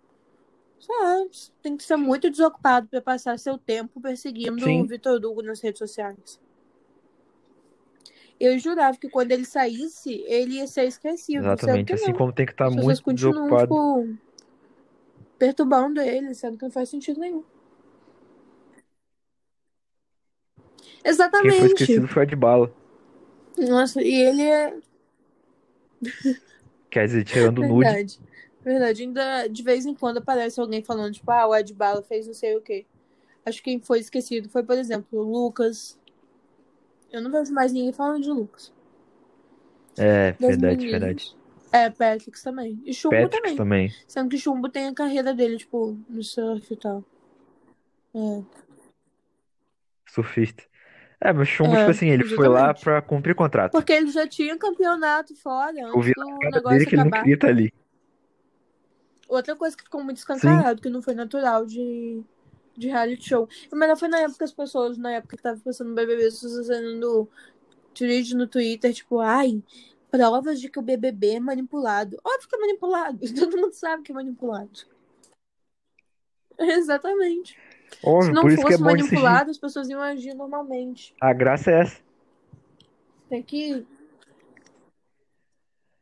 Sabe? 0.79 1.31
Tem 1.63 1.77
que 1.77 1.83
ser 1.83 1.97
muito 1.97 2.31
desocupado 2.31 2.87
pra 2.89 3.01
passar 3.01 3.39
seu 3.39 3.59
tempo 3.59 4.01
perseguindo 4.01 4.57
o 4.57 4.61
Sim, 4.61 4.87
Vitor 4.87 5.17
Hugo 5.25 5.43
nas 5.43 5.61
redes 5.61 5.79
sociais. 5.79 6.41
Eu 8.39 8.59
jurava 8.59 8.97
que 8.99 9.09
quando 9.09 9.33
ele 9.33 9.45
saísse, 9.45 10.25
ele 10.27 10.55
ia 10.57 10.67
ser 10.67 10.85
esquecido, 10.85 11.39
exatamente. 11.39 11.93
Assim 11.93 12.11
não. 12.11 12.19
como 12.19 12.33
tem 12.33 12.45
que 12.45 12.53
estar 12.53 12.67
As 12.67 12.75
pessoas 12.75 13.03
muito 13.03 13.17
desocupado. 13.17 13.63
tipo, 13.63 14.19
perturbando 15.39 16.01
ele, 16.01 16.35
sendo 16.35 16.59
que 16.59 16.65
não 16.65 16.71
faz 16.71 16.89
sentido 16.89 17.21
nenhum. 17.21 17.45
Quem 20.85 21.03
foi 21.03 21.11
Exatamente. 21.11 21.67
esquecido 21.67 22.09
foi 22.09 22.23
a 22.23 22.27
de 22.27 22.37
bala. 22.37 22.73
Nossa, 23.59 24.03
e 24.03 24.13
ele 24.15 24.43
é. 24.43 24.77
Quer 26.91 27.07
dizer, 27.07 27.25
tirando 27.25 27.59
o 27.61 27.67
nude. 27.69 27.85
Verdade. 27.89 28.21
Verdade. 28.63 29.03
Ainda 29.03 29.47
de 29.49 29.63
vez 29.63 29.85
em 29.87 29.95
quando 29.95 30.19
aparece 30.19 30.61
alguém 30.61 30.83
falando, 30.83 31.15
tipo, 31.15 31.31
ah, 31.31 31.47
o 31.47 31.55
Ed 31.55 31.73
Bala 31.75 32.03
fez 32.03 32.27
não 32.27 32.35
sei 32.35 32.57
o 32.57 32.61
quê. 32.61 32.87
Acho 33.45 33.59
que 33.59 33.65
quem 33.71 33.81
foi 33.81 33.99
esquecido 33.99 34.49
foi, 34.49 34.63
por 34.63 34.77
exemplo, 34.79 35.21
o 35.21 35.23
Lucas. 35.23 35.99
Eu 37.13 37.21
não 37.21 37.31
vejo 37.31 37.53
mais 37.53 37.73
ninguém 37.73 37.93
falando 37.93 38.23
de 38.23 38.31
Lucas. 38.31 38.73
É, 39.99 40.33
Das 40.33 40.39
verdade, 40.51 40.77
meninas. 40.79 41.01
verdade. 41.01 41.37
É, 41.71 41.91
Patrick 41.91 42.43
também. 42.43 42.81
E 42.85 42.95
Chumbo 42.95 43.17
Patrick 43.17 43.43
também. 43.43 43.57
também. 43.57 43.95
Sendo 44.07 44.29
que 44.31 44.39
Chumbo 44.39 44.69
tem 44.69 44.87
a 44.89 44.95
carreira 44.95 45.35
dele, 45.35 45.59
tipo, 45.59 45.99
no 46.09 46.23
surf 46.23 46.73
e 46.73 46.77
tal. 46.77 47.05
É. 48.15 48.43
Surfista. 50.07 50.63
É, 51.25 51.33
mas 51.33 51.49
Chumbo, 51.49 51.75
É, 51.75 51.79
tipo 51.79 51.91
assim, 51.91 52.11
ele 52.11 52.25
foi 52.25 52.47
lá 52.47 52.65
exatamente. 52.65 52.85
pra 52.85 53.01
cumprir 53.01 53.35
contrato. 53.35 53.73
Porque 53.73 53.95
ele 53.95 54.11
já 54.11 54.29
tinha 54.29 54.59
campeonato 54.59 55.35
fora 55.35 55.87
antes 55.87 56.05
vi 56.05 56.13
do 56.13 56.39
negócio 56.39 56.69
dele 56.69 56.85
que 56.85 56.95
ele 56.95 57.05
não 57.05 57.11
queria 57.11 57.35
estar 57.35 57.49
ali. 57.49 57.73
Outra 59.27 59.57
coisa 59.57 59.75
que 59.75 59.85
ficou 59.85 60.05
muito 60.05 60.19
escancarado, 60.19 60.83
que 60.83 60.91
não 60.91 61.01
foi 61.01 61.15
natural 61.15 61.65
de, 61.65 62.23
de 62.77 62.89
reality 62.89 63.27
show. 63.27 63.49
Mas 63.73 63.89
não 63.89 63.97
foi 63.97 64.09
na 64.09 64.19
época 64.19 64.37
que 64.37 64.45
as 64.45 64.53
pessoas, 64.53 64.99
na 64.99 65.13
época 65.13 65.35
que 65.39 65.43
tava 65.43 65.59
passando 65.65 65.89
no 65.89 65.95
BBB, 65.95 66.31
fazendo 66.31 67.27
tweet 67.95 68.35
no 68.35 68.47
Twitter, 68.47 68.93
tipo, 68.93 69.19
ai, 69.21 69.63
provas 70.11 70.61
de 70.61 70.69
que 70.69 70.79
o 70.79 70.83
BBB 70.83 71.37
é 71.37 71.41
manipulado. 71.41 72.19
Óbvio 72.23 72.49
que 72.51 72.55
é 72.55 72.59
manipulado. 72.59 73.19
Todo 73.35 73.57
mundo 73.57 73.73
sabe 73.73 74.03
que 74.03 74.13
é 74.13 74.15
manipulado. 74.15 74.87
Exatamente. 76.59 77.59
Se 78.01 78.07
Óbvio, 78.09 78.35
não 78.35 78.49
é 78.49 78.57
fosse 78.57 78.75
assistir. 78.75 78.83
manipulado, 78.83 79.51
as 79.51 79.59
pessoas 79.59 79.89
iam 79.89 80.01
agir 80.01 80.35
normalmente. 80.35 81.15
A 81.21 81.33
graça 81.33 81.71
é 81.71 81.81
essa. 81.81 82.01
Tem 83.29 83.43
que. 83.43 83.87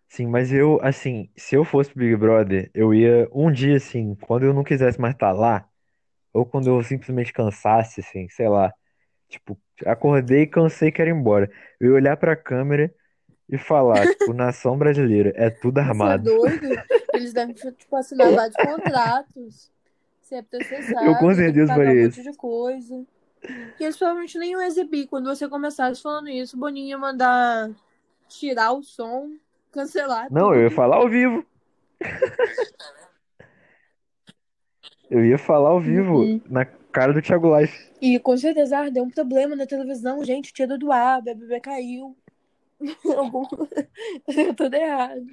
Sim, 0.09 0.27
mas 0.27 0.53
eu, 0.53 0.79
assim, 0.83 1.31
se 1.37 1.55
eu 1.55 1.65
fosse 1.65 1.91
pro 1.91 2.01
Big 2.01 2.17
Brother, 2.17 2.71
eu 2.75 2.93
ia 2.93 3.27
um 3.33 3.51
dia, 3.51 3.77
assim, 3.77 4.15
quando 4.21 4.45
eu 4.45 4.53
não 4.53 4.63
quisesse 4.63 5.01
mais 5.01 5.15
estar 5.15 5.33
lá, 5.33 5.67
ou 6.35 6.45
quando 6.45 6.69
eu 6.69 6.83
simplesmente 6.83 7.33
cansasse, 7.33 8.01
assim, 8.01 8.29
sei 8.29 8.47
lá, 8.47 8.71
tipo, 9.27 9.59
acordei, 9.87 10.47
cansei, 10.47 10.93
quero 10.93 11.09
ir 11.09 11.15
embora. 11.15 11.51
Eu 11.81 11.91
ia 11.91 11.95
olhar 11.95 12.17
pra 12.19 12.37
câmera 12.37 12.95
e 13.49 13.57
falar, 13.57 14.07
tipo, 14.13 14.35
nação 14.35 14.77
brasileira, 14.77 15.33
é 15.35 15.49
tudo 15.49 15.77
Você 15.77 15.81
é 15.81 15.89
armado. 15.89 16.25
doido? 16.25 16.67
Eles 17.15 17.33
devem, 17.33 17.55
tipo, 17.55 17.97
assinar 17.97 18.31
vários 18.33 18.57
contratos. 18.61 19.72
Ser 20.33 20.47
Eu 20.53 21.15
processado, 21.15 21.19
com 21.19 21.29
ter 21.29 21.35
que 21.35 21.35
certeza 21.43 21.73
um 21.73 21.77
faria 21.77 22.03
monte 22.05 22.21
isso. 22.21 22.23
de 22.23 22.37
coisa. 22.37 23.05
E 23.79 23.85
eles 23.85 23.97
provavelmente 23.97 24.39
nem 24.39 24.53
iam 24.53 24.63
exibir. 24.63 25.07
Quando 25.09 25.27
você 25.27 25.49
começasse 25.49 26.01
falando 26.01 26.29
isso, 26.31 26.57
o 26.57 26.61
Boninho 26.61 26.89
ia 26.89 26.99
mandar 26.99 27.71
tirar 28.29 28.73
o 28.73 28.83
som, 28.83 29.31
cancelar 29.71 30.33
Não, 30.33 30.55
eu 30.55 30.63
ia 30.63 30.69
tudo. 30.69 30.77
falar 30.77 30.97
ao 30.97 31.09
vivo. 31.09 31.45
Eu 35.11 35.25
ia 35.25 35.37
falar 35.37 35.69
ao 35.71 35.81
vivo, 35.81 36.21
Uhum. 36.21 36.41
na 36.49 36.65
cara 36.65 37.13
do 37.13 37.21
Thiago 37.21 37.59
Life. 37.59 37.91
E 38.01 38.19
com 38.19 38.37
certeza 38.37 38.79
ah, 38.79 38.89
deu 38.91 39.05
um 39.05 39.11
problema 39.11 39.55
na 39.55 39.67
televisão, 39.67 40.25
gente, 40.25 40.53
tira 40.53 40.79
do 40.79 40.91
ar, 40.91 41.19
o 41.19 41.23
BBB 41.23 41.61
caiu. 41.61 42.17
Deu 44.27 44.55
tudo 44.57 44.75
errado. 44.75 45.27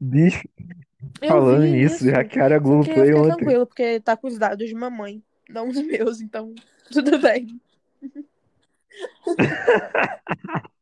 Bicho, 0.00 0.42
Eu 1.20 1.28
falando 1.28 1.64
nisso, 1.64 2.04
Só 2.04 2.24
que 2.24 2.38
eu 2.38 2.60
Globoplay 2.60 3.14
ontem. 3.14 3.36
tranquila, 3.36 3.66
porque 3.66 4.00
tá 4.00 4.16
com 4.16 4.28
os 4.28 4.38
dados 4.38 4.68
de 4.68 4.74
mamãe, 4.74 5.22
não 5.48 5.68
os 5.68 5.80
meus, 5.82 6.20
então 6.20 6.54
tudo 6.92 7.18
bem. 7.18 7.60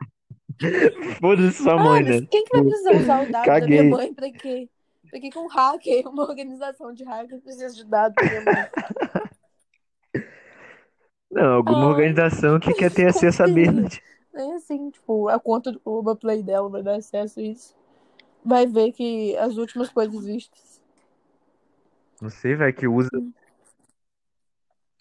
Foda-se 1.20 1.62
sua 1.62 1.74
Ah, 1.74 1.84
mãe, 1.84 2.04
mas 2.04 2.20
né? 2.20 2.26
quem 2.30 2.44
que 2.44 2.56
vai 2.56 2.64
precisar 2.64 2.92
usar 2.92 3.22
o 3.22 3.30
dado 3.30 3.46
da 3.46 3.66
minha 3.66 3.82
Caguei. 3.82 3.90
mãe 3.90 4.14
pra 4.14 4.30
quê? 4.30 4.68
Pra 5.10 5.20
que 5.20 5.30
que 5.30 5.38
um 5.38 5.46
hacker, 5.46 6.06
uma 6.08 6.22
organização 6.22 6.92
de 6.92 7.04
hacker 7.04 7.40
precisa 7.40 7.74
de 7.74 7.84
dados 7.84 8.14
da 8.16 8.24
minha 8.24 8.42
mãe? 8.42 8.66
Não, 11.30 11.52
alguma 11.54 11.84
Ai, 11.86 11.92
organização 11.92 12.60
que 12.60 12.74
quer 12.74 12.90
ter 12.90 13.06
acesso 13.08 13.42
a. 13.42 13.48
Bernard. 13.48 14.02
Nem 14.34 14.54
assim, 14.54 14.90
tipo, 14.90 15.28
a 15.28 15.38
conta 15.38 15.72
do 15.72 15.80
Globoplay 15.80 16.42
dela 16.42 16.68
vai 16.68 16.82
dar 16.82 16.96
acesso 16.96 17.40
a 17.40 17.42
isso. 17.42 17.74
Vai 18.44 18.66
ver 18.66 18.92
que 18.92 19.36
as 19.36 19.56
últimas 19.56 19.88
coisas 19.90 20.24
vistas. 20.24 20.80
Não 22.20 22.30
sei, 22.30 22.54
vai 22.54 22.72
que 22.72 22.86
usa. 22.86 23.10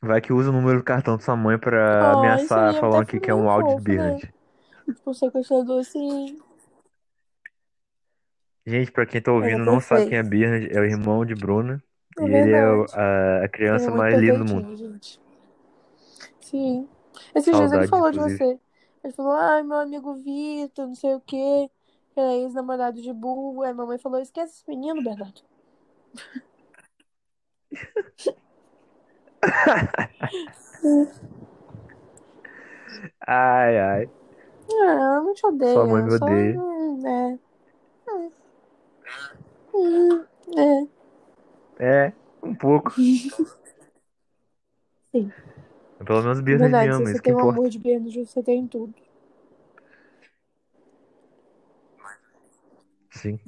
Vai 0.02 0.20
que 0.20 0.34
usa 0.34 0.50
o 0.50 0.54
número 0.54 0.80
do 0.80 0.84
cartão 0.84 1.16
de 1.18 1.24
sua 1.24 1.36
mãe 1.36 1.58
pra 1.60 2.12
Ah, 2.12 2.14
ameaçar, 2.14 2.74
falando 2.80 3.04
até 3.04 3.12
que 3.12 3.20
quer 3.20 3.34
um 3.36 3.50
áudio 3.50 3.76
de 3.76 3.82
fofo, 3.84 3.92
né? 3.92 4.18
Tipo, 4.86 5.14
sequestrador 5.14 5.80
assim. 5.82 6.40
Gente, 8.66 8.92
pra 8.92 9.06
quem 9.06 9.22
tá 9.22 9.32
Era 9.32 9.40
ouvindo 9.40 9.66
não 9.66 9.80
sabe 9.80 10.10
quem 10.10 10.18
é. 10.18 10.24
Bernard, 10.24 10.68
é 10.72 10.80
o 10.80 10.86
irmão 10.86 11.26
de 11.26 11.36
Bruna. 11.36 11.84
É 12.20 12.26
E 12.26 12.30
ele 12.30 12.52
é 12.52 12.68
o- 12.70 12.86
verdade. 12.86 12.94
a, 12.94 13.44
a 13.46 13.50
Ele 13.70 13.86
é 13.86 13.88
criança 13.88 13.90
muito 13.90 13.98
mais 13.98 14.18
linda 14.18 14.40
do 14.40 14.46
mundo. 14.46 14.76
gente. 14.78 15.20
Sim. 16.42 16.88
Esses 17.36 17.56
dias 17.58 17.72
ele 17.72 17.84
Saudades, 17.84 17.88
falou 17.88 18.12
de 18.12 18.18
inclusive. 18.18 18.38
você. 18.38 18.60
Ele 19.04 19.14
falou, 19.14 19.32
ai, 19.34 19.64
meu 19.64 19.78
amigo 19.78 20.14
Vitor, 20.16 20.88
não 20.88 20.96
sei 20.96 21.16
o 21.16 21.22
quê. 21.22 21.70
Era 22.22 22.36
ex-namorado 22.36 23.02
de 23.02 23.12
burro. 23.12 23.64
Aí 23.64 23.72
a 23.72 23.74
mamãe 23.74 23.98
falou, 23.98 24.20
esquece 24.22 24.54
esse 24.60 24.70
menino, 24.70 25.04
Bernardo. 25.04 25.42
Ai, 33.28 33.80
ai. 33.80 34.10
Ah, 34.72 34.92
ela 34.92 35.22
não 35.22 35.34
te 35.34 35.46
odeia. 35.46 35.74
Sua 35.74 35.88
mãe 35.88 36.04
me 36.04 36.12
Só, 36.12 36.26
odeia. 36.26 36.60
é. 37.08 37.38
Hum, 39.74 40.26
é. 40.58 40.88
É, 41.80 42.14
um 42.44 42.54
pouco. 42.54 42.92
Sim. 42.92 43.50
Pelo 46.06 46.22
menos 46.22 46.40
É 46.40 46.42
Bernard 46.42 46.72
me 46.72 46.88
ama, 46.88 47.04
você 47.06 47.12
isso 47.14 47.22
que 47.22 47.30
tem 47.30 47.34
importa. 47.34 47.58
amor 47.58 47.70
de 47.70 47.80
Bernardo, 47.80 48.26
você 48.26 48.44
tem 48.44 48.68
tudo. 48.68 48.94
Sim. 53.12 53.40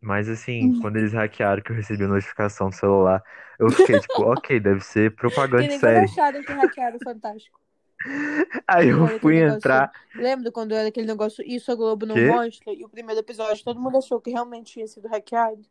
Mas 0.00 0.28
assim, 0.28 0.72
quando 0.80 0.96
eles 0.98 1.12
hackearam 1.12 1.62
que 1.62 1.72
eu 1.72 1.76
recebi 1.76 2.04
a 2.04 2.08
notificação 2.08 2.68
do 2.68 2.74
celular, 2.76 3.22
eu 3.58 3.70
fiquei 3.72 3.98
tipo, 3.98 4.22
ok, 4.30 4.60
deve 4.60 4.80
ser 4.80 5.14
propaganda 5.16 5.64
E 5.64 5.78
série. 5.78 6.04
acharam 6.04 6.42
que 6.42 6.52
hackearam 6.52 6.96
o 6.96 7.00
Fantástico. 7.00 7.60
Aí 8.68 8.88
eu 8.88 9.08
fui 9.20 9.34
negócio. 9.34 9.56
entrar. 9.58 9.90
Lembra 10.14 10.50
quando 10.52 10.74
era 10.74 10.88
aquele 10.88 11.06
negócio 11.06 11.44
Isso 11.46 11.70
a 11.70 11.74
Globo 11.74 12.06
não 12.06 12.14
Quê? 12.14 12.28
mostra? 12.28 12.72
E 12.72 12.84
o 12.84 12.88
primeiro 12.88 13.20
episódio 13.20 13.62
todo 13.64 13.80
mundo 13.80 13.98
achou 13.98 14.20
que 14.20 14.30
realmente 14.30 14.72
tinha 14.72 14.86
sido 14.86 15.08
hackeado. 15.08 15.62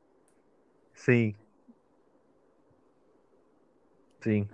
Sim, 0.94 1.36
sim. 4.22 4.48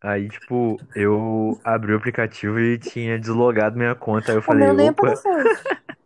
Aí, 0.00 0.28
tipo, 0.28 0.80
eu 0.94 1.60
abri 1.64 1.92
o 1.92 1.96
aplicativo 1.96 2.58
e 2.60 2.78
tinha 2.78 3.18
deslogado 3.18 3.76
minha 3.76 3.94
conta. 3.94 4.30
Aí 4.32 4.38
eu 4.38 4.42
falei, 4.42 4.66
meu 4.66 4.74
nem 4.74 4.90
opa. 4.90 5.08
apareceu. 5.08 5.32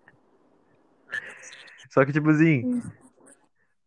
Só 1.90 2.04
que, 2.06 2.12
tipo 2.12 2.30
assim, 2.30 2.82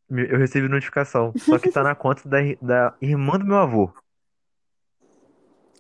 eu 0.09 0.37
recebi 0.37 0.67
notificação. 0.67 1.33
Só 1.35 1.57
que 1.57 1.71
tá 1.71 1.81
na 1.81 1.95
conta 1.95 2.27
da, 2.29 2.37
da 2.61 2.95
irmã 3.01 3.39
do 3.39 3.45
meu 3.45 3.57
avô. 3.57 3.91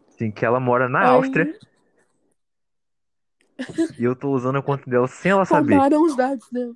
Assim, 0.09 0.31
que 0.31 0.43
ela 0.43 0.59
mora 0.59 0.89
na 0.89 1.07
Áustria 1.07 1.55
e 3.97 4.03
eu 4.03 4.15
tô 4.15 4.31
usando 4.31 4.57
a 4.57 4.61
conta 4.61 4.89
dela 4.89 5.07
sem 5.07 5.31
ela 5.31 5.45
saber. 5.45 5.73
roubaram 5.73 6.01
os 6.03 6.15
dados 6.15 6.49
dela. 6.49 6.73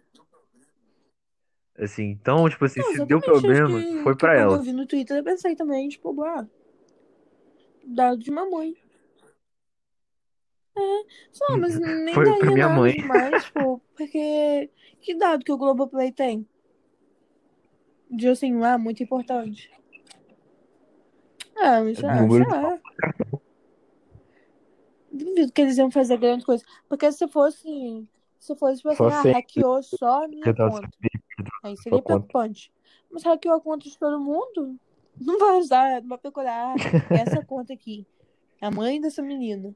Assim, 1.78 2.04
então, 2.04 2.50
tipo 2.50 2.66
assim, 2.66 2.82
Não, 2.82 2.92
se 2.92 3.06
deu 3.06 3.18
exatamente. 3.18 3.30
Acho 3.30 3.42
problema, 3.42 3.82
que, 3.82 4.04
foi 4.04 4.14
que 4.14 4.20
pra 4.20 4.34
quando 4.34 4.42
ela. 4.42 4.58
eu 4.58 4.62
vi 4.62 4.74
no 4.74 4.86
Twitter, 4.86 5.18
eu 5.18 5.24
pensei 5.24 5.56
também, 5.56 5.88
tipo, 5.88 6.22
ah, 6.24 6.46
dado 7.94 8.18
de 8.18 8.32
mamãe. 8.32 8.76
Só, 11.32 11.58
mas 11.58 11.78
nem 11.80 12.14
Foi 12.14 12.24
pra 12.24 12.34
daria 12.34 12.52
minha 12.52 12.68
nada 12.68 12.80
mãe. 12.80 12.94
demais, 12.94 13.44
tipo, 13.44 13.82
porque 13.96 14.70
que 15.02 15.16
dado 15.16 15.44
que 15.44 15.52
o 15.52 15.58
Globoplay 15.58 16.12
tem? 16.12 16.48
De 18.10 18.28
assim, 18.28 18.64
ah, 18.64 18.78
muito 18.78 19.04
importante. 19.04 19.70
Ah, 21.58 21.82
mas 21.84 22.04
ah, 22.04 22.22
Número 22.22 22.50
lá. 22.50 22.80
Duvido 25.12 25.52
que 25.52 25.62
eles 25.62 25.78
iam 25.78 25.92
fazer 25.92 26.18
grande 26.18 26.46
coisa. 26.46 26.64
Porque 26.88 27.12
se 27.12 27.28
fosse, 27.28 28.08
se 28.40 28.56
fosse 28.56 28.78
tipo 28.78 28.90
assim, 28.90 28.98
Só 28.98 29.08
ah, 29.08 29.34
hackeou 29.34 29.84
só 29.84 30.24
a 30.24 30.28
minha 30.28 30.54
conta. 30.54 30.90
Aí 31.64 31.76
seria 31.78 32.02
preocupante. 32.02 32.72
Mas 33.12 33.24
hackeou 33.24 33.56
a 33.56 33.62
conta 33.62 33.90
de 33.90 33.98
todo 33.98 34.20
mundo? 34.20 34.80
Não 35.20 35.38
vai 35.38 35.58
usar, 35.58 36.02
não 36.02 36.10
vai 36.10 36.18
procurar 36.18 36.76
essa 37.10 37.44
conta 37.46 37.74
aqui. 37.74 38.06
A 38.62 38.72
mãe 38.72 39.00
dessa 39.00 39.22
menina. 39.22 39.74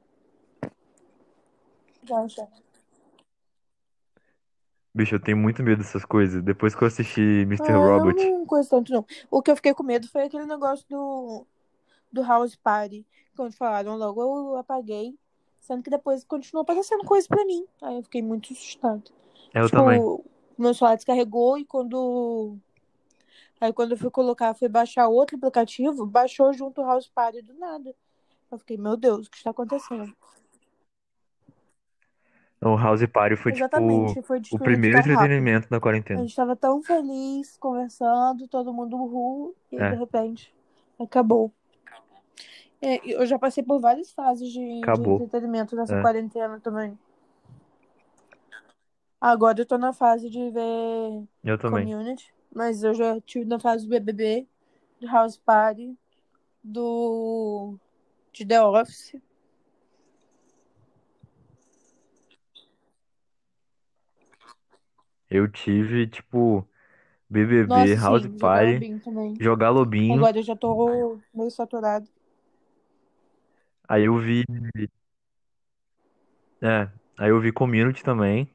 Bicho, 4.94 5.16
eu 5.16 5.20
tenho 5.20 5.38
muito 5.38 5.64
medo 5.64 5.80
dessas 5.80 6.06
coisas. 6.06 6.44
Depois 6.44 6.76
que 6.76 6.84
eu 6.84 6.88
assisti 6.88 7.22
Mr. 7.22 7.72
Ah, 7.72 7.78
Robot, 7.78 8.24
não 8.24 8.46
coisa 8.46 8.70
tanto, 8.70 8.92
não. 8.92 9.06
O 9.32 9.42
que 9.42 9.50
eu 9.50 9.56
fiquei 9.56 9.74
com 9.74 9.84
medo 9.84 10.08
foi 10.08 10.24
aquele 10.24 10.46
negócio 10.46 10.86
do, 10.88 11.48
do 12.12 12.22
House 12.22 12.56
Party. 12.56 13.06
Quando 13.36 13.54
falaram 13.54 13.96
logo, 13.96 14.22
eu 14.22 14.58
apaguei. 14.58 15.18
Sendo 15.60 15.82
que 15.82 15.90
depois 15.90 16.24
continuou 16.24 16.62
aparecendo 16.62 17.06
coisa 17.06 17.28
pra 17.28 17.44
mim. 17.46 17.66
Aí 17.82 17.96
eu 17.96 18.04
fiquei 18.04 18.22
muito 18.22 18.54
assustada. 18.54 19.02
eu 19.54 19.66
tipo, 19.66 19.78
também. 19.78 20.00
meu 20.58 20.74
celular 20.74 20.96
descarregou 20.96 21.58
e 21.58 21.66
quando 21.66 22.58
Aí 23.64 23.72
quando 23.72 23.92
eu 23.92 23.98
fui 23.98 24.12
colocar, 24.12 24.54
fui 24.54 24.68
baixar 24.68 25.08
outro 25.08 25.38
aplicativo, 25.38 26.06
baixou 26.06 26.52
junto 26.52 26.82
o 26.82 26.86
House 26.86 27.08
Party 27.08 27.42
do 27.42 27.54
nada. 27.54 27.96
Eu 28.52 28.58
fiquei, 28.58 28.76
meu 28.76 28.98
Deus, 28.98 29.26
o 29.28 29.32
que 29.32 29.38
está 29.38 29.52
acontecendo? 29.52 30.14
O 32.62 32.76
House 32.76 33.06
Party 33.08 33.38
foi 33.38 33.54
Exatamente, 33.54 34.16
tipo 34.16 34.28
foi 34.28 34.42
o 34.52 34.60
primeiro 34.60 34.98
rápido. 34.98 35.14
entretenimento 35.14 35.70
da 35.70 35.78
A 35.78 35.80
quarentena. 35.80 36.20
gente 36.20 36.36
tava 36.36 36.58
tão 36.58 36.84
feliz, 36.84 37.56
conversando, 37.56 38.50
todo 38.50 38.74
mundo 38.74 38.98
uhul, 38.98 39.56
e 39.72 39.78
É. 39.78 39.92
de 39.92 39.96
repente 39.96 40.54
acabou. 41.00 41.50
É, 42.82 43.00
eu 43.14 43.26
já 43.26 43.40
passei 43.40 43.64
por 43.64 43.80
várias 43.80 44.12
fases 44.12 44.52
de, 44.52 44.60
de 44.60 45.24
entretenimento 45.24 45.74
nessa 45.74 45.98
É. 45.98 46.02
quarentena 46.02 46.60
também. 46.60 47.00
Agora 49.22 49.62
eu 49.62 49.66
tô 49.66 49.78
na 49.78 49.94
fase 49.94 50.30
de 50.30 50.50
ver 50.50 51.24
Eu 51.46 51.58
também. 51.58 51.86
Community, 51.86 52.34
mas 52.54 52.84
eu 52.84 52.94
já 52.94 53.20
tive 53.22 53.46
na 53.46 53.60
fase 53.60 53.86
do 53.86 53.90
BBB, 53.90 54.48
do 55.00 55.08
House 55.08 55.38
Party, 55.38 55.98
do 56.64 57.78
de 58.32 58.46
The 58.46 58.62
Office. 58.62 59.16
Eu 65.30 65.48
tive, 65.52 66.08
tipo, 66.08 66.68
BBB, 67.30 67.68
Nossa, 67.68 68.02
House 68.02 68.24
sim, 68.24 68.30
jogar 68.30 68.40
Party, 68.40 68.74
Lobinho 68.74 69.00
também. 69.00 69.38
jogar 69.40 69.70
Lobinho. 69.72 70.14
Agora 70.14 70.38
eu 70.38 70.44
já 70.44 70.56
tô 70.56 71.20
meio 71.34 71.50
saturado. 71.50 72.08
Aí 73.88 74.06
eu 74.06 74.18
vi. 74.18 74.44
É, 76.62 76.90
aí 77.18 77.30
eu 77.30 77.42
vi 77.42 77.52
Community 77.52 78.04
também. 78.04 78.50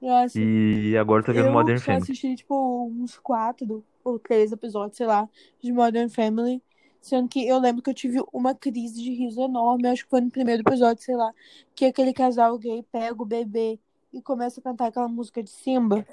Nossa, 0.00 0.38
E 0.38 0.96
agora 0.96 1.22
eu 1.22 1.26
tô 1.26 1.32
vendo 1.32 1.46
eu 1.46 1.52
Modern 1.52 1.78
só 1.78 1.84
Family. 1.86 2.02
assisti, 2.02 2.36
tipo, 2.36 2.86
uns 2.88 3.18
quatro 3.18 3.84
ou 4.04 4.18
três 4.18 4.52
episódios, 4.52 4.96
sei 4.96 5.06
lá, 5.06 5.28
de 5.60 5.72
Modern 5.72 6.08
Family. 6.08 6.62
Sendo 7.00 7.28
que 7.28 7.46
eu 7.46 7.58
lembro 7.58 7.82
que 7.82 7.90
eu 7.90 7.94
tive 7.94 8.20
uma 8.32 8.54
crise 8.54 9.00
de 9.02 9.12
riso 9.12 9.40
enorme, 9.40 9.86
acho 9.88 10.04
que 10.04 10.10
foi 10.10 10.20
no 10.20 10.30
primeiro 10.30 10.62
episódio, 10.62 11.02
sei 11.02 11.14
lá, 11.14 11.32
que 11.74 11.84
aquele 11.84 12.12
casal 12.12 12.58
gay 12.58 12.84
pega 12.90 13.22
o 13.22 13.26
bebê 13.26 13.78
e 14.12 14.20
começa 14.20 14.60
a 14.60 14.62
cantar 14.62 14.86
aquela 14.86 15.08
música 15.08 15.42
de 15.42 15.50
Simba. 15.50 16.04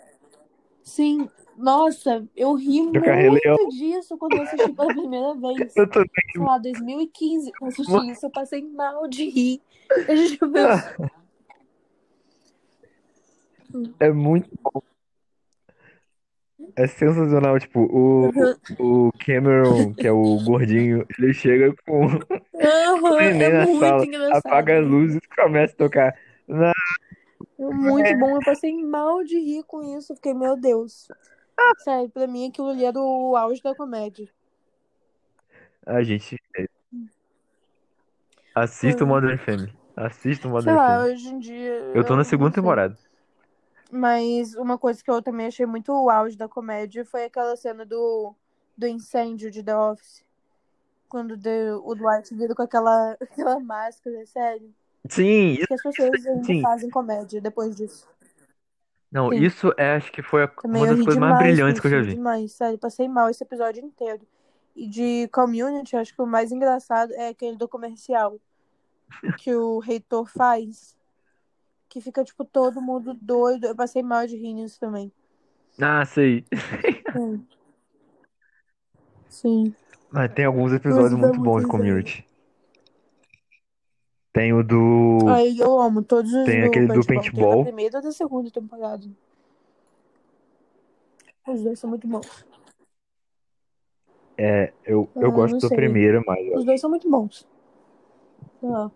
Sim, 0.83 1.27
nossa, 1.57 2.27
eu 2.35 2.53
ri 2.55 2.81
Leão. 2.91 3.31
muito 3.31 3.69
disso 3.69 4.17
quando 4.17 4.35
eu 4.35 4.43
assisti 4.43 4.71
pela 4.73 4.93
primeira 4.93 5.33
vez. 5.33 5.73
Eu 5.75 5.89
tô... 5.89 6.03
Sei 6.31 6.41
lá, 6.41 6.57
2015, 6.57 7.51
eu 7.61 7.67
assisti 7.67 8.11
isso, 8.11 8.25
eu 8.25 8.29
passei 8.29 8.61
mal 8.63 9.07
de 9.07 9.29
rir. 9.29 9.61
A 10.07 10.15
gente 10.15 10.37
pensou, 10.37 11.09
É 13.99 14.11
muito 14.11 14.49
bom. 14.61 14.81
É 16.75 16.87
sensacional, 16.87 17.59
tipo, 17.59 17.81
o, 17.81 18.29
o 18.79 19.11
Cameron, 19.19 19.93
que 19.93 20.07
é 20.07 20.11
o 20.11 20.39
gordinho, 20.43 21.05
ele 21.19 21.33
chega 21.33 21.73
com 21.85 22.05
o 22.07 22.09
Aham, 22.55 23.17
neném 23.19 23.47
é 23.49 23.53
na 23.53 23.65
muito 23.65 23.79
sala, 23.79 24.05
engraçado. 24.05 24.41
apaga 24.47 24.79
as 24.79 24.87
luzes 24.87 25.17
e 25.17 25.35
começa 25.35 25.73
a 25.73 25.77
tocar. 25.77 26.19
Na- 26.47 26.73
É 27.59 27.65
muito 27.65 28.17
bom, 28.17 28.35
eu 28.35 28.41
passei 28.43 28.75
mal 28.83 29.23
de 29.23 29.37
rir 29.37 29.63
com 29.65 29.83
isso. 29.97 30.15
Fiquei, 30.15 30.33
meu 30.33 30.55
Deus. 30.57 31.07
Sério, 31.79 32.09
pra 32.09 32.25
mim 32.27 32.47
aquilo 32.49 32.69
ali 32.69 32.83
era 32.85 32.99
o 32.99 33.35
auge 33.35 33.61
da 33.61 33.75
comédia. 33.75 34.27
A 35.85 36.01
gente. 36.01 36.39
Assista 38.55 39.03
o 39.03 39.07
Modern 39.07 39.37
Family. 39.37 39.73
Assista 39.95 40.47
o 40.47 40.51
Sei 40.61 40.71
Modern 40.71 40.75
lá, 40.77 40.87
Family. 40.87 41.13
hoje 41.13 41.27
em 41.27 41.39
dia. 41.39 41.91
Eu 41.93 42.03
tô 42.03 42.15
na 42.15 42.23
segunda 42.23 42.51
sei. 42.51 42.61
temporada. 42.61 42.97
Mas 43.95 44.55
uma 44.55 44.75
coisa 44.75 45.03
que 45.03 45.11
eu 45.11 45.21
também 45.21 45.45
achei 45.45 45.67
muito 45.67 45.91
o 45.93 46.09
auge 46.09 46.35
da 46.35 46.47
comédia 46.49 47.05
foi 47.05 47.25
aquela 47.25 47.55
cena 47.55 47.85
do, 47.85 48.33
do 48.75 48.87
incêndio 48.87 49.51
de 49.51 49.61
The 49.61 49.77
Office. 49.77 50.23
Quando 51.07 51.37
the- 51.37 51.73
o 51.75 51.93
Dwight 51.93 52.33
vira 52.33 52.55
com 52.55 52.63
aquela, 52.63 53.11
aquela 53.21 53.59
máscara, 53.59 54.25
sério. 54.25 54.73
Sim, 55.07 55.51
isso. 55.51 55.67
Que 55.67 55.73
as 55.75 55.81
pessoas 55.83 56.25
ainda 56.25 56.43
Sim. 56.43 56.61
fazem 56.63 56.89
comédia 56.89 57.39
depois 57.39 57.75
disso. 57.75 58.07
Não, 59.11 59.29
Sim. 59.29 59.35
isso 59.43 59.71
é, 59.77 59.95
acho 59.95 60.11
que 60.11 60.23
foi 60.23 60.45
a- 60.45 60.51
uma 60.65 60.87
das 60.87 60.95
coisas 61.03 61.17
mais 61.17 61.37
brilhantes 61.37 61.79
que 61.79 61.85
eu 61.85 61.91
já 61.91 62.01
vi. 62.01 62.15
demais, 62.15 62.51
sério. 62.53 62.79
Passei 62.79 63.07
mal 63.07 63.29
esse 63.29 63.43
episódio 63.43 63.85
inteiro. 63.85 64.25
E 64.75 64.87
de 64.87 65.27
Community, 65.31 65.95
acho 65.95 66.15
que 66.15 66.21
o 66.21 66.25
mais 66.25 66.51
engraçado 66.51 67.13
é 67.13 67.27
aquele 67.27 67.55
do 67.57 67.67
comercial 67.67 68.39
que 69.37 69.53
o 69.53 69.77
reitor 69.77 70.27
faz. 70.27 70.97
Que 71.93 72.01
fica, 72.01 72.23
tipo, 72.23 72.43
todo 72.43 72.81
mundo 72.81 73.13
doido. 73.13 73.67
Eu 73.67 73.75
passei 73.75 74.01
mal 74.01 74.25
de 74.25 74.35
rir 74.35 74.55
nisso 74.55 74.79
também. 74.79 75.11
Ah, 75.79 76.03
sei. 76.03 76.43
Sim. 77.13 77.47
Sim. 79.29 79.75
Mas 80.09 80.33
tem 80.33 80.45
alguns 80.45 80.73
episódios 80.73 81.13
muito 81.13 81.39
bons 81.39 81.61
de. 81.61 81.67
Community. 81.67 82.27
Tem 84.33 84.51
o 84.53 84.63
do. 84.63 85.19
Aí 85.27 85.59
eu 85.59 85.79
amo 85.79 86.01
todos 86.01 86.33
os 86.33 86.45
Tem 86.45 86.61
do 86.61 86.65
aquele 86.65 86.87
do 86.87 87.05
paintball. 87.05 87.49
Tem 87.51 87.57
da 87.57 87.63
primeira 87.65 87.97
ou 87.99 88.03
da 88.03 88.11
segunda 88.11 88.49
temporada. 88.49 89.05
Os 91.47 91.61
dois 91.61 91.77
são 91.77 91.91
muito 91.91 92.07
bons. 92.07 92.43
É, 94.35 94.73
eu, 94.83 95.07
Ah, 95.15 95.19
eu 95.19 95.31
gosto 95.31 95.53
não 95.53 95.59
da 95.59 95.67
sei. 95.67 95.77
primeira, 95.77 96.23
mas 96.25 96.39
Os 96.55 96.65
dois 96.65 96.81
são 96.81 96.89
muito 96.89 97.07
bons. 97.07 97.47
Ah, 98.63 98.89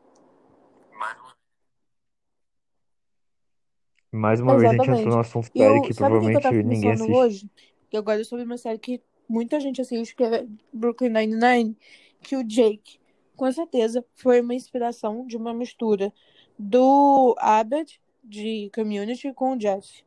mais 4.11 4.39
uma 4.39 4.57
vez 4.57 4.71
a 4.71 4.75
gente 4.75 4.89
entrou 4.89 5.15
no 5.15 5.19
assunto 5.19 5.49
E 5.53 5.59
série 5.59 5.77
eu, 5.77 5.81
que 5.81 5.91
o 5.91 5.95
que 5.95 6.03
eu 6.03 6.07
provavelmente 6.07 6.51
ninguém 6.63 6.91
pensando 6.91 7.03
assiste. 7.03 7.11
hoje? 7.11 7.51
Agora 7.95 8.21
é 8.21 8.23
sobre 8.23 8.45
uma 8.45 8.57
série 8.57 8.79
que 8.79 9.01
muita 9.27 9.59
gente 9.59 9.81
assiste, 9.81 10.15
que 10.15 10.23
é 10.23 10.45
Brooklyn 10.71 11.09
Nine-Nine, 11.09 11.77
que 12.21 12.35
o 12.35 12.43
Jake, 12.43 12.99
com 13.35 13.51
certeza, 13.51 14.05
foi 14.15 14.41
uma 14.41 14.53
inspiração 14.53 15.25
de 15.25 15.37
uma 15.37 15.53
mistura 15.53 16.13
do 16.57 17.35
Abed, 17.39 17.99
de 18.23 18.69
Community, 18.73 19.31
com 19.33 19.53
o 19.53 19.57
Jeff. 19.57 20.03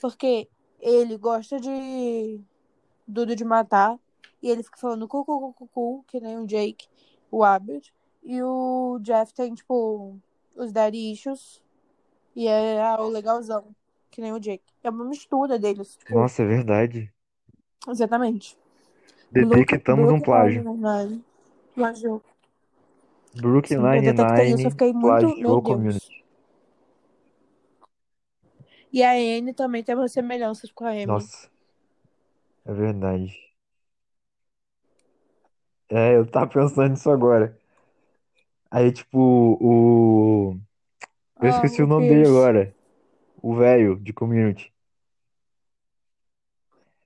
Porque 0.00 0.48
ele 0.80 1.16
gosta 1.16 1.58
de 1.58 2.40
Dudo 3.06 3.34
de 3.34 3.44
matar, 3.44 3.98
e 4.42 4.48
ele 4.48 4.62
fica 4.62 4.78
falando 4.78 5.06
cu, 5.08 5.24
cu, 5.24 5.52
cu, 5.52 5.68
cu, 5.68 6.04
que 6.06 6.20
nem 6.20 6.38
o 6.38 6.46
Jake, 6.46 6.86
o 7.30 7.44
Abed. 7.44 7.92
E 8.22 8.42
o 8.42 8.98
Jeff 9.00 9.32
tem, 9.34 9.54
tipo, 9.54 10.16
os 10.56 10.72
daddy 10.72 11.12
issues, 11.12 11.62
e 12.34 12.46
é 12.46 12.82
ah, 12.82 13.00
o 13.00 13.08
legalzão, 13.08 13.66
que 14.10 14.20
nem 14.20 14.32
o 14.32 14.38
Jake. 14.38 14.64
É 14.82 14.90
uma 14.90 15.04
mistura 15.04 15.58
deles. 15.58 15.96
Tipo, 15.96 16.14
Nossa, 16.14 16.42
é 16.42 16.46
verdade. 16.46 17.12
exatamente. 17.88 18.58
Detectamos 19.30 20.10
um 20.10 20.20
plágio. 20.20 20.62
Nine-Nine. 20.62 21.24
Plagiou. 21.74 22.22
Brooklyn 23.34 23.80
detectei 24.02 24.52
isso, 24.52 24.66
eu 24.66 24.70
Nine-Nine 24.70 24.70
fiquei 24.70 24.92
muito. 24.92 25.36
Meu 25.38 25.60
Deus. 25.60 26.22
E 28.92 29.02
a 29.02 29.12
Anne 29.12 29.54
também 29.54 29.82
tem 29.82 29.94
umas 29.94 30.12
semelhanças 30.12 30.70
com 30.70 30.84
a 30.84 30.90
Amy. 30.90 31.06
Nossa, 31.06 31.48
é 32.66 32.74
verdade. 32.74 33.32
É, 35.88 36.16
eu 36.16 36.26
tava 36.26 36.46
pensando 36.46 36.90
nisso 36.90 37.10
agora. 37.10 37.58
Aí, 38.70 38.92
tipo, 38.92 39.18
o. 39.60 40.58
Eu 41.42 41.48
Ah, 41.48 41.50
esqueci 41.50 41.82
o 41.82 41.86
nome 41.86 42.06
dele 42.08 42.24
agora. 42.26 42.74
O 43.36 43.54
velho 43.56 43.98
de 44.00 44.12
Community. 44.12 44.72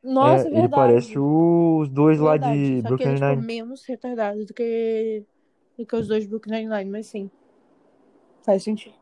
Nossa, 0.02 0.48
É, 0.48 0.48
é 0.48 0.50
ele 0.58 0.68
verdade. 0.68 0.68
parece 0.68 1.18
os 1.18 1.88
dois 1.90 2.18
lá 2.20 2.36
Verdade. 2.38 2.66
de 2.66 2.82
Só 2.82 2.92
que 2.92 3.02
Brooklyn 3.02 3.04
ele 3.04 3.16
ficou 3.16 3.36
Nine-Nine. 3.36 3.46
menos 3.50 3.84
retardado 3.86 4.44
do 4.46 4.54
que, 4.54 5.24
do 5.78 5.86
que 5.86 5.96
os 5.96 6.08
dois 6.08 6.26
Brooklyn 6.26 6.52
Nine-Nine, 6.66 6.90
mas 6.90 7.06
sim. 7.08 7.30
Faz 8.44 8.62
sentido. 8.62 8.94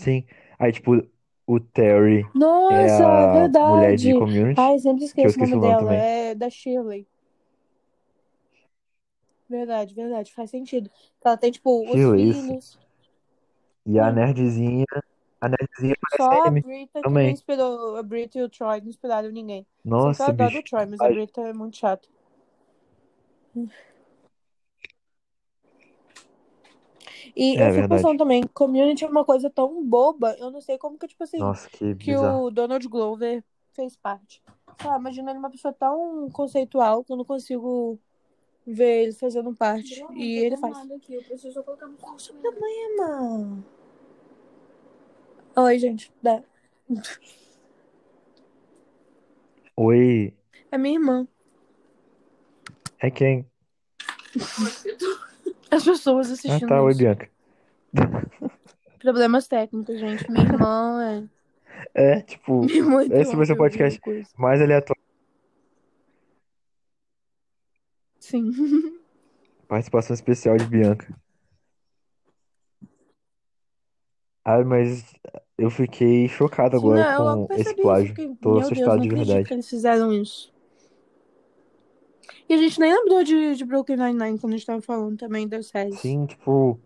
Sim. 0.00 0.26
Aí, 0.58 0.72
tipo, 0.72 0.92
o 1.46 1.60
Terry 1.60 2.32
é 2.68 2.90
Nossa, 2.90 3.04
a 3.20 3.52
mulher 3.62 3.98
de 3.98 4.12
verdade. 4.12 4.14
Community. 4.14 4.62
Ai, 4.64 4.78
sempre 4.78 5.04
Que 5.20 5.26
eu 5.26 5.30
esqueço 5.30 5.38
o 5.38 5.40
esqueci 5.40 5.54
nome 5.54 5.56
o 5.56 5.60
nome 5.60 5.76
dela. 5.76 5.76
também. 5.76 6.06
É 6.28 6.34
da 6.34 6.50
Shirley. 6.50 7.06
Verdade, 9.48 9.94
verdade. 9.94 10.32
Faz 10.32 10.50
sentido. 10.50 10.90
Ela 11.24 11.36
tem, 11.36 11.50
tipo, 11.50 11.82
os 11.82 12.00
isso. 12.00 12.16
filhos. 12.16 12.78
E 13.86 13.98
a 13.98 14.08
Sim. 14.08 14.14
nerdzinha. 14.14 14.86
A 15.40 15.48
nerdzinha 15.48 15.94
Só 16.16 16.28
parece 16.28 16.48
a 16.48 16.48
a 16.48 16.50
Brita 16.50 16.92
que 16.92 17.00
não 17.02 17.02
também. 17.02 17.32
inspirou. 17.32 17.96
A 17.96 18.02
Brita 18.02 18.38
e 18.38 18.42
o 18.42 18.48
Troy 18.48 18.80
não 18.80 18.88
inspiraram 18.88 19.30
ninguém. 19.30 19.66
Que 19.82 19.88
eu 19.88 19.90
Nossa, 19.90 20.26
adoro 20.26 20.58
o 20.58 20.62
Troy, 20.62 20.86
mas 20.86 21.00
a 21.00 21.08
Brita 21.08 21.40
é 21.42 21.52
muito 21.52 21.76
chata. 21.76 22.08
E 27.36 27.56
É 27.56 27.68
eu 27.68 27.74
fico 27.74 27.88
pensando 27.88 28.18
também, 28.18 28.42
community 28.54 29.04
é 29.04 29.08
uma 29.08 29.24
coisa 29.24 29.50
tão 29.50 29.84
boba, 29.84 30.36
eu 30.38 30.50
não 30.50 30.60
sei 30.60 30.78
como 30.78 30.98
que, 30.98 31.08
tipo 31.08 31.24
assim, 31.24 31.38
Nossa, 31.38 31.68
que 31.68 31.94
que 31.96 32.16
o 32.16 32.50
Donald 32.50 32.86
Glover 32.88 33.42
fez 33.72 33.96
parte. 33.96 34.42
Sei 34.80 34.90
lá, 34.90 34.98
imagina 34.98 35.30
ele 35.30 35.38
uma 35.38 35.50
pessoa 35.50 35.72
tão 35.72 36.28
conceitual 36.30 37.02
que 37.04 37.12
eu 37.12 37.16
não 37.16 37.24
consigo 37.24 37.98
ver 38.66 39.02
ele 39.04 39.12
fazendo 39.12 39.54
parte. 39.54 40.00
Não, 40.00 40.14
E 40.14 40.38
ele 40.38 40.56
faz. 40.56 40.76
aqui. 40.92 41.14
Eu 41.14 41.22
preciso 41.22 41.62
colocar 41.62 41.86
no 41.86 41.96
Qual 41.96 42.14
o 42.14 42.18
seu 42.18 42.34
computador. 42.34 42.60
problema? 42.60 43.64
Oi, 45.56 45.78
gente. 45.78 46.12
Dá. 46.22 46.42
Oi, 49.76 50.32
É 50.70 50.78
minha 50.78 50.94
irmã. 50.94 51.26
é 53.00 53.10
quem? 53.10 53.46
As 55.70 55.84
pessoas 55.84 56.30
Ah, 56.30 56.32
assistindo 56.34 56.68
tá, 56.68 56.82
oi. 56.82 56.94
Bianca. 56.94 57.28
Problemas 59.00 59.46
técnicos, 59.48 59.98
gente. 59.98 60.30
Minha 60.30 60.44
irmã 60.44 61.28
é. 61.94 62.14
É, 62.16 62.20
tipo, 62.22 62.64
Minha 62.64 62.78
irmã 62.78 63.02
esse 63.10 63.34
vai 63.36 63.46
ser 63.46 63.52
o 63.52 63.56
podcast 63.56 64.00
mais 64.38 64.60
aleatório. 64.60 65.02
Sim. 68.34 68.50
Participação 69.68 70.14
especial 70.14 70.56
de 70.56 70.66
Bianca. 70.66 71.14
Ai, 74.44 74.62
mas 74.64 75.04
eu 75.56 75.70
fiquei 75.70 76.28
chocado 76.28 76.76
agora 76.76 77.04
não, 77.18 77.40
eu 77.42 77.46
com 77.46 77.54
esse 77.54 77.64
percebi 77.64 77.82
plágio. 77.82 78.08
Fiquei, 78.08 78.36
Tô 78.40 78.50
meu 78.50 78.58
Deus, 78.60 78.70
assustado 78.72 78.96
não 78.96 79.02
de 79.02 79.08
acredito 79.08 79.26
verdade. 79.26 79.48
que 79.48 79.54
eles 79.54 79.68
fizeram 79.70 80.12
isso. 80.12 80.52
E 82.48 82.54
a 82.54 82.56
gente 82.58 82.78
nem 82.80 82.92
lembrou 82.92 83.22
de, 83.24 83.54
de 83.54 83.64
Brooklyn 83.64 83.96
Nine-Nine 83.96 84.38
quando 84.38 84.54
a 84.54 84.56
gente 84.56 84.66
tava 84.66 84.82
falando 84.82 85.16
também 85.16 85.48
das 85.48 85.66
séries. 85.68 85.98
Sim, 86.00 86.26
tipo. 86.26 86.78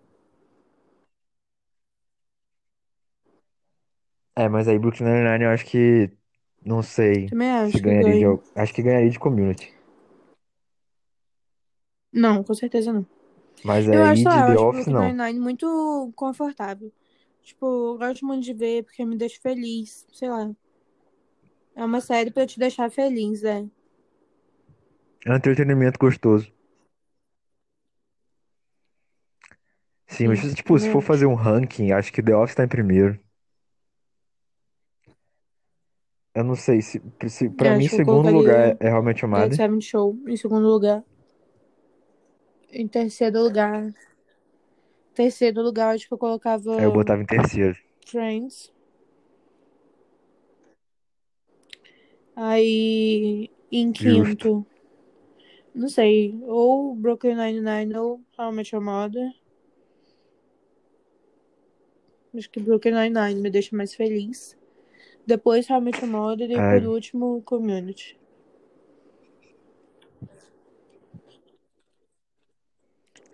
É, 4.37 4.49
mas 4.49 4.69
aí 4.69 4.79
Brooklyn 4.79 5.07
Nine-Nine 5.07 5.45
eu 5.45 5.51
acho 5.51 5.65
que. 5.67 6.11
Não 6.65 6.83
sei 6.83 7.29
Também 7.29 7.49
se 7.49 7.51
acho 7.51 7.73
que 7.73 7.81
ganharia 7.81 8.17
de. 8.17 8.25
ganha. 8.25 8.27
al- 8.27 8.43
Acho 8.55 8.75
que 8.75 8.83
ganharia 8.83 9.11
de 9.11 9.19
Community. 9.19 9.78
Não, 12.19 12.43
com 12.43 12.55
certeza 12.55 12.93
não. 12.93 13.07
Mas 13.65 13.87
Eu 13.87 14.03
acho, 14.05 14.29
aí 14.29 14.45
de 14.45 14.53
eu 14.53 14.57
The 14.57 14.63
Office 14.63 14.87
não. 14.89 15.03
Nine-Nine 15.03 15.41
muito 15.41 16.13
confortável. 16.15 16.93
Tipo, 17.43 17.67
eu 17.95 17.99
gosto 17.99 18.27
muito 18.27 18.45
de 18.45 18.53
ver 18.53 18.85
porque 18.85 19.05
me 19.05 19.17
deixa 19.17 19.41
feliz, 19.41 20.07
sei 20.13 20.29
lá. 20.29 20.51
É 21.75 21.85
uma 21.85 22.01
série 22.01 22.31
pra 22.31 22.47
te 22.47 22.59
deixar 22.59 22.91
feliz, 22.91 23.43
é. 23.45 23.65
É 25.25 25.33
um 25.33 25.37
entretenimento 25.37 25.99
gostoso. 25.99 26.53
Sim, 30.07 30.29
mas 30.29 30.41
tipo, 30.55 30.79
se 30.79 30.91
for 30.91 31.03
fazer 31.03 31.27
um 31.27 31.35
ranking, 31.35 31.93
acho 31.93 32.13
que 32.13 32.23
The 32.23 32.35
Office 32.35 32.55
tá 32.57 32.65
em 32.65 32.69
primeiro. 32.69 33.19
Eu 36.35 36.45
não 36.45 36.55
sei, 36.55 36.81
se, 36.81 37.03
se, 37.29 37.51
pra 37.51 37.69
É, 37.69 37.73
mim, 37.73 37.79
acho 37.81 37.89
que 37.91 37.95
eu 37.97 37.99
segundo 37.99 38.31
lugar 38.31 38.77
é 38.81 39.01
Met 39.03 39.23
Your 39.25 39.31
Dead 39.33 39.43
Mother. 39.43 39.57
Seven 39.57 39.81
Show 39.81 40.19
em 40.27 40.37
segundo 40.37 40.69
lugar. 40.69 41.05
Em 42.71 42.87
terceiro 42.87 43.43
lugar. 43.43 43.95
Terceiro 45.15 45.63
lugar, 45.63 45.95
acho 45.95 46.07
que 46.07 46.15
eu 46.15 46.19
colocava 46.19 46.81
eu 46.81 46.93
botava 46.93 47.23
em 47.23 47.27
terceiro. 47.27 47.77
Friends. 48.07 48.73
Aí, 52.37 53.51
em 53.73 53.93
Justo. 53.93 54.37
quinto, 54.37 54.67
não 55.75 55.89
sei, 55.89 56.39
ou 56.43 56.95
Brooklyn 56.95 57.35
Nine-Nine 57.35 57.97
ou 57.97 58.21
How 58.39 58.53
I 58.53 58.55
Met 58.55 58.75
Your 58.75 58.85
Mother. 58.85 59.33
Acho 62.37 62.51
que 62.51 62.61
Brooklyn 62.61 62.95
Nine-Nine 62.95 63.41
me 63.41 63.51
deixa 63.51 63.77
mais 63.77 63.95
feliz. 63.95 64.57
Depois 65.27 65.69
How 65.69 65.79
I 65.79 65.81
Met 65.81 66.01
Your 66.01 66.11
Mother 66.11 66.51
e 66.51 66.55
por 66.55 66.89
último 66.89 67.43
Community. 67.43 68.18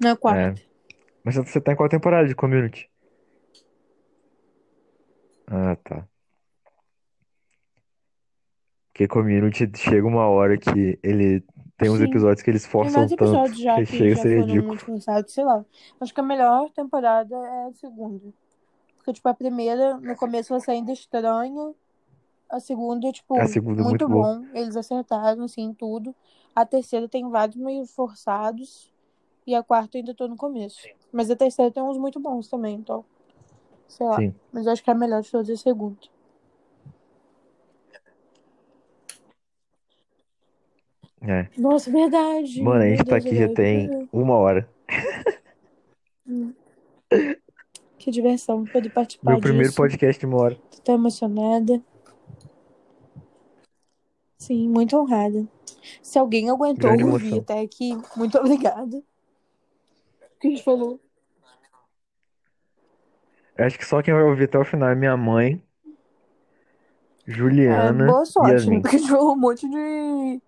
Na 0.05 0.13
é. 0.13 0.15
quarta. 0.17 0.61
Mas 1.25 1.37
você 1.37 1.61
tá 1.61 1.73
em 1.73 1.77
qual 1.77 1.89
temporada 1.89 2.29
de 2.29 2.35
Community? 2.35 2.91
Ah, 5.47 5.77
tá. 5.85 6.09
Porque 8.93 9.09
Community 9.09 9.71
chega 9.77 10.07
uma 10.07 10.29
hora 10.29 10.57
que 10.57 10.99
ele 11.03 11.43
tem 11.77 11.91
uns 11.91 11.99
Sim, 11.99 12.05
episódios 12.05 12.43
que 12.43 12.51
eles 12.51 12.65
tem 12.65 12.71
forçam 12.71 12.93
vários 12.93 13.13
tanto 13.17 13.21
episódios 13.21 13.59
já 13.59 13.83
que 13.83 13.87
que 13.87 13.97
chega 13.97 14.15
a 14.15 14.17
já 14.17 14.23
ser 14.23 14.41
foram 14.41 14.47
ridículo. 14.47 14.67
muito 14.69 14.85
forçados, 14.85 15.33
sei 15.33 15.45
lá. 15.45 15.65
Acho 16.01 16.15
que 16.15 16.21
a 16.21 16.23
melhor 16.23 16.71
temporada 16.71 17.35
é 17.35 17.67
a 17.69 17.73
segunda. 17.75 18.33
Porque, 18.97 19.13
tipo, 19.15 19.29
a 19.29 19.35
primeira, 19.35 19.99
no 19.99 20.17
começo 20.17 20.55
você 20.59 20.73
ainda 20.73 20.93
estranha. 20.93 21.75
A 22.51 22.61
segunda, 22.61 23.11
A 23.11 23.13
tipo, 23.13 23.35
segunda 23.47 23.81
é 23.83 23.85
muito 23.85 24.07
muito 24.07 24.09
boa. 24.09 24.33
bom. 24.37 24.47
Eles 24.55 24.77
acertaram, 24.77 25.45
assim, 25.45 25.75
tudo. 25.75 26.15
A 26.55 26.65
terceira 26.67 27.09
tem 27.09 27.29
vários 27.31 27.57
meio 27.57 27.87
forçados. 27.87 28.93
E 29.47 29.55
a 29.55 29.63
quarta 29.63 29.97
eu 29.97 30.01
ainda 30.01 30.15
tô 30.15 30.27
no 30.27 30.37
começo. 30.37 30.89
Mas 31.13 31.31
a 31.31 31.37
terceira 31.37 31.71
tem 31.71 31.83
uns 31.83 31.99
muito 31.99 32.19
bons 32.19 32.49
também, 32.49 32.77
então. 32.77 33.05
Sei 33.87 34.07
lá. 34.07 34.17
Sim, 34.17 34.35
Mas 34.53 34.67
eu 34.67 34.73
acho 34.73 34.83
que 34.83 34.91
a 34.91 34.95
melhor 34.95 35.23
de 35.23 35.31
todas 35.31 35.49
é 35.49 35.53
a 35.53 35.57
segunda. 35.57 35.99
é. 41.27 41.49
Nossa, 41.57 41.91
verdade. 41.91 42.63
Mano, 42.63 42.83
a 42.83 42.87
Meu 42.87 42.97
gente 42.97 43.05
tá 43.05 43.17
aqui 43.17 43.35
já 43.35 43.49
tem 43.49 44.09
uma 44.13 44.35
hora. 44.35 44.69
Que 47.99 48.11
diversão 48.11 48.65
poder 48.67 48.89
Meu 48.89 48.93
participar 48.95 49.41
primeiro 49.41 49.69
disso. 49.69 49.77
podcast 49.77 50.21
de 50.21 50.27
uma 50.27 50.37
hora. 50.37 50.55
Tô 50.71 50.83
tão 50.83 50.95
emocionada. 50.97 51.83
Sim, 54.37 54.69
muito 54.69 54.95
honrada. 54.95 55.49
Se 56.03 56.19
alguém 56.19 56.51
aguentou 56.51 56.91
Grande 56.91 57.05
ouvir 57.05 57.29
emoção. 57.29 57.39
até 57.39 57.61
aqui, 57.61 57.97
muito 58.15 58.37
obrigada. 58.39 59.03
Que 60.45 60.49
a 60.49 60.51
gente 60.51 60.63
falou? 60.63 61.01
Acho 63.57 63.79
que 63.79 63.87
só 63.87 64.03
quem 64.03 64.13
vai 64.13 64.23
ouvir 64.25 64.45
até 64.45 64.59
o 64.59 64.65
final 64.65 64.91
é 64.91 64.95
minha 64.95 65.17
mãe, 65.17 65.63
É, 67.67 67.93
Juliana 67.93 68.05
boa 68.05 68.25
e 68.25 68.27
sorte, 68.27 68.69
né? 68.69 68.81
Porque 68.81 68.97
a 68.97 68.99
gente 68.99 69.11
falou 69.11 69.33
um 69.33 69.39
monte 69.41 69.67
de, 69.69 70.43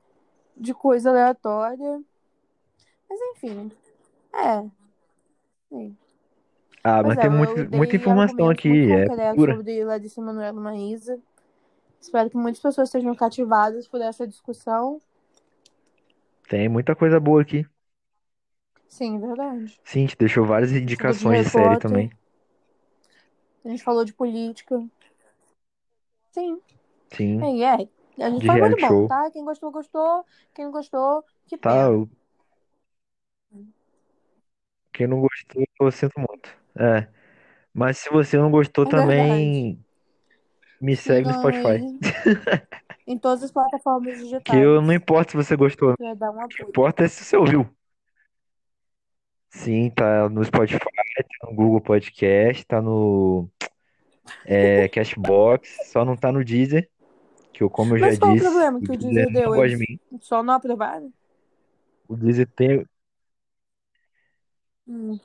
de 0.57 0.75
coisa 0.75 1.09
aleatória. 1.11 2.03
Mas 3.09 3.21
enfim. 3.37 3.73
É. 4.35 4.65
Sim. 5.71 5.97
Ah, 6.85 7.03
Pois 7.03 7.17
mas 7.17 7.19
é, 7.19 7.21
tem 7.23 7.31
muito, 7.31 7.55
muita 7.71 7.97
informação 7.97 8.49
argumentos 8.49 8.65
muito 8.65 8.87
aqui, 8.87 8.93
é 8.93 9.09
concretos 9.09 9.47
cultura. 9.47 9.57
sobre 9.57 9.85
Larissa 9.85 10.21
Manoela 10.23 10.61
Maísa. 10.61 11.19
Espero 12.01 12.31
que 12.31 12.37
muitas 12.37 12.63
pessoas 12.63 12.91
sejam 12.91 13.15
cativadas 13.15 13.89
por 13.89 14.01
essa 14.01 14.27
discussão. 14.27 15.01
Tem 16.49 16.69
muita 16.69 16.95
coisa 16.97 17.21
boa 17.21 17.43
aqui. 17.43 17.67
Sim, 18.89 19.21
verdade. 19.21 19.81
Sim, 19.85 20.01
a 20.01 20.03
gente 20.03 20.19
deixou 20.19 20.45
várias 20.45 20.71
de 20.71 20.79
indicações 20.79 21.31
Harry 21.31 21.45
de 21.45 21.51
série 21.51 21.79
também. 21.79 22.11
a 23.65 23.69
gente 23.69 23.83
falou 23.85 24.05
de 24.05 24.15
política. 24.15 24.83
Sim. 26.33 26.61
Sim, 27.13 27.51
É, 27.63 27.83
é. 27.85 28.25
A 28.25 28.31
gente 28.31 28.45
de 28.45 28.47
foi 28.47 28.57
muito 28.57 28.79
bom, 28.81 29.05
tá? 29.05 29.31
Quem 29.31 29.45
gostou, 29.45 29.71
gostou. 29.73 30.25
Quem 30.55 30.65
não 30.67 30.73
gostou, 30.73 31.25
que 31.47 31.59
Tá, 31.61 31.89
pena. 31.89 31.93
quem 34.93 35.07
não 35.07 35.21
gostou, 35.21 35.65
eu 35.81 35.91
sinto 35.93 36.15
muito. 36.19 36.49
É, 36.79 37.09
mas 37.75 37.99
se 37.99 38.11
você 38.11 38.39
não 38.39 38.51
gostou 38.51 38.87
É 38.87 38.89
também, 38.89 39.85
me 40.81 40.97
segue 40.97 41.27
no 41.27 41.35
Spotify. 41.35 41.87
em 43.07 43.19
todas 43.19 43.43
as 43.43 43.51
plataformas 43.51 44.19
Que 44.45 44.57
eu 44.57 44.81
não 44.81 44.93
digitais. 44.93 44.95
importa 44.95 45.31
se 45.33 45.37
você 45.37 45.57
gostou, 45.57 45.93
o 45.93 45.97
que 46.49 46.63
importa 46.63 47.05
é 47.05 47.09
se 47.09 47.25
você 47.25 47.37
ouviu. 47.37 47.76
Sim, 49.57 49.91
tá 49.91 50.29
no 50.29 50.45
Spotify, 50.45 50.79
tá 50.79 51.49
no 51.49 51.55
Google 51.55 51.81
Podcast, 51.81 52.65
tá 52.67 52.81
no 52.83 53.49
é, 54.45 54.89
Cashbox, 54.91 55.69
só 55.93 56.05
não 56.05 56.17
tá 56.17 56.31
no 56.33 56.45
Deezer, 56.45 56.89
que 57.53 57.63
eu, 57.63 57.71
como 57.71 57.95
eu 57.95 57.99
já 57.99 58.07
Mas 58.09 58.19
qual 58.19 58.33
o 58.33 58.37
disse, 58.37 58.47
problema 58.53 58.81
que 58.81 58.93
o 58.93 58.97
Deezer 58.99 59.25
não 59.25 59.33
deu? 59.33 59.55
gosta 59.55 59.69
de 59.69 59.77
Eles 59.77 59.79
mim. 59.79 59.99
só 60.21 60.43
não 60.43 60.55
aprovaram? 60.55 61.13
O 62.09 62.17
Deezer 62.17 62.47
tem. 62.55 62.87
Hum. 64.87 65.19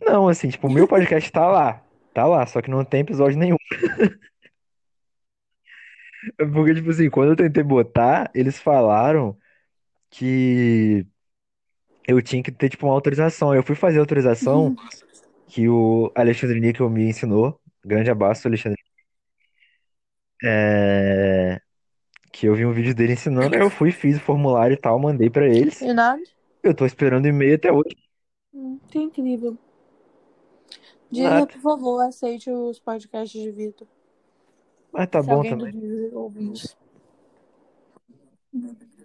Não, 0.00 0.28
assim, 0.28 0.48
tipo, 0.48 0.66
o 0.68 0.70
meu 0.72 0.86
podcast 0.86 1.30
tá 1.32 1.46
lá. 1.48 1.82
Tá 2.14 2.26
lá, 2.26 2.46
só 2.46 2.60
que 2.62 2.70
não 2.70 2.84
tem 2.84 3.00
episódio 3.00 3.38
nenhum. 3.38 3.56
É 6.38 6.44
Porque, 6.44 6.74
tipo 6.74 6.90
assim, 6.90 7.08
quando 7.10 7.30
eu 7.30 7.36
tentei 7.36 7.62
botar, 7.62 8.30
eles 8.34 8.58
falaram 8.58 9.36
que 10.10 11.06
eu 12.08 12.22
tinha 12.22 12.42
que 12.42 12.50
ter, 12.50 12.70
tipo, 12.70 12.86
uma 12.86 12.94
autorização. 12.94 13.54
Eu 13.54 13.62
fui 13.62 13.76
fazer 13.76 13.98
a 13.98 14.00
autorização 14.00 14.74
que 15.46 15.68
o 15.68 16.10
Alexandre 16.14 16.58
Níquel 16.58 16.88
me 16.88 17.06
ensinou. 17.06 17.60
Grande 17.84 18.10
abraço, 18.10 18.48
Alexandre. 18.48 18.82
É... 20.42 21.60
Que 22.32 22.46
eu 22.46 22.54
vi 22.54 22.64
um 22.64 22.72
vídeo 22.72 22.94
dele 22.94 23.12
ensinando, 23.12 23.54
aí 23.54 23.60
eu 23.60 23.68
fui, 23.68 23.90
fiz 23.90 24.16
o 24.16 24.20
formulário 24.20 24.74
e 24.74 24.76
tal, 24.76 24.98
mandei 24.98 25.28
pra 25.28 25.46
eles. 25.46 25.82
E 25.82 25.92
nada? 25.92 26.22
Eu 26.62 26.74
tô 26.74 26.86
esperando 26.86 27.26
o 27.26 27.28
e-mail 27.28 27.56
até 27.56 27.70
hoje. 27.70 27.96
Hum, 28.54 28.78
que 28.88 28.98
incrível. 28.98 29.58
Deezer, 31.10 31.30
Nada. 31.30 31.46
por 31.46 31.60
favor, 31.60 32.00
aceite 32.00 32.50
os 32.50 32.78
podcasts 32.78 33.40
de 33.40 33.50
Vitor. 33.50 33.86
Mas 34.92 35.08
tá 35.08 35.20
Se 35.20 35.28
bom 35.28 35.34
alguém 35.36 35.56
do 35.56 35.58
também. 35.58 35.80
Deezer 35.80 36.16
ouvir 36.16 36.52
isso. 36.52 36.76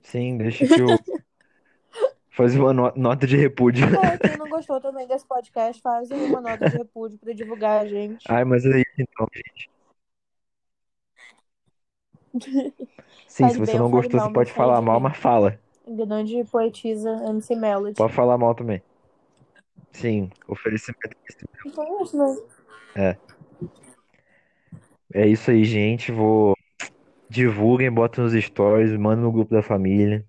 Sim, 0.03 0.37
deixa 0.37 0.67
que 0.67 0.81
eu 0.81 0.87
fazer 2.33 2.59
uma 2.59 2.73
no- 2.73 2.93
nota 2.95 3.25
de 3.25 3.37
repúdio. 3.37 3.85
É, 3.95 4.17
quem 4.17 4.37
não 4.37 4.49
gostou 4.49 4.81
também 4.81 5.07
desse 5.07 5.25
podcast, 5.25 5.81
faz 5.81 6.11
aí 6.11 6.25
uma 6.25 6.41
nota 6.41 6.69
de 6.69 6.77
repúdio 6.77 7.17
pra 7.19 7.33
divulgar 7.33 7.81
a 7.81 7.87
gente. 7.87 8.25
Ai, 8.29 8.43
mas 8.43 8.65
é 8.65 8.79
isso 8.79 8.93
então, 8.97 9.27
gente. 9.33 9.69
Sim, 13.27 13.49
se 13.49 13.55
Fale 13.55 13.65
você 13.65 13.71
bem 13.71 13.79
não 13.79 13.89
gostou, 13.89 14.19
mal, 14.19 14.27
você 14.29 14.33
pode 14.33 14.51
falar 14.51 14.81
mal, 14.81 14.99
mas 14.99 15.17
fala. 15.17 15.59
Grande 15.87 16.43
poetisa 16.45 17.09
MC 17.27 17.55
Melody. 17.55 17.95
Pode 17.95 18.13
falar 18.13 18.37
mal 18.37 18.55
também. 18.55 18.81
Sim, 19.91 20.31
oferecimento. 20.47 21.15
Então 21.65 21.83
é 21.99 22.03
isso, 22.03 22.17
né? 22.17 22.37
É. 22.95 23.17
É 25.13 25.27
isso 25.27 25.51
aí, 25.51 25.63
gente. 25.63 26.11
Vou. 26.11 26.55
Divulguem, 27.29 27.91
botem 27.91 28.23
nos 28.23 28.33
stories, 28.33 28.91
manda 28.97 29.21
no 29.21 29.31
grupo 29.31 29.53
da 29.53 29.61
família. 29.63 30.25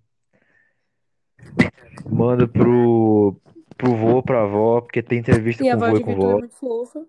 Manda 2.09 2.47
pro, 2.47 3.37
pro 3.77 3.97
vô, 3.97 4.23
pra 4.23 4.43
avó, 4.43 4.81
porque 4.81 5.03
tem 5.03 5.19
entrevista 5.19 5.65
E 5.65 5.71
com 5.71 5.79
voz 5.79 5.91
vô 5.93 5.97
e 5.99 6.01
com 6.03 6.15
Vitor 6.15 6.29
é 6.29 6.33
vó. 6.33 6.39
muito 6.39 6.55
fofa. 6.55 7.07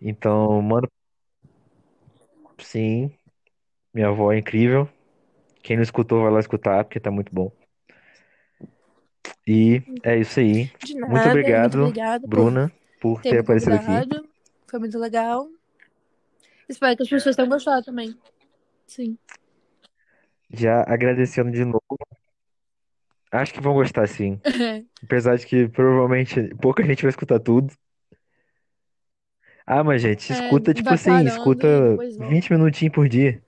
Então, 0.00 0.62
manda. 0.62 0.88
Sim, 2.58 3.10
minha 3.92 4.08
avó 4.08 4.32
é 4.32 4.38
incrível. 4.38 4.88
Quem 5.62 5.76
não 5.76 5.82
escutou, 5.82 6.22
vai 6.22 6.32
lá 6.32 6.40
escutar, 6.40 6.84
porque 6.84 7.00
tá 7.00 7.10
muito 7.10 7.34
bom. 7.34 7.52
E 9.46 9.82
é 10.02 10.18
isso 10.18 10.40
aí. 10.40 10.70
Muito 10.70 11.00
nada, 11.00 11.12
muito 11.12 11.28
obrigado, 11.28 11.80
obrigada 11.82 12.20
por 12.20 12.28
Bruna, 12.28 12.72
por 13.00 13.20
ter 13.20 13.30
ter 13.30 13.38
aparecido 13.38 13.74
aqui. 13.74 14.30
Foi 14.68 14.78
muito 14.78 14.98
legal. 14.98 15.48
Espero 16.68 16.96
que 16.96 17.02
as 17.02 17.08
pessoas 17.08 17.34
tenham 17.34 17.48
gostado 17.48 17.84
também. 17.84 18.16
Sim. 18.86 19.18
Já 20.52 20.82
agradecendo 20.86 21.50
de 21.50 21.64
novo. 21.64 21.82
Acho 23.32 23.52
que 23.52 23.60
vão 23.60 23.74
gostar, 23.74 24.06
sim. 24.08 24.40
Apesar 25.02 25.36
de 25.36 25.46
que 25.46 25.68
provavelmente 25.68 26.54
pouca 26.56 26.84
gente 26.84 27.02
vai 27.02 27.10
escutar 27.10 27.40
tudo. 27.40 27.72
Ah, 29.66 29.84
mas 29.84 30.02
gente, 30.02 30.32
É, 30.32 30.34
escuta, 30.34 30.74
tipo 30.74 30.88
vai 30.88 30.94
assim, 30.94 31.10
parando 31.10 31.28
escuta 31.28 31.66
e 31.66 31.90
depois 31.90 32.16
volta. 32.16 32.32
20 32.32 32.50
minutinhos 32.52 32.94
por 32.94 33.08
dia. 33.08 33.42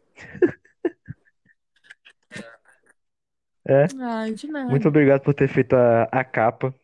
É. 3.69 3.87
De 3.87 4.47
nada. 4.47 4.71
Muito 4.71 4.89
obrigado 4.89 5.23
por 5.23 5.35
ter 5.35 5.49
feito 5.49 5.75
a, 5.75 6.05
a 6.05 6.25
capa. 6.25 6.75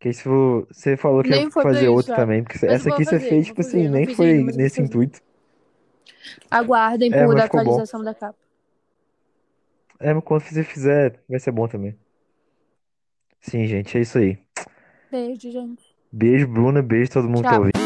Que 0.00 0.08
isso 0.10 0.66
você 0.70 0.96
falou 0.96 1.22
que 1.22 1.30
ia 1.30 1.36
Nem 1.36 1.50
foi 1.50 1.62
pra 1.62 1.70
fazer 1.72 1.86
isso, 1.86 1.94
outra 1.96 2.14
também, 2.14 2.42
porque 2.42 2.64
Mas 2.64 2.72
essa 2.74 2.88
vou 2.88 2.94
aqui 2.94 3.04
você 3.04 3.16
fazer, 3.16 3.28
fez, 3.28 3.46
vou 3.46 3.56
tipo 3.56 3.60
fazer. 3.60 3.78
assim, 3.78 3.88
Não 3.88 3.92
nem 3.92 4.06
fiz 4.06 4.16
foi 4.16 4.30
ainda, 4.30 4.42
mas 4.44 4.54
eu 4.54 4.60
vou 4.62 4.68
nesse 4.68 4.76
fazer. 4.76 4.84
intuito. 4.86 5.20
Aguardem 6.50 7.12
É, 7.12 7.24
por 7.24 7.40
ficou 7.40 7.60
bom. 7.64 7.70
atualização 7.70 8.02
da 8.02 8.14
capa. 8.14 8.38
É, 10.00 10.14
mas 10.14 10.24
quando 10.24 10.42
você 10.42 10.62
fizer, 10.62 11.20
vai 11.28 11.40
ser 11.40 11.50
bom 11.50 11.66
também. 11.66 11.96
Sim, 13.40 13.66
gente, 13.66 13.96
é 13.96 14.00
isso 14.00 14.18
aí. 14.18 14.38
Beijo, 15.10 15.50
gente. 15.50 15.84
Beijo, 16.12 16.46
Bruna, 16.48 16.82
beijo 16.82 17.10
todo 17.10 17.28
mundo 17.28 17.42
que 17.44 17.48
tá 17.50 17.56
Tchau. 17.56 17.58
ouvindo. 17.58 17.77